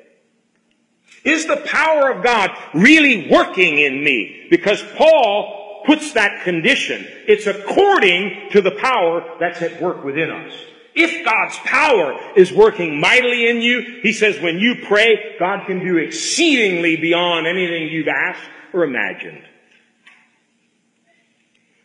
Is 1.25 1.47
the 1.47 1.57
power 1.65 2.13
of 2.13 2.23
God 2.23 2.51
really 2.73 3.29
working 3.29 3.77
in 3.77 4.01
me? 4.01 4.47
Because 4.49 4.81
Paul 4.95 5.83
puts 5.85 6.13
that 6.13 6.45
condition. 6.45 7.05
It's 7.27 7.45
according 7.45 8.51
to 8.51 8.61
the 8.61 8.71
power 8.71 9.35
that's 9.37 9.61
at 9.61 9.81
work 9.81 10.05
within 10.05 10.31
us. 10.31 10.53
If 10.95 11.25
God's 11.25 11.57
power 11.57 12.17
is 12.37 12.53
working 12.53 13.01
mightily 13.01 13.49
in 13.49 13.61
you, 13.61 13.99
he 14.01 14.13
says 14.13 14.39
when 14.39 14.59
you 14.59 14.75
pray, 14.87 15.35
God 15.39 15.67
can 15.67 15.79
do 15.79 15.97
exceedingly 15.97 16.95
beyond 16.95 17.47
anything 17.47 17.89
you've 17.89 18.07
asked 18.07 18.49
or 18.71 18.85
imagined. 18.85 19.43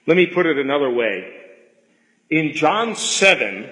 Let 0.06 0.16
me 0.16 0.26
put 0.26 0.46
it 0.46 0.58
another 0.58 0.90
way. 0.90 1.32
In 2.28 2.52
John 2.52 2.94
7, 2.94 3.70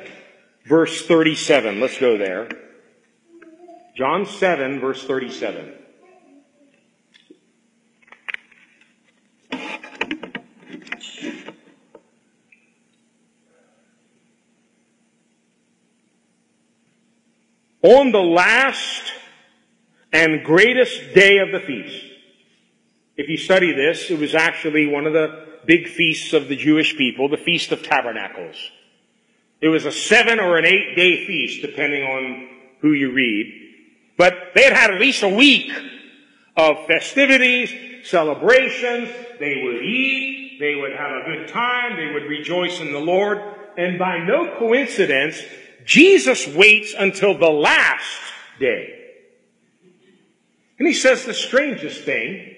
verse 0.64 1.05
37, 1.07 1.80
let's 1.80 1.99
go 1.99 2.16
there. 2.16 2.49
John 3.95 4.24
7, 4.24 4.80
verse 4.80 5.05
37. 5.05 5.74
On 17.83 18.12
the 18.12 18.22
last 18.22 19.12
and 20.12 20.45
greatest 20.45 21.14
day 21.14 21.39
of 21.39 21.51
the 21.51 21.61
feast, 21.61 22.05
if 23.16 23.28
you 23.28 23.37
study 23.37 23.72
this, 23.72 24.11
it 24.11 24.18
was 24.18 24.35
actually 24.35 24.87
one 24.87 25.05
of 25.05 25.12
the 25.12 25.51
big 25.67 25.89
feasts 25.89 26.33
of 26.33 26.49
the 26.49 26.57
Jewish 26.57 26.97
people, 26.97 27.29
the 27.29 27.37
Feast 27.37 27.73
of 27.73 27.83
Tabernacles. 27.83 28.57
It 29.61 29.69
was 29.69 29.87
a 29.87 29.93
seven 29.93 30.41
or 30.41 30.57
an 30.57 30.65
eight 30.65 30.97
day 30.97 31.25
feast, 31.27 31.63
depending 31.63 32.03
on 32.03 32.49
who 32.81 32.93
you 32.93 33.13
read. 33.13 33.61
But 34.17 34.35
they 34.55 34.65
had 34.65 34.73
had 34.73 34.91
at 34.91 35.01
least 35.01 35.23
a 35.23 35.29
week 35.29 35.71
of 36.57 36.87
festivities, 36.87 37.73
celebrations. 38.05 39.09
They 39.39 39.63
would 39.65 39.83
eat. 39.83 40.59
They 40.61 40.75
would 40.75 40.93
have 40.93 41.11
a 41.11 41.25
good 41.25 41.49
time. 41.49 41.97
They 41.97 42.13
would 42.13 42.25
rejoice 42.25 42.81
in 42.81 42.93
the 42.93 43.01
Lord. 43.01 43.41
And 43.77 43.99
by 43.99 44.19
no 44.19 44.57
coincidence, 44.59 45.41
Jesus 45.85 46.47
waits 46.47 46.95
until 46.99 47.39
the 47.39 47.51
last 47.51 48.21
day. 48.59 48.99
And 50.79 50.87
he 50.87 50.95
says 50.95 51.25
the 51.25 51.35
strangest 51.35 52.03
thing. 52.03 52.51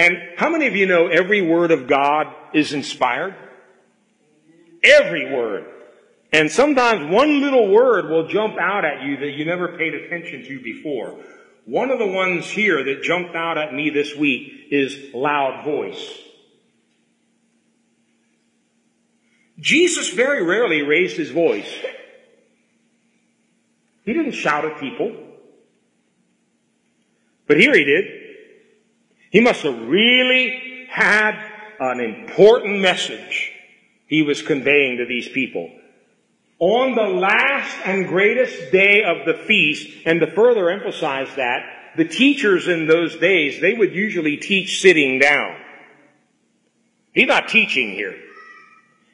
And 0.00 0.16
how 0.38 0.48
many 0.48 0.66
of 0.66 0.74
you 0.74 0.86
know 0.86 1.08
every 1.08 1.42
word 1.42 1.70
of 1.70 1.86
God 1.86 2.26
is 2.54 2.72
inspired? 2.72 3.34
Every 4.82 5.30
word. 5.30 5.66
And 6.32 6.50
sometimes 6.50 7.12
one 7.12 7.42
little 7.42 7.70
word 7.70 8.08
will 8.08 8.26
jump 8.26 8.56
out 8.58 8.86
at 8.86 9.02
you 9.02 9.18
that 9.18 9.32
you 9.32 9.44
never 9.44 9.76
paid 9.76 9.92
attention 9.92 10.42
to 10.44 10.62
before. 10.62 11.22
One 11.66 11.90
of 11.90 11.98
the 11.98 12.06
ones 12.06 12.48
here 12.48 12.82
that 12.82 13.02
jumped 13.02 13.36
out 13.36 13.58
at 13.58 13.74
me 13.74 13.90
this 13.90 14.16
week 14.16 14.68
is 14.70 15.12
loud 15.12 15.66
voice. 15.66 16.18
Jesus 19.58 20.08
very 20.08 20.42
rarely 20.42 20.80
raised 20.80 21.18
his 21.18 21.30
voice. 21.30 21.70
He 24.06 24.14
didn't 24.14 24.32
shout 24.32 24.64
at 24.64 24.80
people. 24.80 25.14
But 27.46 27.58
here 27.58 27.74
he 27.74 27.84
did. 27.84 28.19
He 29.30 29.40
must 29.40 29.62
have 29.62 29.88
really 29.88 30.86
had 30.90 31.34
an 31.78 32.00
important 32.00 32.80
message 32.80 33.52
he 34.06 34.22
was 34.22 34.42
conveying 34.42 34.98
to 34.98 35.06
these 35.06 35.28
people. 35.28 35.70
On 36.58 36.94
the 36.94 37.02
last 37.02 37.74
and 37.86 38.06
greatest 38.08 38.72
day 38.72 39.02
of 39.02 39.24
the 39.24 39.44
feast, 39.44 39.88
and 40.04 40.20
to 40.20 40.26
further 40.26 40.68
emphasize 40.68 41.28
that, 41.36 41.64
the 41.96 42.04
teachers 42.04 42.68
in 42.68 42.86
those 42.86 43.16
days, 43.16 43.60
they 43.60 43.72
would 43.72 43.94
usually 43.94 44.36
teach 44.36 44.80
sitting 44.80 45.18
down. 45.18 45.56
He's 47.14 47.28
not 47.28 47.48
teaching 47.48 47.92
here. 47.92 48.16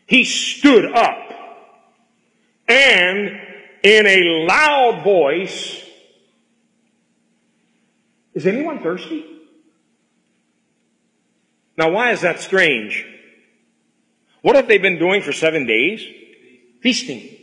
He 0.07 0.25
stood 0.25 0.93
up 0.93 1.27
and 2.69 3.41
in 3.83 4.07
a 4.07 4.47
loud 4.47 5.05
voice, 5.05 5.83
is 8.35 8.47
anyone 8.47 8.81
thirsty? 8.83 9.36
Now, 11.77 11.91
why 11.91 12.13
is 12.13 12.23
that 12.23 12.41
strange? 12.41 13.05
What 14.43 14.57
have 14.57 14.69
they 14.69 14.79
been 14.79 14.99
doing 14.99 15.23
for 15.23 15.33
seven 15.33 15.67
days? 15.67 16.05
Feasting. 16.81 17.37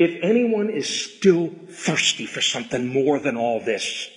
if 0.00 0.18
anyone 0.22 0.70
is 0.70 0.88
still 0.88 1.52
thirsty 1.68 2.24
for 2.24 2.40
something 2.40 2.88
more 2.88 3.18
than 3.18 3.36
all 3.36 3.60
this, 3.60 4.10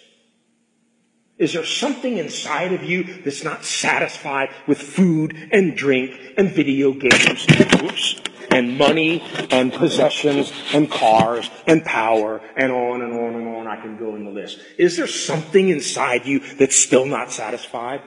is 1.37 1.51
there 1.51 1.65
something 1.65 2.17
inside 2.17 2.71
of 2.71 2.85
you 2.85 3.03
that's 3.03 3.43
not 3.43 3.65
satisfied 3.65 4.49
with 4.65 4.81
food 4.81 5.49
and 5.51 5.75
drink 5.75 6.17
and 6.37 6.49
video 6.49 6.93
games 6.93 7.45
oops, 7.83 8.15
and 8.53 8.77
money 8.77 9.21
and 9.51 9.73
possessions 9.73 10.53
and 10.73 10.89
cars 10.89 11.49
and 11.67 11.83
power 11.83 12.39
and 12.55 12.71
on 12.71 13.01
and 13.01 13.13
on 13.13 13.35
and 13.35 13.47
on? 13.47 13.67
I 13.67 13.81
can 13.81 13.97
go 13.97 14.15
in 14.15 14.23
the 14.23 14.31
list. 14.31 14.59
Is 14.77 14.95
there 14.95 15.07
something 15.07 15.69
inside 15.69 16.25
you 16.25 16.39
that's 16.39 16.75
still 16.75 17.05
not 17.05 17.31
satisfied? 17.31 18.01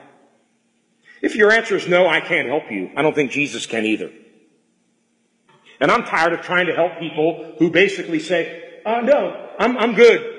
If 1.23 1.35
your 1.35 1.51
answer 1.51 1.77
is 1.77 1.89
no, 1.89 2.07
I 2.07 2.21
can't 2.21 2.49
help 2.49 2.71
you. 2.71 2.91
I 2.97 3.03
don't 3.03 3.15
think 3.15 3.31
Jesus 3.31 3.67
can 3.67 3.85
either. 3.85 4.11
And 5.81 5.91
I'm 5.91 6.05
tired 6.05 6.33
of 6.33 6.43
trying 6.43 6.67
to 6.67 6.75
help 6.75 6.99
people 6.99 7.55
who 7.59 7.71
basically 7.71 8.21
say, 8.21 8.81
uh, 8.85 9.01
no, 9.01 9.51
I'm, 9.59 9.77
I'm 9.77 9.95
good. 9.95 10.37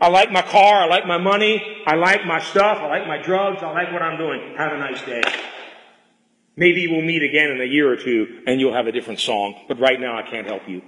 I 0.00 0.08
like 0.08 0.30
my 0.30 0.42
car. 0.42 0.82
I 0.82 0.86
like 0.86 1.06
my 1.06 1.18
money. 1.18 1.82
I 1.86 1.94
like 1.94 2.26
my 2.26 2.40
stuff. 2.40 2.78
I 2.78 2.88
like 2.88 3.06
my 3.06 3.22
drugs. 3.22 3.62
I 3.62 3.72
like 3.72 3.92
what 3.92 4.02
I'm 4.02 4.18
doing. 4.18 4.54
Have 4.56 4.72
a 4.72 4.78
nice 4.78 5.00
day. 5.02 5.22
Maybe 6.56 6.86
we'll 6.86 7.02
meet 7.02 7.22
again 7.22 7.50
in 7.50 7.60
a 7.60 7.64
year 7.64 7.90
or 7.90 7.96
two 7.96 8.42
and 8.46 8.60
you'll 8.60 8.74
have 8.74 8.86
a 8.86 8.92
different 8.92 9.20
song. 9.20 9.64
But 9.66 9.80
right 9.80 10.00
now 10.00 10.16
I 10.16 10.22
can't 10.22 10.46
help 10.46 10.68
you. 10.68 10.82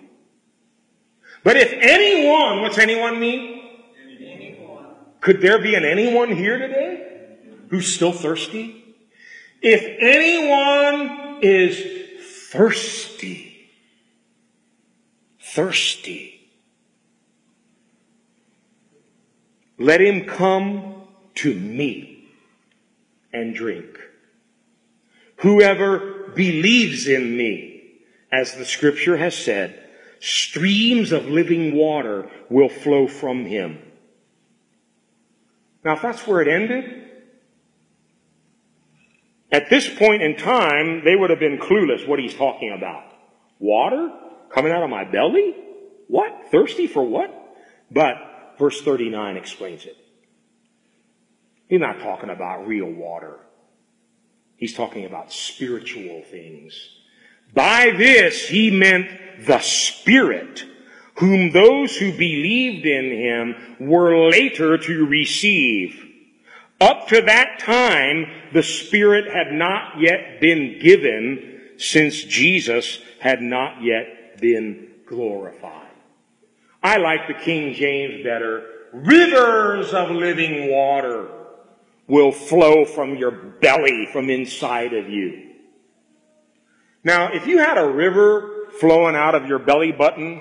But 1.42 1.56
if 1.56 1.72
anyone, 1.72 2.62
what's 2.62 2.78
anyone 2.78 3.18
mean? 3.18 3.62
Anyone. 4.20 4.86
Could 5.20 5.40
there 5.40 5.60
be 5.60 5.74
an 5.74 5.84
anyone 5.84 6.32
here 6.32 6.58
today 6.58 7.36
who's 7.70 7.94
still 7.94 8.12
thirsty? 8.12 8.96
If 9.60 9.82
anyone 10.00 11.38
is 11.42 11.84
thirsty. 12.50 13.70
Thirsty. 15.40 16.50
Let 19.78 20.00
him 20.00 20.24
come 20.24 21.06
to 21.36 21.54
me 21.54 22.28
and 23.32 23.54
drink. 23.54 23.98
Whoever 25.36 26.32
believes 26.34 27.06
in 27.06 27.36
me, 27.36 28.00
as 28.32 28.54
the 28.54 28.64
scripture 28.64 29.16
has 29.16 29.36
said, 29.36 29.82
streams 30.20 31.12
of 31.12 31.26
living 31.26 31.74
water 31.74 32.30
will 32.48 32.68
flow 32.68 33.06
from 33.06 33.44
him. 33.44 33.78
Now, 35.84 35.94
if 35.94 36.02
that's 36.02 36.26
where 36.26 36.40
it 36.40 36.48
ended, 36.48 37.04
at 39.52 39.70
this 39.70 39.88
point 39.88 40.22
in 40.22 40.36
time, 40.36 41.04
they 41.04 41.14
would 41.14 41.30
have 41.30 41.38
been 41.38 41.58
clueless 41.58 42.06
what 42.06 42.18
he's 42.18 42.34
talking 42.34 42.72
about. 42.76 43.04
Water 43.58 44.10
coming 44.50 44.72
out 44.72 44.82
of 44.82 44.90
my 44.90 45.04
belly? 45.04 45.54
What? 46.08 46.48
Thirsty 46.50 46.86
for 46.86 47.04
what? 47.04 47.30
But 47.90 48.14
verse 48.58 48.80
39 48.82 49.36
explains 49.36 49.84
it. 49.84 49.96
He's 51.68 51.80
not 51.80 52.00
talking 52.00 52.30
about 52.30 52.66
real 52.66 52.90
water. 52.90 53.38
He's 54.56 54.74
talking 54.74 55.04
about 55.04 55.32
spiritual 55.32 56.22
things. 56.22 56.90
By 57.54 57.92
this 57.96 58.48
he 58.48 58.70
meant 58.70 59.10
the 59.46 59.60
Spirit, 59.60 60.64
whom 61.16 61.52
those 61.52 61.96
who 61.96 62.12
believed 62.12 62.86
in 62.86 63.10
him 63.10 63.76
were 63.78 64.28
later 64.30 64.78
to 64.78 65.06
receive. 65.06 66.02
Up 66.80 67.08
to 67.08 67.22
that 67.22 67.58
time, 67.58 68.26
the 68.52 68.62
Spirit 68.62 69.32
had 69.32 69.52
not 69.52 70.00
yet 70.00 70.40
been 70.40 70.78
given 70.80 71.60
since 71.78 72.22
Jesus 72.22 72.98
had 73.20 73.40
not 73.40 73.82
yet 73.82 74.40
been 74.40 74.88
glorified. 75.06 75.86
I 76.82 76.98
like 76.98 77.28
the 77.28 77.34
King 77.34 77.74
James 77.74 78.22
better. 78.22 78.64
Rivers 78.92 79.92
of 79.92 80.10
living 80.10 80.70
water 80.70 81.28
will 82.06 82.32
flow 82.32 82.84
from 82.84 83.16
your 83.16 83.30
belly, 83.30 84.08
from 84.12 84.30
inside 84.30 84.92
of 84.92 85.08
you. 85.08 85.54
Now, 87.02 87.32
if 87.32 87.46
you 87.46 87.58
had 87.58 87.78
a 87.78 87.88
river 87.88 88.68
flowing 88.80 89.16
out 89.16 89.34
of 89.34 89.46
your 89.46 89.58
belly 89.58 89.92
button, 89.92 90.40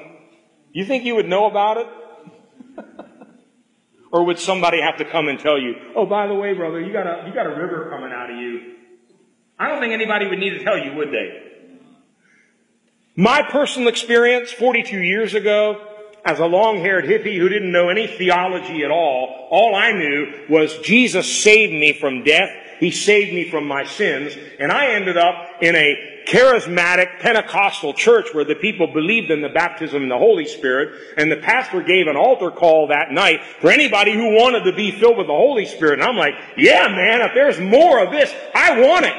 you 0.71 0.85
think 0.85 1.03
you 1.03 1.15
would 1.15 1.27
know 1.27 1.45
about 1.45 1.77
it? 1.77 1.87
Or 4.11 4.23
would 4.23 4.39
somebody 4.39 4.79
have 4.79 4.95
to 4.99 5.03
come 5.03 5.27
and 5.27 5.37
tell 5.37 5.59
you, 5.59 5.75
oh, 5.93 6.05
by 6.05 6.27
the 6.27 6.33
way, 6.33 6.53
brother, 6.53 6.79
you 6.79 6.93
got 6.93 7.05
a, 7.05 7.27
you 7.27 7.33
got 7.33 7.47
a 7.47 7.49
river 7.49 7.89
coming 7.89 8.13
out 8.13 8.31
of 8.31 8.37
you? 8.37 8.75
I 9.59 9.67
don't 9.67 9.81
think 9.81 9.91
anybody 9.91 10.27
would 10.27 10.39
need 10.39 10.51
to 10.51 10.63
tell 10.63 10.77
you, 10.77 10.93
would 10.93 11.09
they? 11.11 11.45
My 13.17 13.41
personal 13.41 13.89
experience 13.89 14.53
42 14.53 14.97
years 14.97 15.33
ago, 15.33 15.84
as 16.25 16.39
a 16.39 16.45
long-haired 16.45 17.05
hippie 17.05 17.37
who 17.37 17.47
didn't 17.47 17.71
know 17.71 17.89
any 17.89 18.07
theology 18.07 18.83
at 18.83 18.89
all, 18.89 19.47
all 19.51 19.75
I 19.75 19.91
knew 19.91 20.45
was 20.49 20.77
Jesus 20.79 21.31
saved 21.41 21.71
me 21.71 21.93
from 21.93 22.23
death. 22.23 22.49
He 22.79 22.91
saved 22.91 23.33
me 23.33 23.49
from 23.49 23.67
my 23.67 23.85
sins. 23.85 24.35
And 24.59 24.71
I 24.71 24.93
ended 24.93 25.17
up 25.17 25.61
in 25.61 25.75
a 25.75 26.23
charismatic 26.27 27.19
Pentecostal 27.19 27.93
church 27.93 28.33
where 28.33 28.43
the 28.43 28.55
people 28.55 28.87
believed 28.87 29.29
in 29.29 29.41
the 29.41 29.49
baptism 29.49 30.01
in 30.01 30.09
the 30.09 30.17
Holy 30.17 30.45
Spirit, 30.45 30.99
and 31.17 31.31
the 31.31 31.37
pastor 31.37 31.81
gave 31.83 32.07
an 32.07 32.17
altar 32.17 32.49
call 32.49 32.87
that 32.87 33.11
night 33.11 33.41
for 33.61 33.69
anybody 33.69 34.13
who 34.13 34.35
wanted 34.35 34.63
to 34.63 34.73
be 34.73 34.91
filled 34.91 35.17
with 35.17 35.27
the 35.27 35.33
Holy 35.33 35.67
Spirit. 35.67 35.99
And 35.99 36.03
I'm 36.03 36.17
like, 36.17 36.33
yeah, 36.57 36.87
man, 36.87 37.21
if 37.21 37.31
there's 37.35 37.59
more 37.59 38.03
of 38.03 38.11
this, 38.11 38.33
I 38.55 38.81
want 38.81 39.05
it. 39.05 39.13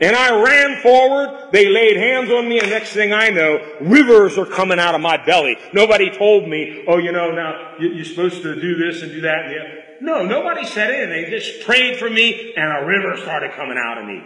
And 0.00 0.16
I 0.16 0.42
ran 0.42 0.80
forward, 0.80 1.50
they 1.52 1.68
laid 1.68 1.98
hands 1.98 2.30
on 2.30 2.48
me, 2.48 2.58
and 2.58 2.70
next 2.70 2.94
thing 2.94 3.12
I 3.12 3.28
know, 3.28 3.58
rivers 3.82 4.38
are 4.38 4.46
coming 4.46 4.78
out 4.78 4.94
of 4.94 5.02
my 5.02 5.22
belly. 5.22 5.58
Nobody 5.74 6.10
told 6.10 6.48
me, 6.48 6.84
oh, 6.88 6.96
you 6.96 7.12
know, 7.12 7.32
now 7.32 7.74
you're 7.78 8.04
supposed 8.06 8.42
to 8.42 8.58
do 8.58 8.76
this 8.76 9.02
and 9.02 9.12
do 9.12 9.20
that 9.20 9.44
and 9.44 9.54
the. 9.54 9.80
No, 10.00 10.24
nobody 10.24 10.66
said 10.66 10.90
anything. 10.90 11.30
They 11.30 11.38
just 11.38 11.66
prayed 11.66 11.98
for 11.98 12.08
me, 12.08 12.54
and 12.56 12.64
a 12.64 12.86
river 12.86 13.18
started 13.18 13.52
coming 13.52 13.76
out 13.76 13.98
of 13.98 14.06
me. 14.06 14.24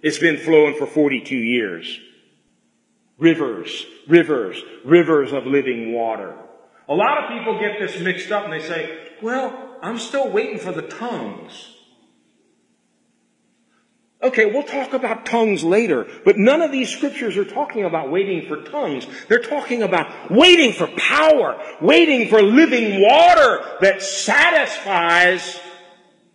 It's 0.00 0.20
been 0.20 0.36
flowing 0.36 0.76
for 0.76 0.86
42 0.86 1.34
years. 1.34 1.98
Rivers, 3.18 3.84
rivers, 4.06 4.62
rivers 4.84 5.32
of 5.32 5.46
living 5.46 5.92
water. 5.92 6.36
A 6.88 6.94
lot 6.94 7.24
of 7.24 7.30
people 7.30 7.58
get 7.58 7.80
this 7.80 8.00
mixed 8.00 8.30
up 8.30 8.44
and 8.44 8.52
they 8.52 8.60
say, 8.60 9.08
well, 9.20 9.78
I'm 9.82 9.98
still 9.98 10.30
waiting 10.30 10.58
for 10.58 10.70
the 10.70 10.82
tongues. 10.82 11.75
Okay, 14.22 14.46
we'll 14.46 14.62
talk 14.62 14.94
about 14.94 15.26
tongues 15.26 15.62
later, 15.62 16.06
but 16.24 16.38
none 16.38 16.62
of 16.62 16.72
these 16.72 16.88
scriptures 16.88 17.36
are 17.36 17.44
talking 17.44 17.84
about 17.84 18.10
waiting 18.10 18.48
for 18.48 18.62
tongues. 18.62 19.06
They're 19.28 19.42
talking 19.42 19.82
about 19.82 20.30
waiting 20.30 20.72
for 20.72 20.86
power, 20.96 21.62
waiting 21.82 22.28
for 22.28 22.40
living 22.40 23.02
water 23.02 23.76
that 23.82 24.02
satisfies 24.02 25.60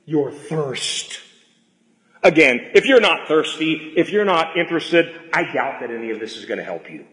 your 0.06 0.32
thirst. 0.32 1.20
Again, 2.24 2.60
if 2.76 2.86
you're 2.86 3.02
not 3.02 3.28
thirsty, 3.28 3.94
if 3.98 4.12
you're 4.12 4.26
not 4.26 4.58
interested, 4.58 5.20
I 5.34 5.52
doubt 5.52 5.80
that 5.82 5.90
any 5.90 6.12
of 6.12 6.20
this 6.20 6.38
is 6.38 6.46
going 6.46 6.60
to 6.60 6.64
help 6.64 6.90
you. 6.90 7.06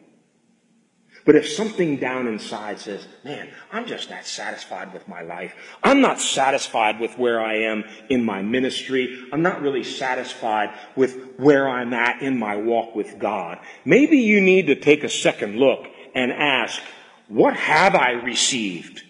But 1.28 1.36
if 1.36 1.46
something 1.46 1.98
down 1.98 2.26
inside 2.26 2.80
says, 2.80 3.06
man, 3.22 3.50
I'm 3.70 3.84
just 3.84 4.08
not 4.08 4.24
satisfied 4.24 4.94
with 4.94 5.06
my 5.06 5.20
life. 5.20 5.54
I'm 5.82 6.00
not 6.00 6.22
satisfied 6.22 7.00
with 7.00 7.18
where 7.18 7.38
I 7.38 7.64
am 7.64 7.84
in 8.08 8.24
my 8.24 8.40
ministry. 8.40 9.28
I'm 9.30 9.42
not 9.42 9.60
really 9.60 9.84
satisfied 9.84 10.70
with 10.96 11.34
where 11.36 11.68
I'm 11.68 11.92
at 11.92 12.22
in 12.22 12.38
my 12.38 12.56
walk 12.56 12.94
with 12.94 13.18
God. 13.18 13.58
Maybe 13.84 14.16
you 14.16 14.40
need 14.40 14.68
to 14.68 14.74
take 14.74 15.04
a 15.04 15.10
second 15.10 15.56
look 15.56 15.86
and 16.14 16.32
ask, 16.32 16.80
what 17.28 17.54
have 17.54 17.94
I 17.94 18.12
received? 18.12 19.02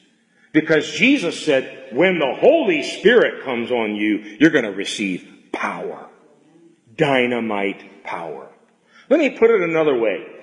Because 0.50 0.90
Jesus 0.90 1.40
said, 1.44 1.90
when 1.92 2.18
the 2.18 2.34
Holy 2.34 2.82
Spirit 2.82 3.44
comes 3.44 3.70
on 3.70 3.94
you, 3.94 4.38
you're 4.40 4.50
going 4.50 4.64
to 4.64 4.72
receive 4.72 5.24
power. 5.52 6.08
Dynamite 6.96 8.02
power. 8.02 8.50
Let 9.08 9.20
me 9.20 9.38
put 9.38 9.50
it 9.50 9.60
another 9.60 9.96
way. 9.96 10.34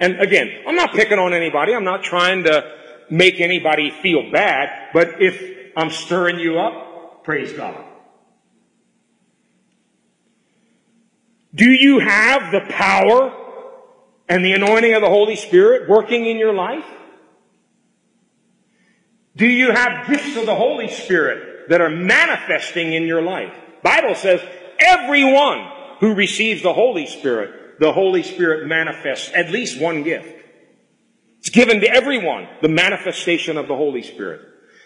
And 0.00 0.18
again, 0.20 0.50
I'm 0.66 0.74
not 0.74 0.92
picking 0.92 1.18
on 1.18 1.34
anybody. 1.34 1.74
I'm 1.74 1.84
not 1.84 2.02
trying 2.02 2.44
to 2.44 2.72
make 3.10 3.40
anybody 3.40 3.90
feel 3.90 4.30
bad. 4.32 4.90
But 4.92 5.20
if 5.20 5.72
I'm 5.76 5.90
stirring 5.90 6.40
you 6.40 6.58
up, 6.58 7.22
praise 7.22 7.52
God. 7.52 7.84
Do 11.54 11.70
you 11.70 11.98
have 11.98 12.52
the 12.52 12.60
power 12.72 13.36
and 14.28 14.44
the 14.44 14.52
anointing 14.52 14.94
of 14.94 15.02
the 15.02 15.08
Holy 15.08 15.36
Spirit 15.36 15.88
working 15.88 16.24
in 16.24 16.38
your 16.38 16.54
life? 16.54 16.84
Do 19.36 19.46
you 19.46 19.72
have 19.72 20.08
gifts 20.08 20.36
of 20.36 20.46
the 20.46 20.54
Holy 20.54 20.88
Spirit 20.88 21.68
that 21.68 21.80
are 21.80 21.90
manifesting 21.90 22.92
in 22.92 23.04
your 23.04 23.22
life? 23.22 23.52
Bible 23.82 24.14
says 24.14 24.40
everyone 24.78 25.66
who 26.00 26.14
receives 26.14 26.62
the 26.62 26.72
Holy 26.72 27.06
Spirit, 27.06 27.59
the 27.80 27.92
Holy 27.92 28.22
Spirit 28.22 28.68
manifests 28.68 29.32
at 29.34 29.50
least 29.50 29.80
one 29.80 30.02
gift. 30.02 30.28
It's 31.38 31.48
given 31.48 31.80
to 31.80 31.88
everyone, 31.88 32.46
the 32.60 32.68
manifestation 32.68 33.56
of 33.56 33.68
the 33.68 33.74
Holy 33.74 34.02
Spirit. 34.02 34.42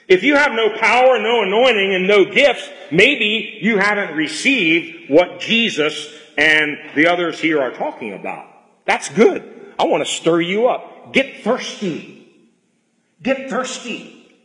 If 0.06 0.22
you 0.22 0.36
have 0.36 0.52
no 0.52 0.78
power, 0.78 1.18
no 1.18 1.42
anointing, 1.42 1.94
and 1.94 2.06
no 2.06 2.24
gifts, 2.24 2.70
maybe 2.92 3.58
you 3.60 3.78
haven't 3.78 4.16
received 4.16 5.10
what 5.10 5.40
Jesus 5.40 6.08
and 6.38 6.78
the 6.94 7.08
others 7.08 7.40
here 7.40 7.60
are 7.60 7.72
talking 7.72 8.14
about. 8.14 8.46
That's 8.84 9.08
good. 9.08 9.72
I 9.76 9.84
want 9.84 10.06
to 10.06 10.12
stir 10.12 10.40
you 10.42 10.68
up. 10.68 11.12
Get 11.12 11.42
thirsty. 11.42 12.28
Get 13.20 13.50
thirsty. 13.50 14.38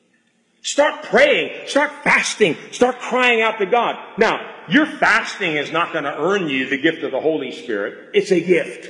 Start 0.63 1.03
praying. 1.03 1.67
Start 1.67 1.91
fasting. 2.03 2.57
Start 2.71 2.97
crying 2.99 3.41
out 3.41 3.59
to 3.59 3.67
God. 3.67 3.95
Now, 4.17 4.59
your 4.70 4.86
fasting 4.86 5.57
is 5.57 5.72
not 5.72 5.91
going 5.91 6.05
to 6.05 6.17
earn 6.17 6.47
you 6.47 6.70
the 6.70 6.78
gift 6.78 7.03
of 7.03 7.11
the 7.11 7.20
Holy 7.20 7.51
Spirit. 7.51 8.09
It's 8.13 8.32
a 8.32 8.39
gift. 8.39 8.89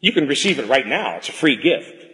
You 0.00 0.12
can 0.12 0.28
receive 0.28 0.58
it 0.58 0.68
right 0.68 0.86
now. 0.86 1.16
It's 1.16 1.28
a 1.28 1.32
free 1.32 1.56
gift. 1.56 2.06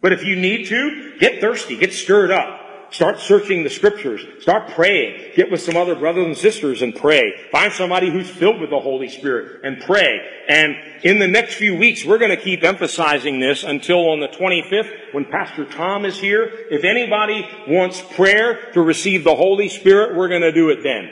But 0.00 0.12
if 0.12 0.24
you 0.24 0.36
need 0.36 0.66
to, 0.68 1.18
get 1.18 1.40
thirsty. 1.40 1.76
Get 1.76 1.92
stirred 1.92 2.30
up. 2.30 2.65
Start 2.96 3.20
searching 3.20 3.62
the 3.62 3.68
scriptures. 3.68 4.24
Start 4.40 4.70
praying. 4.70 5.32
Get 5.36 5.50
with 5.50 5.60
some 5.60 5.76
other 5.76 5.94
brothers 5.94 6.24
and 6.24 6.34
sisters 6.34 6.80
and 6.80 6.96
pray. 6.96 7.46
Find 7.52 7.70
somebody 7.70 8.10
who's 8.10 8.30
filled 8.30 8.58
with 8.58 8.70
the 8.70 8.80
Holy 8.80 9.10
Spirit 9.10 9.60
and 9.64 9.82
pray. 9.82 10.18
And 10.48 10.74
in 11.02 11.18
the 11.18 11.28
next 11.28 11.56
few 11.56 11.76
weeks, 11.76 12.06
we're 12.06 12.16
going 12.16 12.34
to 12.34 12.42
keep 12.42 12.64
emphasizing 12.64 13.38
this 13.38 13.64
until 13.64 14.08
on 14.08 14.20
the 14.20 14.28
25th 14.28 15.12
when 15.12 15.26
Pastor 15.26 15.66
Tom 15.66 16.06
is 16.06 16.18
here. 16.18 16.50
If 16.70 16.84
anybody 16.84 17.46
wants 17.68 18.00
prayer 18.14 18.72
to 18.72 18.80
receive 18.80 19.24
the 19.24 19.36
Holy 19.36 19.68
Spirit, 19.68 20.16
we're 20.16 20.28
going 20.28 20.40
to 20.40 20.52
do 20.52 20.70
it 20.70 20.82
then. 20.82 21.10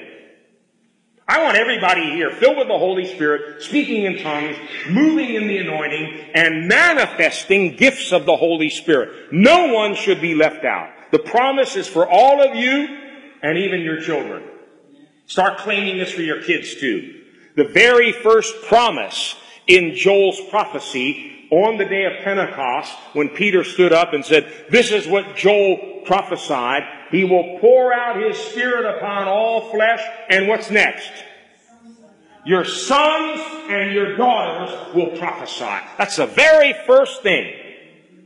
I 1.29 1.43
want 1.43 1.59
everybody 1.59 2.13
here 2.13 2.31
filled 2.31 2.57
with 2.57 2.69
the 2.69 2.79
Holy 2.79 3.05
Spirit, 3.15 3.63
speaking 3.63 4.05
in 4.05 4.23
tongues, 4.23 4.57
moving 4.89 5.35
in 5.35 5.49
the 5.49 5.59
anointing, 5.59 6.31
and 6.35 6.67
manifesting 6.67 7.77
gifts 7.77 8.11
of 8.11 8.25
the 8.25 8.37
Holy 8.37 8.71
Spirit. 8.71 9.35
No 9.35 9.75
one 9.75 9.95
should 9.95 10.23
be 10.23 10.35
left 10.35 10.65
out. 10.65 10.94
The 11.15 11.21
promise 11.21 11.77
is 11.77 11.87
for 11.87 12.09
all 12.11 12.43
of 12.43 12.57
you 12.57 12.89
and 13.41 13.57
even 13.57 13.83
your 13.83 14.01
children. 14.01 14.43
Start 15.27 15.59
claiming 15.59 15.97
this 15.97 16.11
for 16.11 16.23
your 16.23 16.43
kids 16.43 16.75
too. 16.75 17.23
The 17.55 17.63
very 17.63 18.11
first 18.11 18.53
promise 18.65 19.37
in 19.69 19.95
Joel's 19.95 20.41
prophecy 20.51 21.47
on 21.53 21.79
the 21.79 21.85
day 21.85 22.07
of 22.07 22.25
Pentecost, 22.25 22.93
when 23.13 23.29
Peter 23.29 23.63
stood 23.63 23.93
up 23.93 24.13
and 24.13 24.25
said, 24.25 24.53
this 24.71 24.91
is 24.91 25.07
what 25.07 25.37
Joel 25.37 26.03
prophesied, 26.05 26.83
he 27.13 27.23
will 27.23 27.61
pour 27.61 27.95
out 27.95 28.21
his 28.21 28.37
spirit 28.37 28.97
upon 28.97 29.29
all 29.29 29.71
flesh, 29.71 30.01
and 30.29 30.49
what's 30.49 30.69
next? 30.69 31.13
Your 32.45 32.65
sons 32.65 33.41
and 33.69 33.95
your 33.95 34.17
daughters 34.17 34.97
will 34.97 35.17
prophesy. 35.17 35.79
That's 35.97 36.17
the 36.17 36.27
very 36.27 36.75
first 36.89 37.23
thing 37.23 37.55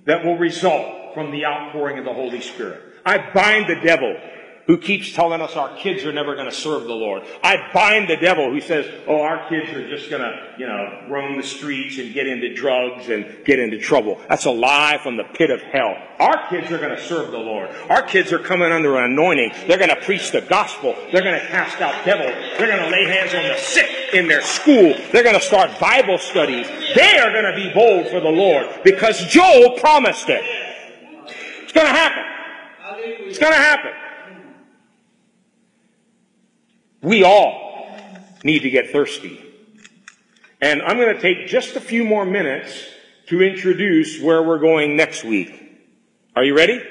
that 0.06 0.24
will 0.24 0.38
result 0.38 1.07
from 1.18 1.32
the 1.32 1.44
outpouring 1.44 1.98
of 1.98 2.04
the 2.04 2.12
Holy 2.12 2.40
Spirit. 2.40 2.80
I 3.04 3.32
bind 3.32 3.68
the 3.68 3.80
devil 3.84 4.16
who 4.68 4.78
keeps 4.78 5.12
telling 5.12 5.40
us 5.40 5.56
our 5.56 5.74
kids 5.76 6.04
are 6.04 6.12
never 6.12 6.36
going 6.36 6.48
to 6.48 6.54
serve 6.54 6.84
the 6.84 6.94
Lord. 6.94 7.24
I 7.42 7.70
bind 7.74 8.08
the 8.08 8.18
devil 8.18 8.52
who 8.52 8.60
says, 8.60 8.86
oh, 9.08 9.22
our 9.22 9.48
kids 9.48 9.70
are 9.70 9.88
just 9.88 10.10
going 10.10 10.22
to, 10.22 10.54
you 10.58 10.66
know, 10.68 11.06
roam 11.08 11.36
the 11.36 11.42
streets 11.42 11.98
and 11.98 12.14
get 12.14 12.28
into 12.28 12.54
drugs 12.54 13.08
and 13.08 13.44
get 13.44 13.58
into 13.58 13.80
trouble. 13.80 14.20
That's 14.28 14.44
a 14.44 14.52
lie 14.52 15.00
from 15.02 15.16
the 15.16 15.24
pit 15.24 15.50
of 15.50 15.60
hell. 15.60 15.96
Our 16.20 16.48
kids 16.50 16.70
are 16.70 16.78
going 16.78 16.94
to 16.94 17.02
serve 17.02 17.32
the 17.32 17.38
Lord. 17.38 17.70
Our 17.88 18.02
kids 18.02 18.32
are 18.32 18.38
coming 18.38 18.70
under 18.70 18.96
an 18.98 19.10
anointing. 19.10 19.54
They're 19.66 19.78
going 19.78 19.88
to 19.88 20.00
preach 20.02 20.30
the 20.30 20.42
gospel. 20.42 20.94
They're 21.10 21.22
going 21.22 21.40
to 21.40 21.46
cast 21.46 21.80
out 21.80 22.04
devils. 22.04 22.32
They're 22.58 22.68
going 22.68 22.84
to 22.84 22.90
lay 22.90 23.06
hands 23.06 23.34
on 23.34 23.42
the 23.42 23.56
sick 23.56 23.90
in 24.14 24.28
their 24.28 24.42
school. 24.42 24.94
They're 25.10 25.24
going 25.24 25.34
to 25.34 25.40
start 25.40 25.80
Bible 25.80 26.18
studies. 26.18 26.68
They 26.94 27.18
are 27.18 27.32
going 27.32 27.50
to 27.50 27.56
be 27.56 27.72
bold 27.74 28.08
for 28.08 28.20
the 28.20 28.28
Lord 28.28 28.68
because 28.84 29.18
Joel 29.24 29.78
promised 29.78 30.28
it. 30.28 30.67
It's 31.68 31.74
going 31.74 31.86
to 31.86 31.92
happen. 31.92 32.24
It's 33.28 33.38
going 33.38 33.52
to 33.52 33.58
happen. 33.58 33.92
We 37.02 37.24
all 37.24 37.86
need 38.42 38.60
to 38.60 38.70
get 38.70 38.90
thirsty. 38.90 39.38
And 40.62 40.80
I'm 40.80 40.96
going 40.96 41.14
to 41.14 41.20
take 41.20 41.46
just 41.46 41.76
a 41.76 41.80
few 41.80 42.04
more 42.04 42.24
minutes 42.24 42.86
to 43.26 43.42
introduce 43.42 44.18
where 44.18 44.42
we're 44.42 44.60
going 44.60 44.96
next 44.96 45.24
week. 45.24 45.78
Are 46.34 46.42
you 46.42 46.56
ready? 46.56 46.82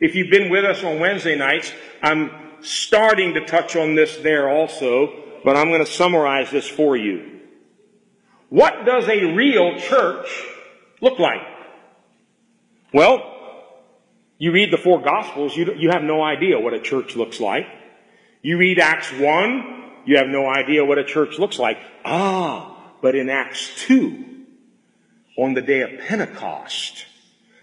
If 0.00 0.16
you've 0.16 0.32
been 0.32 0.50
with 0.50 0.64
us 0.64 0.82
on 0.82 0.98
Wednesday 0.98 1.36
nights, 1.36 1.72
I'm 2.02 2.32
starting 2.62 3.34
to 3.34 3.46
touch 3.46 3.76
on 3.76 3.94
this 3.94 4.16
there 4.16 4.50
also, 4.50 5.12
but 5.44 5.56
I'm 5.56 5.68
going 5.68 5.84
to 5.84 5.90
summarize 5.90 6.50
this 6.50 6.68
for 6.68 6.96
you. 6.96 7.40
What 8.48 8.84
does 8.84 9.08
a 9.08 9.32
real 9.32 9.78
church 9.78 10.26
look 11.00 11.20
like? 11.20 11.42
Well, 12.92 13.34
you 14.38 14.52
read 14.52 14.72
the 14.72 14.78
four 14.78 15.00
gospels, 15.00 15.56
you, 15.56 15.74
you 15.74 15.90
have 15.90 16.02
no 16.02 16.22
idea 16.22 16.58
what 16.60 16.74
a 16.74 16.80
church 16.80 17.16
looks 17.16 17.40
like. 17.40 17.66
You 18.42 18.58
read 18.58 18.78
Acts 18.78 19.12
1, 19.12 19.92
you 20.04 20.18
have 20.18 20.28
no 20.28 20.48
idea 20.48 20.84
what 20.84 20.98
a 20.98 21.04
church 21.04 21.38
looks 21.38 21.58
like. 21.58 21.78
Ah, 22.04 22.92
but 23.00 23.14
in 23.14 23.28
Acts 23.28 23.70
2, 23.86 24.24
on 25.38 25.54
the 25.54 25.62
day 25.62 25.80
of 25.80 26.00
Pentecost, 26.06 27.06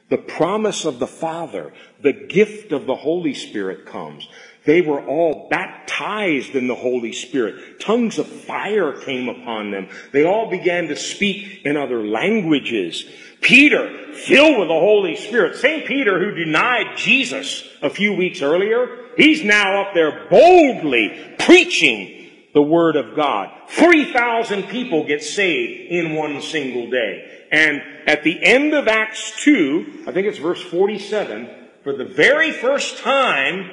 the 0.09 0.17
promise 0.17 0.85
of 0.85 0.99
the 0.99 1.07
Father, 1.07 1.73
the 2.01 2.13
gift 2.13 2.71
of 2.71 2.85
the 2.85 2.95
Holy 2.95 3.33
Spirit 3.33 3.85
comes. 3.85 4.27
They 4.65 4.81
were 4.81 5.03
all 5.05 5.47
baptized 5.49 6.55
in 6.55 6.67
the 6.67 6.75
Holy 6.75 7.13
Spirit. 7.13 7.79
Tongues 7.79 8.17
of 8.17 8.27
fire 8.27 8.93
came 9.01 9.27
upon 9.27 9.71
them. 9.71 9.89
They 10.11 10.23
all 10.23 10.49
began 10.49 10.87
to 10.87 10.95
speak 10.95 11.61
in 11.65 11.77
other 11.77 12.05
languages. 12.05 13.05
Peter, 13.43 14.13
filled 14.13 14.57
with 14.59 14.69
the 14.69 14.73
Holy 14.73 15.15
Spirit, 15.15 15.57
St. 15.57 15.85
Peter 15.85 16.19
who 16.19 16.35
denied 16.35 16.97
Jesus 16.97 17.67
a 17.81 17.89
few 17.89 18.13
weeks 18.13 18.41
earlier, 18.41 19.09
he's 19.17 19.43
now 19.43 19.81
up 19.81 19.93
there 19.93 20.27
boldly 20.29 21.35
preaching 21.39 22.31
the 22.53 22.61
Word 22.61 22.95
of 22.95 23.15
God. 23.15 23.49
3,000 23.69 24.63
people 24.63 25.05
get 25.05 25.23
saved 25.23 25.91
in 25.91 26.15
one 26.15 26.41
single 26.41 26.89
day. 26.89 27.45
And 27.51 27.81
at 28.07 28.23
the 28.23 28.43
end 28.43 28.73
of 28.73 28.87
Acts 28.87 29.43
2, 29.43 30.05
I 30.07 30.11
think 30.11 30.27
it's 30.27 30.39
verse 30.39 30.61
47, 30.61 31.49
for 31.83 31.93
the 31.93 32.05
very 32.05 32.51
first 32.51 32.97
time, 32.99 33.69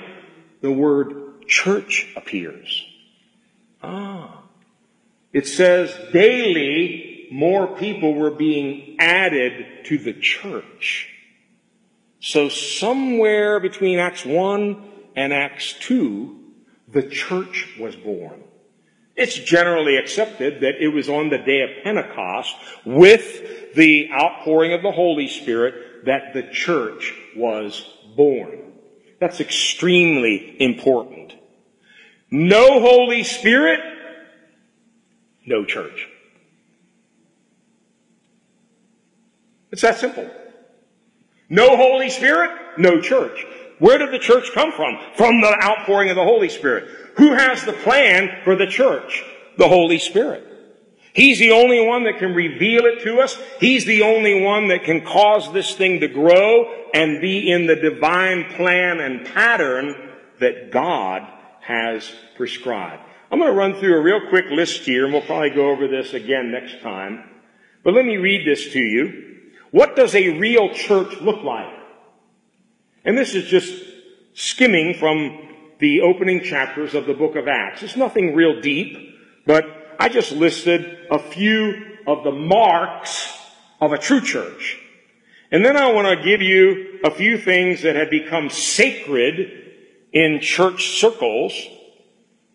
the 0.61 0.71
word 0.71 1.47
church 1.47 2.12
appears. 2.16 2.85
Ah. 3.83 4.43
It 5.33 5.47
says 5.47 5.97
daily 6.12 7.10
more 7.31 7.76
people 7.76 8.14
were 8.14 8.31
being 8.31 8.97
added 8.99 9.85
to 9.85 9.99
the 9.99 10.12
church. 10.12 11.09
So 12.20 12.49
somewhere 12.49 13.61
between 13.61 13.99
Acts 13.99 14.26
1 14.26 14.83
and 15.16 15.33
Acts 15.33 15.74
2, 15.81 16.39
the 16.89 17.03
church 17.05 17.76
was 17.78 17.97
born. 17.97 18.43
It's 19.16 19.35
generally 19.35 19.97
accepted 19.97 20.61
that 20.62 20.83
it 20.83 20.89
was 20.89 21.09
on 21.09 21.31
the 21.31 21.39
day 21.39 21.62
of 21.62 21.85
Pentecost 21.85 22.55
with 22.85 23.74
the 23.74 24.11
outpouring 24.12 24.72
of 24.72 24.83
the 24.83 24.93
Holy 24.93 25.28
Spirit 25.28 26.07
that 26.07 26.33
the 26.35 26.43
church 26.43 27.14
was 27.37 27.87
born. 28.16 28.72
That's 29.18 29.41
extremely 29.41 30.57
important. 30.61 31.35
No 32.31 32.81
Holy 32.81 33.22
Spirit, 33.22 33.81
no 35.47 35.64
church. 35.64 36.09
It's 39.71 39.83
that 39.83 39.99
simple. 39.99 40.29
No 41.49 41.77
Holy 41.77 42.11
Spirit, 42.11 42.51
no 42.79 43.01
church. 43.01 43.45
Where 43.79 43.99
did 43.99 44.12
the 44.12 44.18
church 44.18 44.53
come 44.53 44.73
from? 44.73 44.99
From 45.16 45.41
the 45.41 45.57
outpouring 45.62 46.11
of 46.11 46.16
the 46.16 46.25
Holy 46.25 46.49
Spirit. 46.49 46.89
Who 47.16 47.33
has 47.33 47.64
the 47.64 47.73
plan 47.73 48.43
for 48.45 48.55
the 48.55 48.66
church? 48.66 49.25
The 49.57 49.68
Holy 49.68 49.99
Spirit. 49.99 50.47
He's 51.12 51.39
the 51.39 51.53
only 51.53 51.85
one 51.85 52.05
that 52.05 52.18
can 52.18 52.35
reveal 52.35 52.85
it 52.85 53.03
to 53.03 53.21
us. 53.21 53.37
He's 53.59 53.85
the 53.85 54.03
only 54.03 54.43
one 54.43 54.68
that 54.68 54.85
can 54.85 55.05
cause 55.05 55.53
this 55.53 55.75
thing 55.75 56.01
to 56.01 56.09
grow 56.09 56.73
and 56.95 57.21
be 57.21 57.51
in 57.51 57.66
the 57.66 57.75
divine 57.75 58.45
plan 58.45 59.01
and 59.01 59.27
pattern 59.27 60.11
that 60.39 60.71
God 60.71 61.27
has 61.62 62.11
prescribed. 62.37 63.03
I'm 63.31 63.39
going 63.39 63.51
to 63.51 63.59
run 63.59 63.75
through 63.75 63.97
a 63.97 64.03
real 64.03 64.29
quick 64.29 64.47
list 64.51 64.83
here 64.83 65.05
and 65.05 65.12
we'll 65.12 65.23
probably 65.23 65.51
go 65.51 65.71
over 65.71 65.89
this 65.89 66.14
again 66.14 66.51
next 66.53 66.81
time. 66.83 67.25
But 67.83 67.95
let 67.95 68.05
me 68.05 68.16
read 68.16 68.47
this 68.47 68.73
to 68.73 68.81
you. 68.81 69.30
What 69.71 69.97
does 69.97 70.14
a 70.14 70.39
real 70.39 70.75
church 70.75 71.21
look 71.21 71.43
like? 71.45 71.73
And 73.05 73.16
this 73.16 73.35
is 73.35 73.49
just 73.49 73.73
skimming 74.35 74.95
from 74.95 75.49
the 75.79 76.03
opening 76.03 76.43
chapters 76.43 76.95
of 76.95 77.07
the 77.07 77.14
book 77.14 77.37
of 77.37 77.49
Acts. 77.49 77.83
It's 77.83 77.97
nothing 77.97 78.35
real 78.35 78.61
deep, 78.61 79.16
but 79.47 79.64
I 79.99 80.09
just 80.09 80.33
listed 80.33 81.07
a 81.11 81.18
few 81.18 81.99
of 82.07 82.25
the 82.25 82.33
marks 82.33 83.37
of 83.81 83.93
a 83.93 83.99
true 83.99 84.21
church. 84.21 84.79
And 85.51 85.64
then 85.64 85.77
I 85.77 85.93
want 85.93 86.07
to 86.07 86.25
give 86.25 86.43
you 86.43 87.01
a 87.05 87.11
few 87.11 87.39
things 87.39 87.83
that 87.83 87.97
have 87.97 88.11
become 88.11 88.51
sacred 88.51 89.73
in 90.12 90.41
church 90.41 90.99
circles 90.99 91.55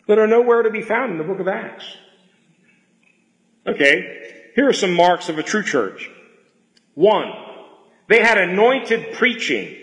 that 0.08 0.20
are 0.20 0.28
nowhere 0.28 0.64
to 0.64 0.70
be 0.70 0.82
found 0.82 1.12
in 1.14 1.18
the 1.18 1.24
book 1.24 1.40
of 1.40 1.48
Acts. 1.48 1.86
Okay, 3.68 4.52
here 4.56 4.70
are 4.70 4.74
some 4.74 4.94
marks 4.94 5.30
of 5.30 5.40
a 5.40 5.44
true 5.44 5.64
church. 5.64 6.10
One, 6.96 7.32
they 8.08 8.22
had 8.22 8.38
anointed 8.38 9.14
preaching. 9.14 9.76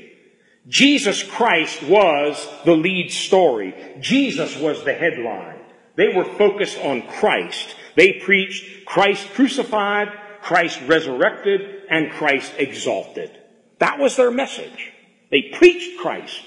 Jesus 0.67 1.23
Christ 1.23 1.83
was 1.83 2.49
the 2.65 2.75
lead 2.77 3.11
story. 3.11 3.75
Jesus 4.01 4.57
was 4.57 4.85
the 4.85 4.95
headline. 4.95 5.61
They 5.97 6.09
were 6.09 6.25
focused 6.25 6.79
on 6.79 7.07
Christ. 7.07 7.77
They 7.97 8.15
preached 8.15 8.87
Christ 8.87 9.29
crucified, 9.35 10.09
Christ 10.41 10.81
resurrected, 10.87 11.83
and 11.91 12.13
Christ 12.13 12.53
exalted. 12.59 13.31
That 13.79 13.99
was 13.99 14.17
their 14.17 14.31
message. 14.31 14.93
They 15.31 15.51
preached 15.53 16.01
Christ. 16.01 16.43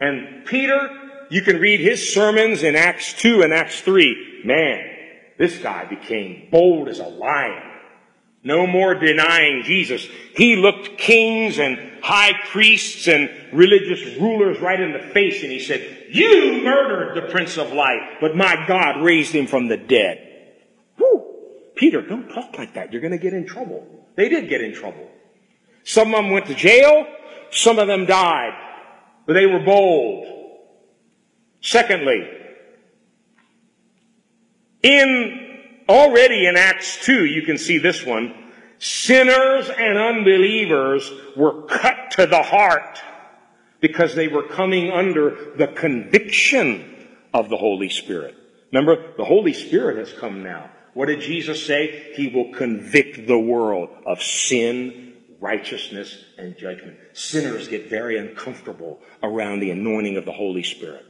And 0.00 0.46
Peter, 0.46 0.88
you 1.30 1.42
can 1.42 1.58
read 1.58 1.80
his 1.80 2.14
sermons 2.14 2.62
in 2.62 2.76
Acts 2.76 3.12
2 3.14 3.42
and 3.42 3.52
Acts 3.52 3.80
3. 3.80 4.42
Man, 4.44 4.84
this 5.38 5.58
guy 5.58 5.84
became 5.84 6.48
bold 6.50 6.88
as 6.88 6.98
a 7.00 7.06
lion. 7.06 7.71
No 8.44 8.66
more 8.66 8.94
denying 8.94 9.62
Jesus. 9.64 10.06
He 10.34 10.56
looked 10.56 10.98
kings 10.98 11.58
and 11.58 11.78
high 12.02 12.32
priests 12.50 13.06
and 13.06 13.30
religious 13.52 14.18
rulers 14.20 14.60
right 14.60 14.80
in 14.80 14.92
the 14.92 14.98
face 14.98 15.42
and 15.42 15.52
he 15.52 15.60
said, 15.60 16.08
you 16.10 16.62
murdered 16.62 17.16
the 17.16 17.30
Prince 17.30 17.56
of 17.56 17.72
Light, 17.72 18.18
but 18.20 18.36
my 18.36 18.66
God 18.66 19.02
raised 19.02 19.32
him 19.32 19.46
from 19.46 19.68
the 19.68 19.76
dead. 19.76 20.28
Whew. 20.96 21.24
Peter, 21.76 22.02
don't 22.02 22.28
talk 22.28 22.58
like 22.58 22.74
that. 22.74 22.92
You're 22.92 23.00
going 23.00 23.12
to 23.12 23.18
get 23.18 23.32
in 23.32 23.46
trouble. 23.46 23.86
They 24.16 24.28
did 24.28 24.48
get 24.48 24.60
in 24.60 24.74
trouble. 24.74 25.08
Some 25.84 26.14
of 26.14 26.22
them 26.22 26.30
went 26.30 26.46
to 26.46 26.54
jail. 26.54 27.06
Some 27.50 27.78
of 27.78 27.86
them 27.86 28.06
died. 28.06 28.52
But 29.26 29.34
they 29.34 29.46
were 29.46 29.60
bold. 29.60 30.26
Secondly, 31.60 32.28
in 34.82 35.41
already 35.88 36.46
in 36.46 36.56
Acts 36.56 37.04
2, 37.04 37.24
you 37.24 37.42
can 37.42 37.58
see 37.58 37.78
this 37.78 38.04
one. 38.04 38.34
Sinners 38.78 39.68
and 39.70 39.96
unbelievers 39.96 41.10
were 41.36 41.62
cut 41.62 42.10
to 42.12 42.26
the 42.26 42.42
heart 42.42 43.00
because 43.80 44.14
they 44.14 44.28
were 44.28 44.42
coming 44.48 44.90
under 44.90 45.54
the 45.56 45.68
conviction 45.68 47.08
of 47.32 47.48
the 47.48 47.56
Holy 47.56 47.88
Spirit. 47.88 48.34
Remember, 48.72 49.14
the 49.16 49.24
Holy 49.24 49.52
Spirit 49.52 49.98
has 49.98 50.12
come 50.12 50.42
now. 50.42 50.70
What 50.94 51.06
did 51.06 51.20
Jesus 51.20 51.64
say? 51.64 52.12
He 52.16 52.28
will 52.28 52.52
convict 52.52 53.26
the 53.26 53.38
world 53.38 53.90
of 54.06 54.22
sin, 54.22 55.14
righteousness, 55.40 56.24
and 56.38 56.56
judgment. 56.56 56.98
Sinners 57.12 57.68
get 57.68 57.88
very 57.88 58.18
uncomfortable 58.18 59.00
around 59.22 59.60
the 59.60 59.70
anointing 59.70 60.16
of 60.16 60.24
the 60.24 60.32
Holy 60.32 60.62
Spirit. 60.62 61.04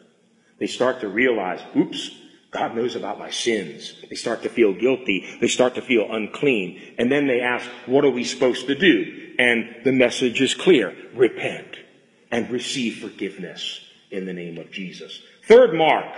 They 0.59 0.67
start 0.67 1.01
to 1.01 1.09
realize, 1.09 1.61
oops, 1.77 2.11
God 2.53 2.77
knows 2.77 2.97
about 2.97 3.19
my 3.19 3.31
sins. 3.31 3.95
They 4.09 4.15
start 4.15 4.43
to 4.43 4.51
feel 4.51 4.75
guilty. 4.75 5.27
They 5.41 5.49
start 5.49 5.75
to 5.77 5.83
feel 5.83 6.07
unclean. 6.13 6.81
And 6.99 7.11
then 7.11 7.27
they 7.27 7.41
ask, 7.41 7.67
what 7.87 8.05
are 8.05 8.11
we 8.11 8.25
supposed 8.25 8.67
to 8.67 8.75
do? 8.75 9.35
And 9.39 9.77
the 9.85 9.93
message 9.93 10.41
is 10.43 10.55
clear. 10.55 10.95
Repent 11.15 11.79
and 12.31 12.51
receive 12.51 12.99
forgiveness 12.99 13.81
in 14.11 14.27
the 14.27 14.35
name 14.35 14.59
of 14.59 14.71
Jesus. 14.71 15.23
Third 15.49 15.73
mark. 15.73 16.15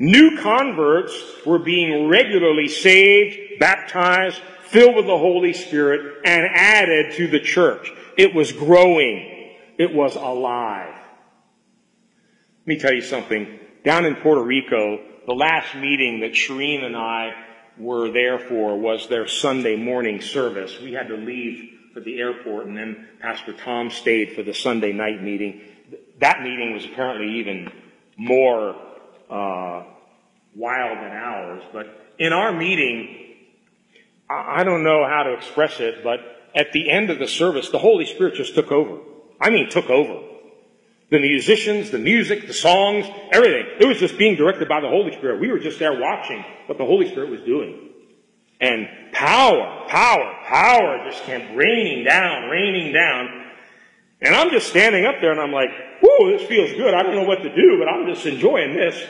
New 0.00 0.36
converts 0.38 1.14
were 1.46 1.60
being 1.60 2.08
regularly 2.08 2.68
saved, 2.68 3.60
baptized, 3.60 4.42
filled 4.64 4.96
with 4.96 5.06
the 5.06 5.16
Holy 5.16 5.52
Spirit, 5.52 6.22
and 6.24 6.44
added 6.54 7.14
to 7.14 7.28
the 7.28 7.40
church. 7.40 7.92
It 8.18 8.34
was 8.34 8.50
growing. 8.50 9.54
It 9.78 9.94
was 9.94 10.16
alive. 10.16 10.92
Let 12.62 12.66
me 12.66 12.78
tell 12.78 12.92
you 12.92 13.00
something. 13.00 13.60
Down 13.84 14.04
in 14.04 14.16
Puerto 14.16 14.42
Rico, 14.42 14.98
the 15.26 15.34
last 15.34 15.74
meeting 15.74 16.20
that 16.20 16.32
Shireen 16.32 16.84
and 16.84 16.96
I 16.96 17.32
were 17.76 18.10
there 18.10 18.38
for 18.38 18.78
was 18.78 19.08
their 19.08 19.26
Sunday 19.26 19.76
morning 19.76 20.20
service. 20.20 20.80
We 20.80 20.92
had 20.92 21.08
to 21.08 21.16
leave 21.16 21.72
for 21.92 22.00
the 22.00 22.18
airport 22.18 22.66
and 22.66 22.76
then 22.76 23.08
Pastor 23.20 23.52
Tom 23.52 23.90
stayed 23.90 24.34
for 24.34 24.42
the 24.42 24.54
Sunday 24.54 24.92
night 24.92 25.22
meeting. 25.22 25.62
That 26.20 26.42
meeting 26.42 26.72
was 26.72 26.84
apparently 26.84 27.40
even 27.40 27.70
more 28.16 28.76
uh, 29.28 29.82
wild 30.54 30.98
than 30.98 31.12
ours. 31.12 31.62
But 31.72 32.14
in 32.18 32.32
our 32.32 32.52
meeting, 32.52 33.34
I 34.30 34.64
don't 34.64 34.84
know 34.84 35.04
how 35.06 35.24
to 35.24 35.34
express 35.34 35.80
it, 35.80 36.02
but 36.02 36.20
at 36.54 36.72
the 36.72 36.90
end 36.90 37.10
of 37.10 37.18
the 37.18 37.28
service, 37.28 37.70
the 37.70 37.78
Holy 37.78 38.06
Spirit 38.06 38.34
just 38.34 38.54
took 38.54 38.72
over. 38.72 39.00
I 39.40 39.50
mean, 39.50 39.68
took 39.68 39.90
over. 39.90 40.35
The 41.10 41.20
musicians, 41.20 41.90
the 41.90 41.98
music, 41.98 42.46
the 42.46 42.52
songs, 42.52 43.06
everything. 43.30 43.66
It 43.78 43.86
was 43.86 43.98
just 43.98 44.18
being 44.18 44.36
directed 44.36 44.68
by 44.68 44.80
the 44.80 44.88
Holy 44.88 45.12
Spirit. 45.12 45.40
We 45.40 45.52
were 45.52 45.60
just 45.60 45.78
there 45.78 45.98
watching 45.98 46.44
what 46.66 46.78
the 46.78 46.84
Holy 46.84 47.08
Spirit 47.08 47.30
was 47.30 47.42
doing. 47.42 47.90
And 48.60 48.88
power, 49.12 49.86
power, 49.88 50.34
power 50.44 51.08
just 51.08 51.22
kept 51.24 51.54
raining 51.54 52.04
down, 52.04 52.50
raining 52.50 52.92
down. 52.92 53.44
And 54.20 54.34
I'm 54.34 54.50
just 54.50 54.68
standing 54.68 55.04
up 55.04 55.16
there 55.20 55.30
and 55.30 55.40
I'm 55.40 55.52
like, 55.52 55.70
whoo, 56.02 56.36
this 56.36 56.46
feels 56.48 56.72
good. 56.72 56.94
I 56.94 57.02
don't 57.02 57.14
know 57.14 57.24
what 57.24 57.42
to 57.42 57.54
do, 57.54 57.78
but 57.78 57.88
I'm 57.88 58.06
just 58.12 58.26
enjoying 58.26 58.74
this. 58.74 59.00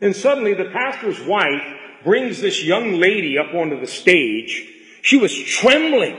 And 0.00 0.14
suddenly 0.14 0.54
the 0.54 0.66
pastor's 0.66 1.20
wife 1.20 1.62
brings 2.04 2.40
this 2.40 2.62
young 2.62 2.94
lady 3.00 3.38
up 3.38 3.54
onto 3.54 3.80
the 3.80 3.86
stage. 3.86 4.68
She 5.02 5.16
was 5.16 5.34
trembling, 5.34 6.18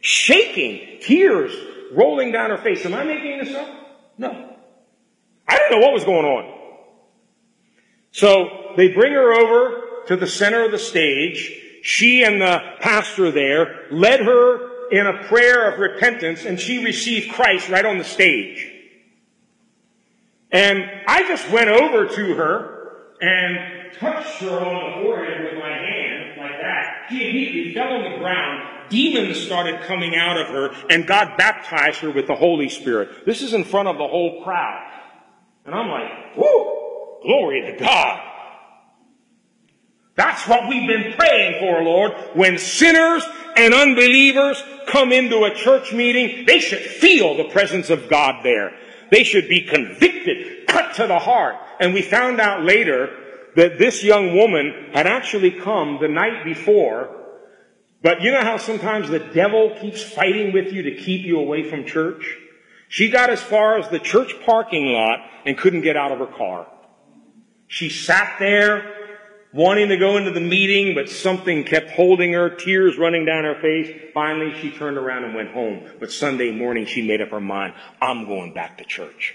shaking, 0.00 1.00
tears 1.00 1.54
rolling 1.92 2.32
down 2.32 2.50
her 2.50 2.58
face. 2.58 2.84
Am 2.84 2.94
I 2.94 3.04
making 3.04 3.38
this 3.38 3.54
up? 3.54 3.81
No. 4.18 4.56
I 5.48 5.56
didn't 5.56 5.80
know 5.80 5.86
what 5.86 5.94
was 5.94 6.04
going 6.04 6.24
on. 6.24 6.58
So 8.12 8.72
they 8.76 8.88
bring 8.88 9.12
her 9.12 9.32
over 9.32 10.04
to 10.06 10.16
the 10.16 10.26
center 10.26 10.64
of 10.64 10.70
the 10.70 10.78
stage. 10.78 11.52
She 11.82 12.22
and 12.22 12.40
the 12.40 12.60
pastor 12.80 13.30
there 13.30 13.86
led 13.90 14.20
her 14.20 14.90
in 14.90 15.06
a 15.06 15.24
prayer 15.24 15.72
of 15.72 15.78
repentance 15.78 16.44
and 16.44 16.60
she 16.60 16.84
received 16.84 17.32
Christ 17.32 17.68
right 17.68 17.84
on 17.84 17.98
the 17.98 18.04
stage. 18.04 18.68
And 20.50 20.84
I 21.08 21.26
just 21.26 21.50
went 21.50 21.70
over 21.70 22.06
to 22.06 22.34
her 22.34 23.16
and 23.22 23.92
touched 23.98 24.40
her 24.40 24.60
on 24.60 25.00
the 25.00 25.02
forehead 25.02 25.44
with 25.44 25.58
my 25.58 25.70
hand 25.70 26.38
like 26.38 26.60
that. 26.60 27.06
She 27.08 27.30
immediately 27.30 27.74
fell 27.74 27.88
on 27.88 28.12
the 28.12 28.18
ground 28.18 28.71
demons 28.92 29.40
started 29.40 29.80
coming 29.82 30.14
out 30.14 30.38
of 30.38 30.48
her 30.48 30.70
and 30.90 31.06
God 31.06 31.36
baptized 31.36 31.98
her 32.00 32.10
with 32.10 32.28
the 32.28 32.36
Holy 32.36 32.68
Spirit. 32.68 33.26
This 33.26 33.42
is 33.42 33.54
in 33.54 33.64
front 33.64 33.88
of 33.88 33.96
the 33.98 34.06
whole 34.06 34.44
crowd. 34.44 34.88
And 35.64 35.74
I'm 35.74 35.88
like, 35.88 36.36
whoo, 36.36 37.20
glory 37.22 37.62
to 37.62 37.84
God. 37.84 38.20
That's 40.14 40.46
what 40.46 40.68
we've 40.68 40.86
been 40.86 41.14
praying 41.14 41.60
for, 41.60 41.82
Lord. 41.82 42.12
When 42.34 42.58
sinners 42.58 43.24
and 43.56 43.72
unbelievers 43.72 44.62
come 44.86 45.10
into 45.10 45.44
a 45.44 45.54
church 45.54 45.92
meeting, 45.92 46.44
they 46.46 46.60
should 46.60 46.80
feel 46.80 47.36
the 47.36 47.48
presence 47.48 47.88
of 47.88 48.10
God 48.10 48.44
there. 48.44 48.76
They 49.10 49.24
should 49.24 49.48
be 49.48 49.62
convicted, 49.62 50.66
cut 50.66 50.94
to 50.96 51.06
the 51.06 51.18
heart. 51.18 51.56
And 51.80 51.94
we 51.94 52.02
found 52.02 52.40
out 52.40 52.62
later 52.62 53.08
that 53.56 53.78
this 53.78 54.04
young 54.04 54.36
woman 54.36 54.90
had 54.92 55.06
actually 55.06 55.50
come 55.50 55.98
the 56.00 56.08
night 56.08 56.44
before 56.44 57.21
but 58.02 58.22
you 58.22 58.32
know 58.32 58.42
how 58.42 58.56
sometimes 58.56 59.08
the 59.08 59.18
devil 59.18 59.76
keeps 59.80 60.02
fighting 60.02 60.52
with 60.52 60.72
you 60.72 60.82
to 60.82 60.94
keep 60.96 61.24
you 61.24 61.38
away 61.38 61.68
from 61.68 61.84
church? 61.84 62.38
She 62.88 63.08
got 63.08 63.30
as 63.30 63.40
far 63.40 63.78
as 63.78 63.88
the 63.88 63.98
church 63.98 64.34
parking 64.44 64.92
lot 64.92 65.20
and 65.46 65.56
couldn't 65.56 65.80
get 65.80 65.96
out 65.96 66.12
of 66.12 66.18
her 66.18 66.26
car. 66.26 66.66
She 67.66 67.88
sat 67.88 68.36
there 68.38 69.02
wanting 69.54 69.88
to 69.88 69.96
go 69.96 70.16
into 70.16 70.30
the 70.30 70.40
meeting, 70.40 70.94
but 70.94 71.08
something 71.08 71.64
kept 71.64 71.90
holding 71.90 72.32
her, 72.32 72.50
tears 72.50 72.98
running 72.98 73.24
down 73.24 73.44
her 73.44 73.60
face. 73.60 74.10
Finally, 74.12 74.60
she 74.60 74.70
turned 74.70 74.96
around 74.96 75.24
and 75.24 75.34
went 75.34 75.50
home. 75.52 75.88
But 76.00 76.12
Sunday 76.12 76.50
morning, 76.50 76.86
she 76.86 77.06
made 77.06 77.20
up 77.20 77.30
her 77.30 77.40
mind, 77.40 77.74
I'm 78.00 78.26
going 78.26 78.52
back 78.52 78.78
to 78.78 78.84
church. 78.84 79.34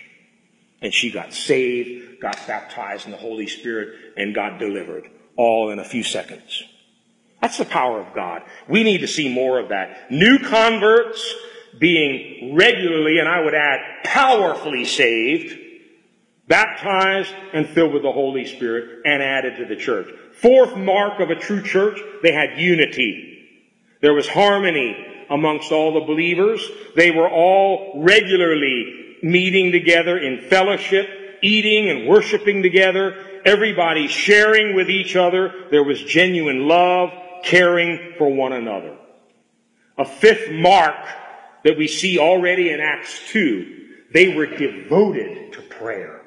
And 0.81 0.93
she 0.93 1.11
got 1.11 1.33
saved, 1.33 2.19
got 2.19 2.37
baptized 2.47 3.05
in 3.05 3.11
the 3.11 3.17
Holy 3.17 3.47
Spirit, 3.47 4.13
and 4.15 4.35
got 4.35 4.59
delivered, 4.59 5.09
all 5.35 5.71
in 5.71 5.79
a 5.79 5.85
few 5.85 6.03
seconds. 6.03 6.63
That's 7.41 7.57
the 7.57 7.65
power 7.65 7.99
of 7.99 8.13
God. 8.15 8.43
We 8.67 8.83
need 8.83 8.99
to 8.99 9.07
see 9.07 9.33
more 9.33 9.59
of 9.59 9.69
that. 9.69 10.11
New 10.11 10.39
converts 10.39 11.35
being 11.79 12.55
regularly, 12.55 13.19
and 13.19 13.27
I 13.27 13.41
would 13.41 13.53
add 13.53 14.03
powerfully 14.03 14.85
saved, 14.85 15.57
baptized 16.47 17.33
and 17.53 17.67
filled 17.67 17.93
with 17.93 18.03
the 18.03 18.11
Holy 18.11 18.45
Spirit 18.45 19.01
and 19.05 19.21
added 19.21 19.57
to 19.57 19.65
the 19.65 19.75
church. 19.75 20.07
Fourth 20.41 20.75
mark 20.75 21.19
of 21.19 21.29
a 21.29 21.35
true 21.35 21.61
church, 21.61 21.99
they 22.23 22.31
had 22.31 22.59
unity. 22.59 23.45
There 24.01 24.13
was 24.13 24.27
harmony 24.27 24.95
amongst 25.29 25.71
all 25.71 25.93
the 25.93 26.05
believers. 26.05 26.67
They 26.95 27.11
were 27.11 27.29
all 27.29 28.01
regularly 28.03 29.17
meeting 29.21 29.71
together 29.71 30.17
in 30.17 30.41
fellowship, 30.41 31.07
eating 31.41 31.89
and 31.89 32.07
worshiping 32.07 32.61
together. 32.61 33.41
Everybody 33.45 34.07
sharing 34.07 34.75
with 34.75 34.89
each 34.89 35.15
other. 35.15 35.53
There 35.71 35.83
was 35.83 36.01
genuine 36.03 36.67
love, 36.67 37.11
caring 37.43 38.13
for 38.17 38.29
one 38.29 38.53
another. 38.53 38.97
A 39.97 40.05
fifth 40.05 40.51
mark 40.51 41.05
that 41.63 41.77
we 41.77 41.87
see 41.87 42.19
already 42.19 42.69
in 42.69 42.79
Acts 42.79 43.19
2, 43.29 43.87
they 44.13 44.35
were 44.35 44.45
devoted 44.45 45.53
to 45.53 45.61
prayer. 45.61 46.21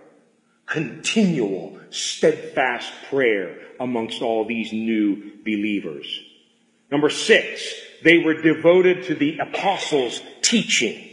Continual, 0.66 1.78
steadfast 1.90 2.92
prayer 3.08 3.58
amongst 3.78 4.22
all 4.22 4.44
these 4.44 4.72
new 4.72 5.32
believers. 5.44 6.06
Number 6.90 7.10
six, 7.10 7.72
they 8.02 8.18
were 8.18 8.42
devoted 8.42 9.04
to 9.04 9.14
the 9.14 9.38
apostles' 9.38 10.20
teaching. 10.42 11.06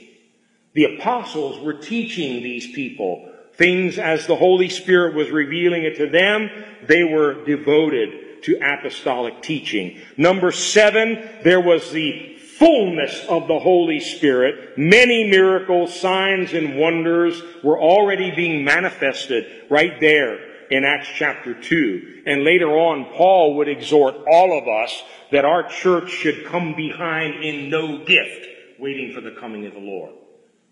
The 0.73 0.97
apostles 0.97 1.59
were 1.59 1.73
teaching 1.73 2.43
these 2.43 2.67
people 2.73 3.31
things 3.57 3.97
as 3.97 4.27
the 4.27 4.35
Holy 4.35 4.69
Spirit 4.69 5.15
was 5.15 5.29
revealing 5.31 5.83
it 5.83 5.97
to 5.97 6.07
them, 6.07 6.49
they 6.87 7.03
were 7.03 7.43
devoted 7.45 8.26
to 8.43 8.57
apostolic 8.61 9.41
teaching. 9.41 9.99
Number 10.17 10.51
seven, 10.51 11.27
there 11.43 11.61
was 11.61 11.91
the 11.91 12.37
fullness 12.57 13.23
of 13.29 13.47
the 13.47 13.59
Holy 13.59 13.99
Spirit. 13.99 14.77
Many 14.77 15.29
miracles, 15.29 15.99
signs, 15.99 16.53
and 16.53 16.77
wonders 16.77 17.41
were 17.63 17.79
already 17.79 18.31
being 18.35 18.63
manifested 18.63 19.45
right 19.69 19.99
there 19.99 20.39
in 20.69 20.83
Acts 20.83 21.09
chapter 21.15 21.53
2. 21.53 22.23
And 22.25 22.43
later 22.43 22.69
on, 22.69 23.05
Paul 23.15 23.57
would 23.57 23.67
exhort 23.67 24.15
all 24.29 24.57
of 24.57 24.67
us 24.67 25.03
that 25.31 25.45
our 25.45 25.67
church 25.69 26.09
should 26.09 26.45
come 26.45 26.75
behind 26.75 27.43
in 27.43 27.69
no 27.69 28.03
gift, 28.05 28.47
waiting 28.79 29.13
for 29.13 29.21
the 29.21 29.35
coming 29.39 29.65
of 29.65 29.73
the 29.73 29.79
Lord. 29.79 30.13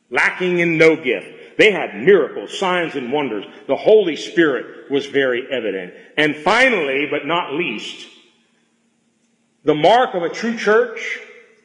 Lacking 0.10 0.60
in 0.60 0.78
no 0.78 0.96
gift. 0.96 1.28
They 1.58 1.72
had 1.72 1.96
miracles, 1.96 2.58
signs, 2.58 2.96
and 2.96 3.12
wonders. 3.12 3.46
The 3.68 3.76
Holy 3.76 4.16
Spirit 4.16 4.92
was 4.92 5.06
very 5.06 5.48
evident. 5.50 5.94
And 6.18 6.36
finally, 6.36 7.08
but 7.10 7.26
not 7.26 7.54
least, 7.54 8.08
the 9.64 9.76
mark 9.76 10.14
of 10.14 10.24
a 10.24 10.30
true 10.30 10.58
church, 10.58 11.20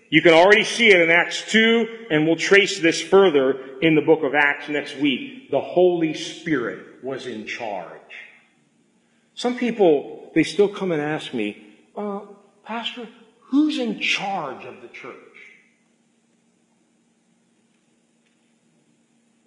you 0.08 0.22
can 0.22 0.32
already 0.32 0.64
see 0.64 0.88
it 0.88 1.00
in 1.00 1.10
Acts 1.10 1.50
2, 1.50 2.06
and 2.10 2.26
we'll 2.26 2.36
trace 2.36 2.80
this 2.80 3.00
further 3.00 3.78
in 3.80 3.94
the 3.94 4.00
book 4.00 4.22
of 4.22 4.34
Acts 4.34 4.68
next 4.68 4.96
week. 4.96 5.50
The 5.50 5.60
Holy 5.60 6.14
Spirit 6.14 7.04
was 7.04 7.26
in 7.26 7.46
charge. 7.46 8.00
Some 9.34 9.56
people, 9.56 10.30
they 10.34 10.42
still 10.42 10.68
come 10.68 10.92
and 10.92 11.00
ask 11.00 11.34
me, 11.34 11.66
uh, 11.96 12.20
Pastor, 12.64 13.08
who's 13.50 13.78
in 13.78 14.00
charge 14.00 14.64
of 14.64 14.82
the 14.82 14.88
church? 14.88 15.14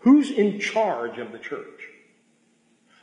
Who's 0.03 0.31
in 0.31 0.59
charge 0.59 1.17
of 1.17 1.31
the 1.31 1.39
church? 1.39 1.89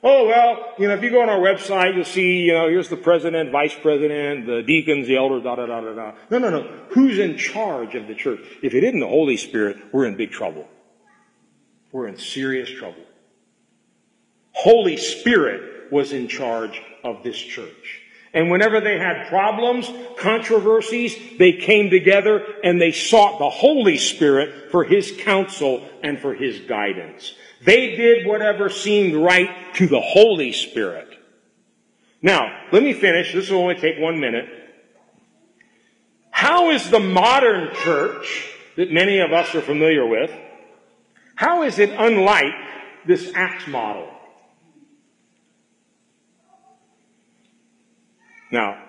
Oh, 0.03 0.27
well, 0.27 0.75
you 0.79 0.89
know, 0.89 0.95
if 0.95 1.03
you 1.03 1.11
go 1.11 1.21
on 1.21 1.29
our 1.29 1.39
website, 1.39 1.95
you'll 1.95 2.05
see, 2.05 2.39
you 2.41 2.55
know, 2.55 2.69
here's 2.69 2.89
the 2.89 2.97
president, 2.97 3.53
vice 3.53 3.75
president, 3.75 4.47
the 4.47 4.63
deacons, 4.63 5.07
the 5.07 5.17
elders, 5.17 5.43
da, 5.43 5.57
da, 5.57 5.67
da, 5.67 5.81
da, 5.81 5.95
da. 5.95 6.13
No, 6.31 6.39
no, 6.39 6.51
no. 6.51 6.63
Who's 6.91 7.19
in 7.19 7.37
charge 7.37 7.95
of 7.95 8.07
the 8.07 8.15
church? 8.15 8.41
If 8.63 8.73
it 8.73 8.83
isn't 8.83 9.01
the 9.01 9.07
Holy 9.09 9.37
Spirit, 9.37 9.77
we're 9.93 10.07
in 10.07 10.17
big 10.17 10.31
trouble. 10.31 10.69
We're 11.93 12.07
in 12.07 12.17
serious 12.17 12.71
trouble. 12.71 13.05
Holy 14.53 14.97
Spirit 14.97 15.93
was 15.93 16.13
in 16.13 16.29
charge 16.29 16.81
of 17.05 17.23
this 17.23 17.39
church. 17.39 18.00
And 18.33 18.51
whenever 18.51 18.81
they 18.81 18.99
had 18.99 19.29
problems, 19.29 19.91
controversies, 20.19 21.17
they 21.39 21.53
came 21.53 21.91
together 21.91 22.45
and 22.63 22.81
they 22.81 22.93
sought 22.93 23.39
the 23.39 23.51
Holy 23.51 23.99
Spirit 23.99 24.71
for 24.71 24.85
His 24.85 25.13
counsel 25.19 25.89
and 26.03 26.19
for 26.19 26.35
His 26.35 26.61
guidance. 26.61 27.35
They 27.65 27.97
did 27.97 28.27
whatever 28.27 28.69
seemed 28.71 29.15
right 29.15 29.75
to 29.75 29.87
the 29.87 30.01
Holy 30.01 30.53
Spirit. 30.53 31.09
Now, 32.23 32.67
let 32.73 32.83
me 32.83 32.93
finish. 32.93 33.33
This 33.33 33.51
will 33.51 33.61
only 33.61 33.75
take 33.77 33.99
one 33.99 34.21
minute. 34.21 34.49
How 36.31 36.71
is 36.71 36.89
the 36.89 37.01
modern 37.01 37.75
church 37.75 38.51
that 38.77 38.91
many 38.91 39.19
of 39.19 39.33
us 39.33 39.55
are 39.55 39.61
familiar 39.61 40.07
with, 40.07 40.31
how 41.35 41.63
is 41.63 41.79
it 41.79 41.91
unlike 41.91 42.55
this 43.07 43.33
Acts 43.35 43.67
model? 43.67 44.10
Now, 48.51 48.83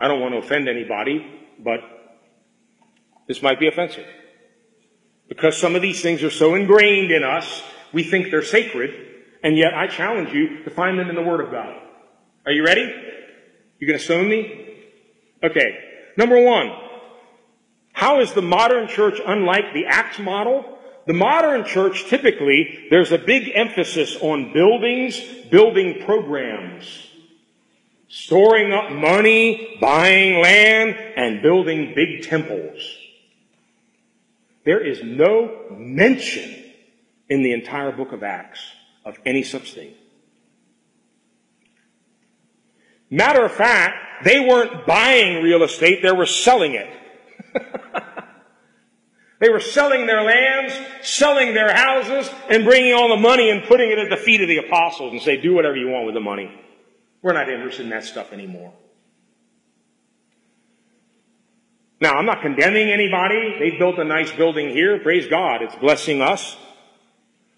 I 0.00 0.06
don't 0.06 0.20
want 0.20 0.34
to 0.34 0.38
offend 0.38 0.68
anybody, 0.68 1.26
but 1.58 1.80
this 3.26 3.42
might 3.42 3.58
be 3.58 3.66
offensive. 3.66 4.06
Because 5.28 5.56
some 5.56 5.74
of 5.74 5.82
these 5.82 6.02
things 6.02 6.22
are 6.22 6.30
so 6.30 6.54
ingrained 6.54 7.10
in 7.10 7.24
us, 7.24 7.62
we 7.92 8.02
think 8.02 8.30
they're 8.30 8.42
sacred, 8.42 8.90
and 9.42 9.56
yet 9.56 9.74
I 9.74 9.86
challenge 9.86 10.32
you 10.32 10.62
to 10.64 10.70
find 10.70 10.98
them 10.98 11.08
in 11.08 11.16
the 11.16 11.22
Word 11.22 11.40
of 11.40 11.50
God. 11.50 11.74
Are 12.46 12.52
you 12.52 12.64
ready? 12.64 12.90
You 13.78 13.86
gonna 13.86 13.98
stone 13.98 14.28
me? 14.28 14.76
Okay. 15.42 15.78
Number 16.16 16.42
one, 16.42 16.72
how 17.92 18.20
is 18.20 18.32
the 18.32 18.42
modern 18.42 18.88
church 18.88 19.20
unlike 19.24 19.72
the 19.74 19.86
Acts 19.86 20.18
model? 20.18 20.78
The 21.06 21.12
modern 21.14 21.64
church 21.64 22.04
typically, 22.06 22.86
there's 22.90 23.12
a 23.12 23.18
big 23.18 23.50
emphasis 23.54 24.16
on 24.20 24.52
buildings, 24.52 25.20
building 25.50 26.02
programs 26.04 27.07
storing 28.08 28.72
up 28.72 28.90
money, 28.90 29.76
buying 29.80 30.40
land, 30.42 30.96
and 31.16 31.42
building 31.42 31.92
big 31.94 32.22
temples. 32.22 32.82
There 34.64 34.84
is 34.84 35.02
no 35.02 35.66
mention 35.70 36.64
in 37.28 37.42
the 37.42 37.52
entire 37.52 37.92
book 37.92 38.12
of 38.12 38.22
Acts 38.22 38.60
of 39.04 39.18
any 39.24 39.42
such 39.42 39.74
thing. 39.74 39.94
Matter 43.10 43.44
of 43.44 43.52
fact, 43.52 44.24
they 44.24 44.40
weren't 44.40 44.86
buying 44.86 45.42
real 45.42 45.62
estate, 45.62 46.02
they 46.02 46.12
were 46.12 46.26
selling 46.26 46.74
it. 46.74 46.88
they 49.40 49.48
were 49.48 49.60
selling 49.60 50.06
their 50.06 50.22
lands, 50.22 50.74
selling 51.02 51.54
their 51.54 51.74
houses, 51.74 52.28
and 52.50 52.64
bringing 52.64 52.92
all 52.92 53.08
the 53.08 53.16
money 53.16 53.50
and 53.50 53.64
putting 53.64 53.90
it 53.90 53.98
at 53.98 54.10
the 54.10 54.16
feet 54.16 54.40
of 54.42 54.48
the 54.48 54.58
apostles 54.58 55.12
and 55.12 55.22
say, 55.22 55.40
do 55.40 55.54
whatever 55.54 55.76
you 55.76 55.88
want 55.88 56.04
with 56.04 56.14
the 56.14 56.20
money. 56.20 56.67
We're 57.22 57.32
not 57.32 57.48
interested 57.48 57.84
in 57.84 57.90
that 57.90 58.04
stuff 58.04 58.32
anymore. 58.32 58.72
Now, 62.00 62.12
I'm 62.12 62.26
not 62.26 62.42
condemning 62.42 62.90
anybody. 62.90 63.56
They 63.58 63.76
built 63.76 63.98
a 63.98 64.04
nice 64.04 64.30
building 64.30 64.70
here. 64.70 65.00
Praise 65.00 65.26
God. 65.26 65.62
It's 65.62 65.74
blessing 65.76 66.22
us. 66.22 66.56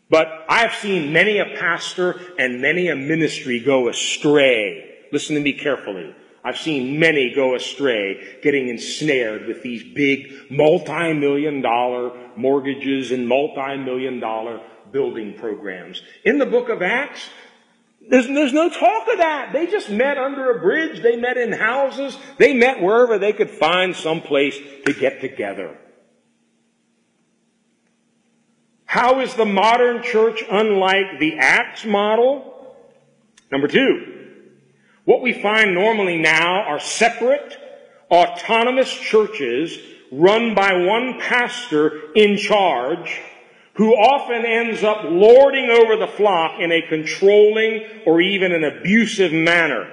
But 0.09 0.29
I've 0.49 0.75
seen 0.75 1.13
many 1.13 1.39
a 1.39 1.45
pastor 1.45 2.21
and 2.39 2.61
many 2.61 2.89
a 2.89 2.97
ministry 2.97 3.61
go 3.61 3.89
astray. 3.89 4.99
Listen 5.13 5.37
to 5.37 5.43
me 5.43 5.53
carefully. 5.53 6.15
I've 6.43 6.57
seen 6.57 6.99
many 6.99 7.35
go 7.35 7.55
astray, 7.55 8.39
getting 8.43 8.69
ensnared 8.69 9.47
with 9.47 9.63
these 9.63 9.85
big 9.95 10.51
multi-million 10.51 11.61
dollar 11.61 12.13
mortgages 12.35 13.11
and 13.11 13.29
multi-million 13.29 14.21
dollar 14.21 14.61
building 14.91 15.35
programs. 15.35 16.03
In 16.25 16.39
the 16.39 16.47
book 16.47 16.71
of 16.71 16.81
Acts, 16.81 17.29
there's, 18.09 18.27
there's 18.27 18.53
no 18.53 18.69
talk 18.69 19.09
of 19.13 19.19
that. 19.19 19.53
They 19.53 19.67
just 19.67 19.91
met 19.91 20.17
under 20.19 20.51
a 20.51 20.61
bridge. 20.61 21.03
They 21.03 21.17
met 21.17 21.37
in 21.37 21.53
houses. 21.53 22.17
They 22.39 22.55
met 22.55 22.81
wherever 22.81 23.19
they 23.19 23.33
could 23.33 23.51
find 23.51 23.95
some 23.95 24.23
place 24.23 24.59
to 24.87 24.93
get 24.93 25.21
together. 25.21 25.77
How 28.87 29.21
is 29.21 29.35
the 29.35 29.45
modern 29.45 30.03
church 30.03 30.43
unlike 30.51 31.21
the 31.21 31.39
Acts 31.39 31.85
model? 31.85 32.75
Number 33.53 33.69
two, 33.69 34.29
what 35.05 35.23
we 35.23 35.33
find 35.33 35.75
normally 35.75 36.19
now 36.19 36.63
are 36.63 36.81
separate, 36.81 37.57
autonomous 38.11 38.93
churches 38.93 39.79
run 40.11 40.55
by 40.55 40.73
one 40.73 41.21
pastor 41.21 42.13
in 42.17 42.37
charge 42.37 43.21
who 43.75 43.95
often 43.95 44.45
ends 44.45 44.83
up 44.83 45.05
lording 45.05 45.71
over 45.71 45.97
the 45.97 46.07
flock 46.07 46.61
in 46.61 46.73
a 46.73 46.83
controlling 46.83 47.85
or 48.07 48.21
even 48.21 48.53
an 48.53 48.65
abusive 48.65 49.33
manner. 49.33 49.91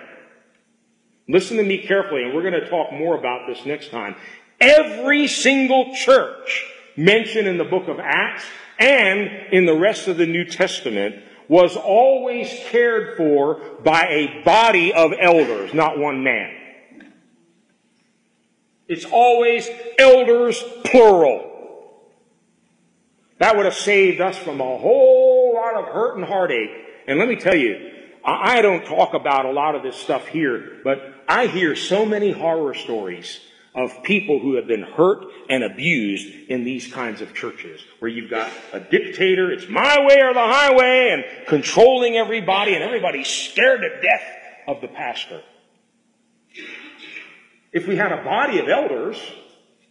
Listen 1.30 1.58
to 1.58 1.64
me 1.64 1.80
carefully, 1.80 2.24
and 2.24 2.34
we're 2.34 2.42
going 2.42 2.54
to 2.54 2.70
talk 2.70 2.92
more 2.92 3.18
about 3.18 3.48
this 3.48 3.66
next 3.66 3.92
time. 3.92 4.16
Every 4.60 5.28
single 5.28 5.94
church 5.94 6.66
mentioned 6.96 7.48
in 7.48 7.58
the 7.58 7.66
book 7.66 7.88
of 7.88 8.00
Acts 8.00 8.46
and 8.80 9.30
in 9.52 9.66
the 9.66 9.78
rest 9.78 10.08
of 10.08 10.18
the 10.18 10.26
New 10.26 10.46
Testament 10.46 11.24
was 11.48 11.76
always 11.78 12.50
cared 12.70 13.16
for 13.18 13.62
by 13.84 14.08
a 14.08 14.44
body 14.44 14.94
of 14.94 15.14
elders, 15.20 15.74
not 15.74 15.98
one 15.98 16.24
man. 16.24 16.54
It's 18.88 19.06
always 19.06 19.68
elders, 20.00 20.62
plural. 20.86 21.57
That 23.40 23.56
would 23.56 23.66
have 23.66 23.76
saved 23.76 24.20
us 24.20 24.38
from 24.38 24.60
a 24.62 24.78
whole 24.78 25.54
lot 25.54 25.76
of 25.76 25.86
hurt 25.94 26.18
and 26.18 26.26
heartache. 26.26 26.72
And 27.08 27.20
let 27.20 27.28
me 27.28 27.36
tell 27.36 27.56
you, 27.56 27.92
I 28.24 28.62
don't 28.62 28.86
talk 28.86 29.14
about 29.14 29.46
a 29.46 29.52
lot 29.52 29.76
of 29.76 29.84
this 29.84 29.96
stuff 29.96 30.28
here, 30.28 30.80
but 30.84 31.00
I 31.30 31.48
hear 31.48 31.76
so 31.76 32.06
many 32.06 32.32
horror 32.32 32.74
stories 32.74 33.40
of 33.74 34.02
people 34.04 34.40
who 34.40 34.56
have 34.56 34.68
been 34.68 34.82
hurt 34.82 35.24
and 35.50 35.64
abused 35.64 36.28
in 36.50 36.64
these 36.64 36.92
kinds 36.92 37.22
of 37.22 37.34
churches 37.36 37.80
where 38.00 38.10
you've 38.10 38.30
got 38.30 38.52
a 38.74 38.80
dictator, 38.80 39.52
it's 39.52 39.70
my 39.70 40.04
way 40.06 40.20
or 40.20 40.34
the 40.34 40.40
highway 40.40 41.10
and 41.12 41.48
controlling 41.48 42.18
everybody 42.18 42.74
and 42.74 42.84
everybody's 42.84 43.28
scared 43.28 43.82
to 43.82 44.02
death 44.02 44.24
of 44.68 44.82
the 44.82 44.88
pastor. 44.88 45.42
If 47.72 47.88
we 47.88 47.98
had 47.98 48.12
a 48.12 48.24
body 48.24 48.58
of 48.60 48.68
elders, 48.68 49.22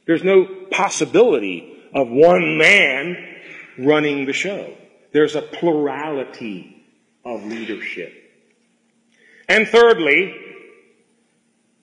there's 0.06 0.24
no 0.24 0.66
possibility 0.72 1.76
of 1.94 2.08
one 2.08 2.58
man 2.58 3.35
running 3.78 4.26
the 4.26 4.32
show. 4.32 4.74
There's 5.12 5.36
a 5.36 5.42
plurality 5.42 6.84
of 7.24 7.44
leadership. 7.44 8.12
And 9.48 9.66
thirdly, 9.68 10.34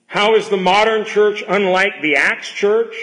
how 0.06 0.36
is 0.36 0.48
the 0.48 0.56
modern 0.56 1.04
church 1.04 1.42
unlike 1.46 2.02
the 2.02 2.16
Acts 2.16 2.48
church? 2.48 2.94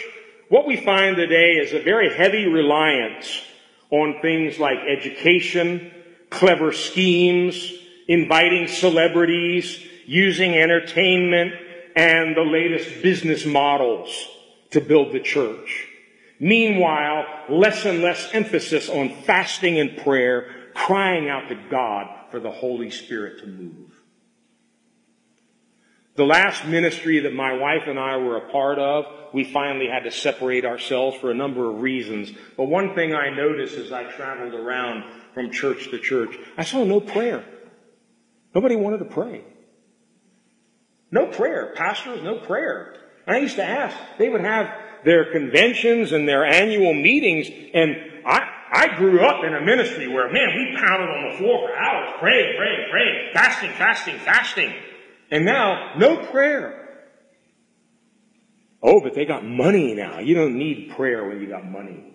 What 0.50 0.66
we 0.66 0.78
find 0.78 1.16
today 1.16 1.54
is 1.54 1.74
a 1.74 1.82
very 1.82 2.14
heavy 2.14 2.46
reliance 2.46 3.42
on 3.90 4.20
things 4.22 4.60
like 4.60 4.78
education, 4.88 5.92
clever 6.30 6.72
schemes, 6.72 7.74
inviting 8.08 8.68
celebrities, 8.68 9.80
using 10.06 10.56
entertainment, 10.56 11.54
and 11.96 12.36
the 12.36 12.42
latest 12.42 13.02
business 13.02 13.46
models 13.46 14.28
to 14.72 14.82
build 14.82 15.12
the 15.12 15.20
church. 15.20 15.88
Meanwhile, 16.44 17.28
less 17.50 17.86
and 17.86 18.02
less 18.02 18.32
emphasis 18.34 18.90
on 18.90 19.10
fasting 19.26 19.80
and 19.80 19.96
prayer, 19.98 20.72
crying 20.74 21.30
out 21.30 21.50
to 21.50 21.56
God 21.70 22.08
for 22.32 22.40
the 22.40 22.50
Holy 22.50 22.90
Spirit 22.90 23.42
to 23.42 23.48
move. 23.48 23.92
The 26.16 26.26
last 26.26 26.66
ministry 26.66 27.20
that 27.20 27.36
my 27.36 27.54
wife 27.54 27.84
and 27.86 28.00
I 28.00 28.18
were 28.18 28.38
a 28.38 28.52
part 28.52 28.80
of, 28.80 29.06
we 29.36 29.44
finally 29.44 29.88
had 29.88 30.06
to 30.06 30.12
separate 30.12 30.66
ourselves 30.66 31.16
for 31.18 31.30
a 31.30 31.36
number 31.36 31.70
of 31.70 31.80
reasons. 31.80 32.32
But 32.58 32.66
one 32.66 32.96
thing 32.96 33.14
I 33.14 33.30
noticed 33.30 33.78
as 33.78 33.92
I 33.92 34.06
traveled 34.06 34.56
around 34.56 35.04
from 35.36 35.52
church 35.52 35.92
to 35.92 36.00
church, 36.00 36.36
I 36.58 36.64
saw 36.64 36.84
no 36.84 37.00
prayer. 37.00 37.46
Nobody 38.56 38.76
wanted 38.76 38.98
to 38.98 39.06
pray. 39.06 39.44
No 41.12 41.28
prayer. 41.28 41.74
Pastors, 41.76 42.24
no 42.24 42.40
prayer. 42.40 42.96
I 43.28 43.38
used 43.38 43.58
to 43.58 43.64
ask, 43.64 43.96
they 44.18 44.28
would 44.28 44.42
have 44.42 44.76
their 45.04 45.32
conventions 45.32 46.12
and 46.12 46.28
their 46.28 46.46
annual 46.46 46.94
meetings, 46.94 47.48
and 47.74 47.96
I, 48.26 48.48
I 48.72 48.98
grew 48.98 49.22
up 49.22 49.44
in 49.44 49.54
a 49.54 49.62
ministry 49.62 50.08
where, 50.08 50.32
man, 50.32 50.50
we 50.56 50.78
pounded 50.78 51.10
on 51.10 51.32
the 51.32 51.38
floor 51.38 51.68
for 51.68 51.76
hours, 51.76 52.14
praying, 52.20 52.56
praying, 52.58 52.88
praying, 52.90 53.30
fasting, 53.34 53.72
fasting, 53.72 54.20
fasting. 54.20 54.74
And 55.30 55.46
now, 55.46 55.94
no 55.98 56.18
prayer. 56.26 56.78
Oh, 58.84 59.00
but 59.00 59.14
they 59.14 59.26
got 59.26 59.46
money 59.46 59.94
now. 59.94 60.20
You 60.20 60.36
don't 60.36 60.58
need 60.58 60.92
prayer 60.96 61.28
when 61.28 61.40
you 61.42 61.48
got 61.48 61.66
money. 61.66 62.12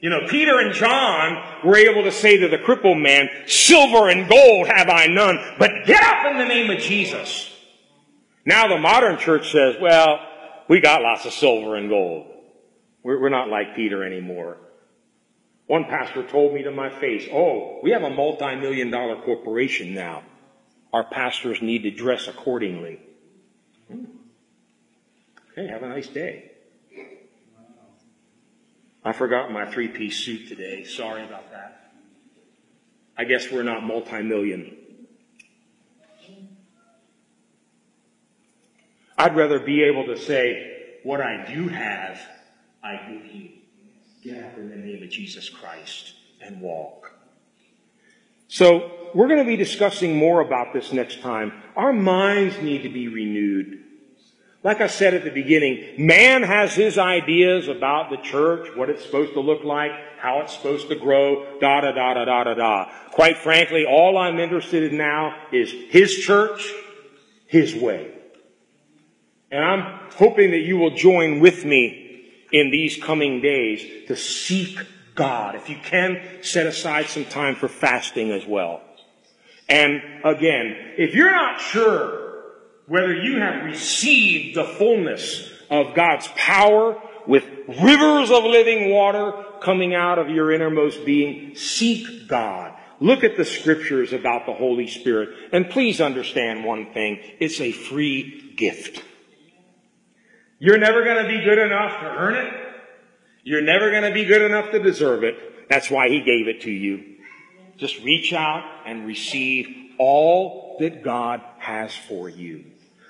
You 0.00 0.08
know, 0.08 0.26
Peter 0.28 0.58
and 0.58 0.72
John 0.72 1.42
were 1.64 1.76
able 1.76 2.04
to 2.04 2.12
say 2.12 2.38
to 2.38 2.48
the 2.48 2.58
crippled 2.58 2.98
man, 2.98 3.28
silver 3.46 4.08
and 4.08 4.28
gold 4.28 4.66
have 4.68 4.88
I 4.88 5.06
none, 5.06 5.38
but 5.58 5.84
get 5.84 6.02
up 6.02 6.30
in 6.30 6.38
the 6.38 6.46
name 6.46 6.70
of 6.70 6.78
Jesus. 6.78 7.54
Now 8.46 8.66
the 8.66 8.78
modern 8.78 9.18
church 9.18 9.52
says, 9.52 9.76
well, 9.80 10.18
we 10.70 10.78
got 10.78 11.02
lots 11.02 11.26
of 11.26 11.32
silver 11.32 11.74
and 11.74 11.88
gold. 11.88 12.28
We're, 13.02 13.20
we're 13.20 13.28
not 13.28 13.48
like 13.48 13.74
Peter 13.74 14.04
anymore. 14.04 14.56
One 15.66 15.84
pastor 15.86 16.22
told 16.22 16.54
me 16.54 16.62
to 16.62 16.70
my 16.70 16.90
face, 16.90 17.26
oh, 17.32 17.80
we 17.82 17.90
have 17.90 18.04
a 18.04 18.10
multi-million 18.10 18.88
dollar 18.88 19.20
corporation 19.20 19.94
now. 19.94 20.22
Our 20.92 21.02
pastors 21.02 21.60
need 21.60 21.82
to 21.82 21.90
dress 21.90 22.28
accordingly. 22.28 23.00
Hmm. 23.90 24.04
Okay, 25.50 25.66
have 25.66 25.82
a 25.82 25.88
nice 25.88 26.06
day. 26.06 26.52
I 29.04 29.12
forgot 29.12 29.50
my 29.50 29.68
three 29.68 29.88
piece 29.88 30.24
suit 30.24 30.46
today. 30.46 30.84
Sorry 30.84 31.24
about 31.24 31.50
that. 31.50 31.94
I 33.18 33.24
guess 33.24 33.50
we're 33.50 33.64
not 33.64 33.82
multi 33.82 34.22
I'd 39.20 39.36
rather 39.36 39.58
be 39.58 39.82
able 39.82 40.06
to 40.06 40.16
say, 40.16 40.96
what 41.02 41.20
I 41.20 41.44
do 41.52 41.68
have, 41.68 42.18
I 42.82 42.96
give 43.06 43.26
you. 43.26 43.50
Get 44.22 44.42
up 44.42 44.56
in 44.56 44.70
the 44.70 44.76
name 44.76 45.02
of 45.02 45.10
Jesus 45.10 45.50
Christ 45.50 46.14
and 46.40 46.62
walk. 46.62 47.12
So, 48.48 49.10
we're 49.14 49.26
going 49.26 49.40
to 49.40 49.44
be 49.44 49.56
discussing 49.56 50.16
more 50.16 50.40
about 50.40 50.72
this 50.72 50.90
next 50.90 51.20
time. 51.20 51.52
Our 51.76 51.92
minds 51.92 52.62
need 52.62 52.84
to 52.84 52.88
be 52.88 53.08
renewed. 53.08 53.84
Like 54.62 54.80
I 54.80 54.86
said 54.86 55.12
at 55.12 55.24
the 55.24 55.30
beginning, 55.30 55.96
man 55.98 56.42
has 56.42 56.74
his 56.74 56.96
ideas 56.96 57.68
about 57.68 58.08
the 58.08 58.16
church, 58.16 58.74
what 58.74 58.88
it's 58.88 59.04
supposed 59.04 59.34
to 59.34 59.40
look 59.40 59.64
like, 59.64 59.92
how 60.18 60.40
it's 60.40 60.54
supposed 60.54 60.88
to 60.88 60.94
grow, 60.94 61.58
da 61.60 61.82
da 61.82 61.92
da 61.92 62.14
da 62.14 62.24
da 62.24 62.44
da 62.44 62.54
da. 62.54 62.92
Quite 63.10 63.36
frankly, 63.36 63.84
all 63.84 64.16
I'm 64.16 64.38
interested 64.38 64.90
in 64.90 64.96
now 64.96 65.36
is 65.52 65.70
his 65.90 66.16
church, 66.20 66.72
his 67.46 67.74
way. 67.74 68.14
And 69.50 69.64
I'm 69.64 70.10
hoping 70.16 70.52
that 70.52 70.60
you 70.60 70.76
will 70.76 70.94
join 70.94 71.40
with 71.40 71.64
me 71.64 72.30
in 72.52 72.70
these 72.70 73.02
coming 73.02 73.40
days 73.40 74.06
to 74.08 74.16
seek 74.16 74.78
God. 75.14 75.54
If 75.54 75.68
you 75.68 75.76
can, 75.82 76.20
set 76.42 76.66
aside 76.66 77.06
some 77.06 77.24
time 77.24 77.56
for 77.56 77.68
fasting 77.68 78.30
as 78.30 78.46
well. 78.46 78.82
And 79.68 80.02
again, 80.24 80.76
if 80.98 81.14
you're 81.14 81.30
not 81.30 81.60
sure 81.60 82.42
whether 82.86 83.14
you 83.14 83.38
have 83.40 83.64
received 83.64 84.56
the 84.56 84.64
fullness 84.64 85.48
of 85.70 85.94
God's 85.94 86.28
power 86.34 87.00
with 87.26 87.44
rivers 87.68 88.30
of 88.30 88.44
living 88.44 88.90
water 88.90 89.32
coming 89.60 89.94
out 89.94 90.18
of 90.18 90.28
your 90.28 90.50
innermost 90.50 91.04
being, 91.04 91.54
seek 91.54 92.26
God. 92.26 92.74
Look 92.98 93.22
at 93.24 93.36
the 93.36 93.44
scriptures 93.44 94.12
about 94.12 94.46
the 94.46 94.52
Holy 94.52 94.88
Spirit. 94.88 95.30
And 95.52 95.70
please 95.70 96.00
understand 96.00 96.64
one 96.64 96.92
thing. 96.92 97.20
It's 97.38 97.60
a 97.60 97.72
free 97.72 98.54
gift. 98.56 99.04
You're 100.60 100.78
never 100.78 101.02
going 101.02 101.24
to 101.24 101.28
be 101.28 101.42
good 101.42 101.58
enough 101.58 102.00
to 102.00 102.06
earn 102.06 102.34
it. 102.34 102.52
You're 103.42 103.62
never 103.62 103.90
going 103.90 104.02
to 104.02 104.12
be 104.12 104.26
good 104.26 104.42
enough 104.42 104.70
to 104.72 104.78
deserve 104.78 105.24
it. 105.24 105.68
That's 105.70 105.90
why 105.90 106.08
He 106.08 106.20
gave 106.20 106.48
it 106.48 106.60
to 106.62 106.70
you. 106.70 107.16
Just 107.78 107.98
reach 108.02 108.34
out 108.34 108.62
and 108.84 109.06
receive 109.06 109.66
all 109.98 110.76
that 110.78 111.02
God 111.02 111.40
has 111.58 111.96
for 111.96 112.28
you. 112.28 112.66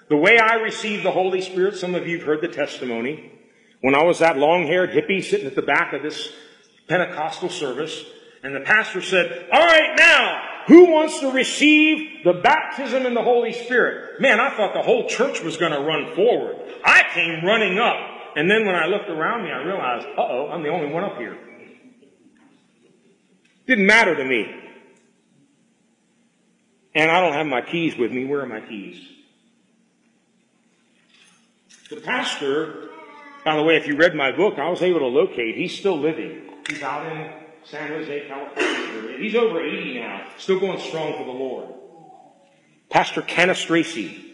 The 0.09 0.17
way 0.17 0.39
I 0.39 0.55
received 0.55 1.05
the 1.05 1.11
Holy 1.11 1.41
Spirit, 1.41 1.77
some 1.77 1.97
of 1.97 2.07
you 2.07 2.19
have 2.19 2.27
heard 2.27 2.41
the 2.41 2.49
testimony. 2.49 3.33
When 3.81 3.97
I 3.97 4.05
was 4.05 4.21
that 4.21 4.39
long 4.39 4.67
haired 4.67 4.91
hippie 4.91 5.23
sitting 5.23 5.47
at 5.47 5.57
the 5.57 5.63
back 5.63 5.93
of 5.93 6.03
this 6.03 6.33
Pentecostal 6.89 7.49
service, 7.49 8.05
and 8.45 8.55
the 8.55 8.61
pastor 8.61 9.03
said, 9.03 9.49
All 9.53 9.67
right, 9.67 9.97
now, 9.97 10.50
who 10.67 10.91
wants 10.91 11.21
to 11.21 11.31
receive 11.31 12.25
the 12.25 12.33
baptism 12.33 13.07
in 13.07 13.15
the 13.15 13.23
Holy 13.23 13.53
Spirit? 13.53 14.21
Man, 14.21 14.41
I 14.41 14.57
thought 14.57 14.75
the 14.75 14.83
whole 14.83 15.09
church 15.09 15.43
was 15.43 15.57
going 15.57 15.73
to 15.73 15.81
run 15.81 16.15
forward. 16.15 16.57
I 16.85 17.05
came 17.13 17.45
running 17.45 17.79
up. 17.79 17.97
And 18.37 18.51
then 18.51 18.65
when 18.65 18.75
I 18.75 18.87
looked 18.87 19.09
around 19.09 19.45
me, 19.45 19.51
I 19.51 19.63
realized, 19.63 20.07
uh 20.17 20.23
oh, 20.23 20.49
I'm 20.53 20.63
the 20.63 20.69
only 20.69 20.93
one 20.93 21.05
up 21.05 21.17
here. 21.17 21.37
Didn't 23.67 23.87
matter 23.87 24.15
to 24.15 24.25
me. 24.25 24.47
And 26.95 27.11
I 27.11 27.21
don't 27.21 27.33
have 27.33 27.47
my 27.47 27.63
keys 27.63 27.97
with 27.97 28.13
me. 28.13 28.25
Where 28.25 28.41
are 28.41 28.47
my 28.47 28.61
keys? 28.61 29.01
The 31.89 31.97
pastor, 31.97 32.89
by 33.45 33.57
the 33.57 33.63
way, 33.63 33.77
if 33.77 33.87
you 33.87 33.97
read 33.97 34.15
my 34.15 34.31
book, 34.31 34.59
I 34.59 34.69
was 34.69 34.83
able 34.83 35.01
to 35.01 35.07
locate, 35.07 35.57
he's 35.57 35.77
still 35.77 35.99
living. 35.99 36.43
He's 36.69 36.83
out 36.83 37.07
in 37.11 37.40
San 37.71 37.89
Jose, 37.89 38.27
California. 38.27 39.19
He's 39.19 39.37
over 39.37 39.65
80 39.65 40.01
now, 40.01 40.27
still 40.39 40.59
going 40.59 40.81
strong 40.81 41.13
for 41.17 41.25
the 41.25 41.31
Lord. 41.31 41.69
Pastor 42.89 43.23
Kenneth 43.23 43.59
Stracy. 43.59 44.25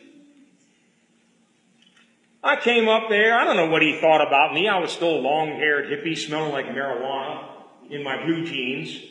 I 2.42 2.56
came 2.56 2.88
up 2.88 3.10
there. 3.10 3.38
I 3.38 3.44
don't 3.44 3.56
know 3.56 3.66
what 3.66 3.82
he 3.82 4.00
thought 4.00 4.26
about 4.26 4.54
me. 4.54 4.68
I 4.68 4.78
was 4.78 4.90
still 4.90 5.16
a 5.16 5.20
long-haired 5.20 5.86
hippie 5.86 6.16
smelling 6.16 6.52
like 6.52 6.66
marijuana 6.66 7.44
in 7.90 8.02
my 8.02 8.24
blue 8.24 8.46
jeans. 8.46 9.02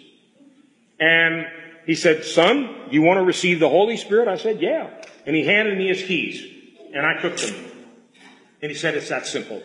And 1.00 1.46
he 1.86 1.94
said, 1.94 2.24
son, 2.24 2.88
you 2.90 3.04
want 3.04 3.20
to 3.20 3.24
receive 3.24 3.60
the 3.60 3.70
Holy 3.70 3.98
Spirit? 3.98 4.28
I 4.28 4.38
said, 4.38 4.62
yeah. 4.62 4.90
And 5.28 5.36
he 5.36 5.46
handed 5.46 5.78
me 5.78 5.90
his 5.90 6.02
keys. 6.02 6.44
And 6.94 7.06
I 7.06 7.22
took 7.22 7.38
them. 7.38 7.54
And 8.62 8.72
he 8.72 8.78
said, 8.78 8.96
it's 8.96 9.10
that 9.10 9.28
simple. 9.28 9.62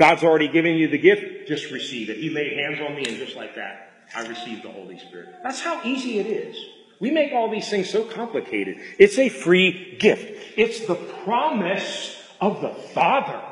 God's 0.00 0.24
already 0.24 0.48
given 0.48 0.76
you 0.76 0.88
the 0.88 0.96
gift, 0.96 1.46
just 1.46 1.70
receive 1.70 2.08
it. 2.08 2.16
He 2.16 2.30
laid 2.30 2.54
hands 2.54 2.80
on 2.80 2.96
me 2.96 3.04
and 3.06 3.18
just 3.18 3.36
like 3.36 3.56
that, 3.56 3.92
I 4.16 4.26
received 4.26 4.62
the 4.62 4.70
Holy 4.70 4.98
Spirit. 4.98 5.28
That's 5.42 5.60
how 5.60 5.84
easy 5.84 6.18
it 6.18 6.26
is. 6.26 6.56
We 7.00 7.10
make 7.10 7.34
all 7.34 7.50
these 7.50 7.68
things 7.68 7.90
so 7.90 8.04
complicated. 8.04 8.78
It's 8.98 9.18
a 9.18 9.28
free 9.28 9.98
gift. 9.98 10.56
It's 10.56 10.86
the 10.86 10.94
promise 10.94 12.16
of 12.40 12.62
the 12.62 12.70
Father. 12.70 13.42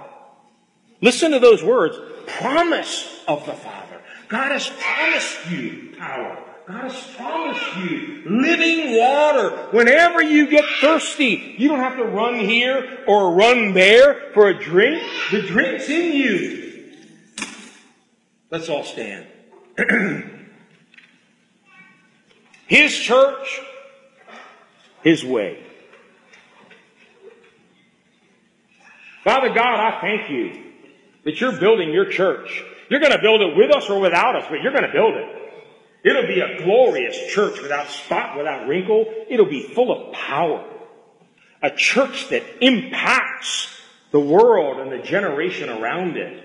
Listen 1.02 1.32
to 1.32 1.38
those 1.38 1.62
words. 1.62 1.98
Promise 2.26 3.24
of 3.28 3.44
the 3.44 3.52
Father. 3.52 4.00
God 4.28 4.50
has 4.50 4.70
promised 4.70 5.50
you 5.50 5.94
power. 5.98 6.47
God 6.68 6.82
has 6.82 7.16
promised 7.16 7.76
you 7.78 8.24
living 8.26 8.98
water. 8.98 9.56
Whenever 9.70 10.22
you 10.22 10.50
get 10.50 10.66
thirsty, 10.82 11.54
you 11.56 11.68
don't 11.68 11.78
have 11.78 11.96
to 11.96 12.04
run 12.04 12.34
here 12.34 13.04
or 13.08 13.32
run 13.34 13.72
there 13.72 14.32
for 14.34 14.48
a 14.48 14.62
drink. 14.62 15.02
The 15.30 15.40
drink's 15.40 15.88
in 15.88 16.12
you. 16.12 16.94
Let's 18.50 18.68
all 18.68 18.84
stand. 18.84 19.26
his 22.66 22.94
church, 22.98 23.62
his 25.02 25.24
way. 25.24 25.64
Father 29.24 29.54
God, 29.54 29.80
I 29.80 30.00
thank 30.02 30.30
you 30.30 30.64
that 31.24 31.40
you're 31.40 31.58
building 31.58 31.94
your 31.94 32.10
church. 32.10 32.62
You're 32.90 33.00
going 33.00 33.12
to 33.12 33.22
build 33.22 33.40
it 33.40 33.56
with 33.56 33.74
us 33.74 33.88
or 33.88 33.98
without 33.98 34.36
us, 34.36 34.44
but 34.50 34.60
you're 34.60 34.72
going 34.72 34.84
to 34.84 34.92
build 34.92 35.14
it. 35.14 35.47
It'll 36.04 36.26
be 36.26 36.40
a 36.40 36.62
glorious 36.62 37.32
church 37.32 37.60
without 37.60 37.88
spot, 37.88 38.36
without 38.36 38.68
wrinkle. 38.68 39.04
It'll 39.28 39.46
be 39.46 39.62
full 39.74 39.90
of 39.90 40.12
power. 40.12 40.64
A 41.62 41.70
church 41.70 42.28
that 42.28 42.44
impacts 42.64 43.68
the 44.12 44.20
world 44.20 44.78
and 44.78 44.92
the 44.92 45.04
generation 45.04 45.68
around 45.68 46.16
it. 46.16 46.44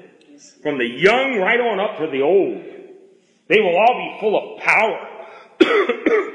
From 0.63 0.77
the 0.77 0.87
young 0.87 1.37
right 1.37 1.59
on 1.59 1.79
up 1.79 1.97
to 1.99 2.07
the 2.07 2.21
old. 2.21 2.63
They 3.47 3.59
will 3.59 3.77
all 3.77 3.95
be 3.95 4.17
full 4.19 4.37
of 4.37 4.59
power, 4.61 5.07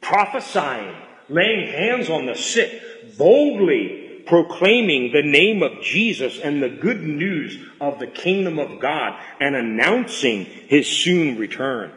prophesying, 0.00 0.94
laying 1.28 1.70
hands 1.70 2.08
on 2.08 2.26
the 2.26 2.34
sick, 2.34 3.16
boldly 3.18 4.22
proclaiming 4.26 5.12
the 5.12 5.22
name 5.22 5.62
of 5.62 5.82
Jesus 5.82 6.38
and 6.38 6.62
the 6.62 6.68
good 6.68 7.02
news 7.02 7.58
of 7.80 7.98
the 7.98 8.06
kingdom 8.06 8.58
of 8.58 8.80
God 8.80 9.20
and 9.40 9.54
announcing 9.54 10.44
his 10.44 10.86
soon 10.86 11.38
return. 11.38 11.92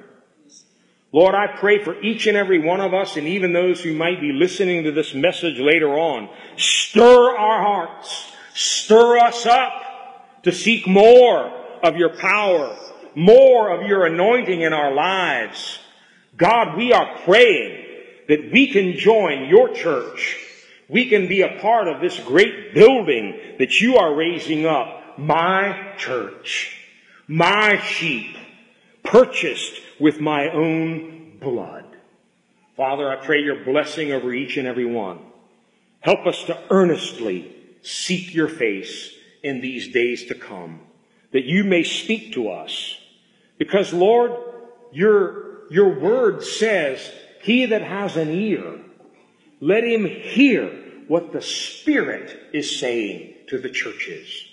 Lord, 1.14 1.36
I 1.36 1.48
pray 1.48 1.84
for 1.84 2.00
each 2.02 2.28
and 2.28 2.38
every 2.38 2.60
one 2.60 2.80
of 2.80 2.94
us 2.94 3.18
and 3.18 3.28
even 3.28 3.52
those 3.52 3.82
who 3.82 3.94
might 3.94 4.22
be 4.22 4.32
listening 4.32 4.86
to 4.86 4.92
this 4.92 5.14
message 5.14 5.60
later 5.60 5.90
on. 5.90 6.30
Stir 6.56 7.36
our 7.36 7.62
hearts. 7.62 8.32
Stir 8.54 9.18
us 9.18 9.46
up 9.46 10.44
to 10.44 10.54
seek 10.54 10.88
more 10.88 11.52
of 11.84 11.98
your 11.98 12.16
power, 12.16 12.76
more 13.14 13.78
of 13.78 13.88
your 13.88 14.06
anointing 14.06 14.62
in 14.62 14.72
our 14.72 14.94
lives. 14.94 15.80
God, 16.38 16.78
we 16.78 16.94
are 16.94 17.18
praying 17.26 17.86
that 18.30 18.50
we 18.52 18.68
can 18.68 18.98
join 18.98 19.50
your 19.50 19.74
church. 19.74 20.38
We 20.88 21.10
can 21.10 21.28
be 21.28 21.42
a 21.42 21.60
part 21.60 21.90
of 21.90 22.00
this 22.00 22.18
great 22.20 22.74
building 22.74 23.38
that 23.60 23.82
you 23.82 23.98
are 23.98 24.16
raising 24.16 24.66
up. 24.66 25.20
My 25.20 25.94
church. 25.98 26.78
My 27.28 27.80
sheep. 27.80 28.38
Purchased 29.04 29.81
with 30.02 30.20
my 30.20 30.50
own 30.50 31.38
blood. 31.40 31.86
Father, 32.76 33.10
I 33.10 33.24
pray 33.24 33.42
your 33.42 33.64
blessing 33.64 34.12
over 34.12 34.34
each 34.34 34.58
and 34.58 34.68
every 34.68 34.86
one. 34.86 35.20
Help 36.00 36.26
us 36.26 36.44
to 36.46 36.58
earnestly 36.72 37.56
seek 37.84 38.34
your 38.34 38.48
face 38.48 39.14
in 39.44 39.62
these 39.62 39.94
days 39.94 40.26
to 40.26 40.36
come, 40.36 40.80
that 41.32 41.46
you 41.46 41.64
may 41.64 41.84
speak 41.84 42.34
to 42.34 42.50
us. 42.50 42.98
Because 43.60 43.94
Lord, 43.94 44.32
your, 44.92 45.70
your 45.70 46.00
word 46.00 46.44
says, 46.44 47.12
he 47.42 47.68
that 47.68 47.84
has 47.84 48.18
an 48.18 48.30
ear, 48.30 48.80
let 49.60 49.84
him 49.84 50.06
hear 50.06 50.68
what 51.08 51.32
the 51.32 51.42
Spirit 51.42 52.50
is 52.54 52.80
saying 52.80 53.36
to 53.48 53.60
the 53.60 53.70
churches. 53.70 54.46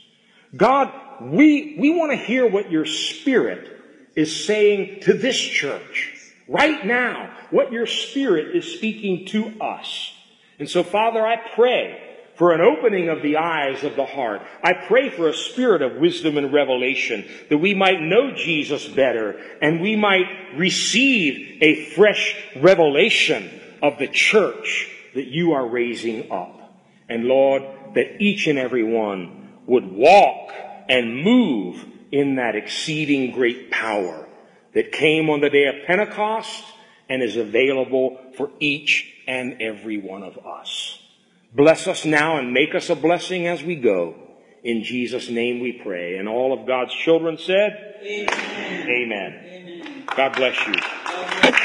God, 0.55 0.93
we, 1.23 1.77
we 1.79 1.91
want 1.91 2.13
to 2.13 2.17
hear 2.17 2.47
what 2.47 2.71
your 2.71 2.85
Spirit 2.85 3.78
is 4.15 4.45
saying 4.45 5.01
to 5.03 5.13
this 5.15 5.39
church 5.39 6.13
right 6.49 6.85
now, 6.85 7.31
what 7.51 7.73
your 7.73 7.87
Spirit 7.87 8.57
is 8.57 8.75
speaking 8.75 9.27
to 9.27 9.61
us. 9.61 10.13
And 10.59 10.69
so, 10.69 10.83
Father, 10.83 11.25
I 11.25 11.37
pray 11.55 12.09
for 12.39 12.53
an 12.53 12.61
opening 12.61 13.09
of 13.09 13.21
the 13.21 13.37
eyes 13.37 13.83
of 13.83 13.97
the 13.97 14.07
heart. 14.07 14.43
I 14.63 14.73
pray 14.73 15.11
for 15.11 15.29
a 15.29 15.35
spirit 15.35 15.83
of 15.83 15.97
wisdom 15.97 16.39
and 16.39 16.53
revelation 16.53 17.29
that 17.51 17.59
we 17.59 17.75
might 17.75 18.01
know 18.01 18.31
Jesus 18.31 18.87
better 18.87 19.41
and 19.61 19.81
we 19.81 19.97
might 19.97 20.27
receive 20.57 21.61
a 21.61 21.87
fresh 21.91 22.37
revelation 22.57 23.51
of 23.83 23.99
the 23.99 24.07
church 24.07 24.89
that 25.15 25.27
you 25.27 25.53
are 25.53 25.67
raising 25.67 26.31
up. 26.31 26.55
And 27.09 27.25
Lord, 27.25 27.63
that 27.95 28.23
each 28.23 28.47
and 28.47 28.59
every 28.59 28.85
one 28.85 29.49
would 29.67 29.91
walk 29.91 30.53
and 30.89 31.25
move 31.25 31.85
in 32.11 32.37
that 32.37 32.57
exceeding 32.57 33.33
great 33.33 33.71
power 33.71 34.27
that 34.75 34.93
came 34.93 35.31
on 35.31 35.41
the 35.41 35.51
day 35.51 35.67
of 35.67 35.87
Pentecost 35.87 36.65
and 37.09 37.23
is 37.23 37.37
available 37.37 38.19
for 38.37 38.51
each 38.61 39.15
and 39.27 39.61
every 39.61 39.99
one 39.99 40.23
of 40.23 40.39
us. 40.47 40.99
Bless 41.55 41.87
us 41.87 42.05
now 42.05 42.37
and 42.37 42.53
make 42.53 42.75
us 42.75 42.91
a 42.91 42.95
blessing 42.95 43.47
as 43.47 43.63
we 43.63 43.77
go. 43.77 44.15
In 44.63 44.83
Jesus' 44.85 45.29
name 45.31 45.61
we 45.61 45.73
pray. 45.73 46.17
And 46.17 46.29
all 46.29 46.53
of 46.53 46.67
God's 46.67 46.95
children 46.95 47.39
said, 47.39 47.97
Amen. 48.03 48.89
Amen. 48.89 49.45
Amen. 49.45 50.05
God 50.15 50.37
bless 50.37 50.67
you. 50.67 51.65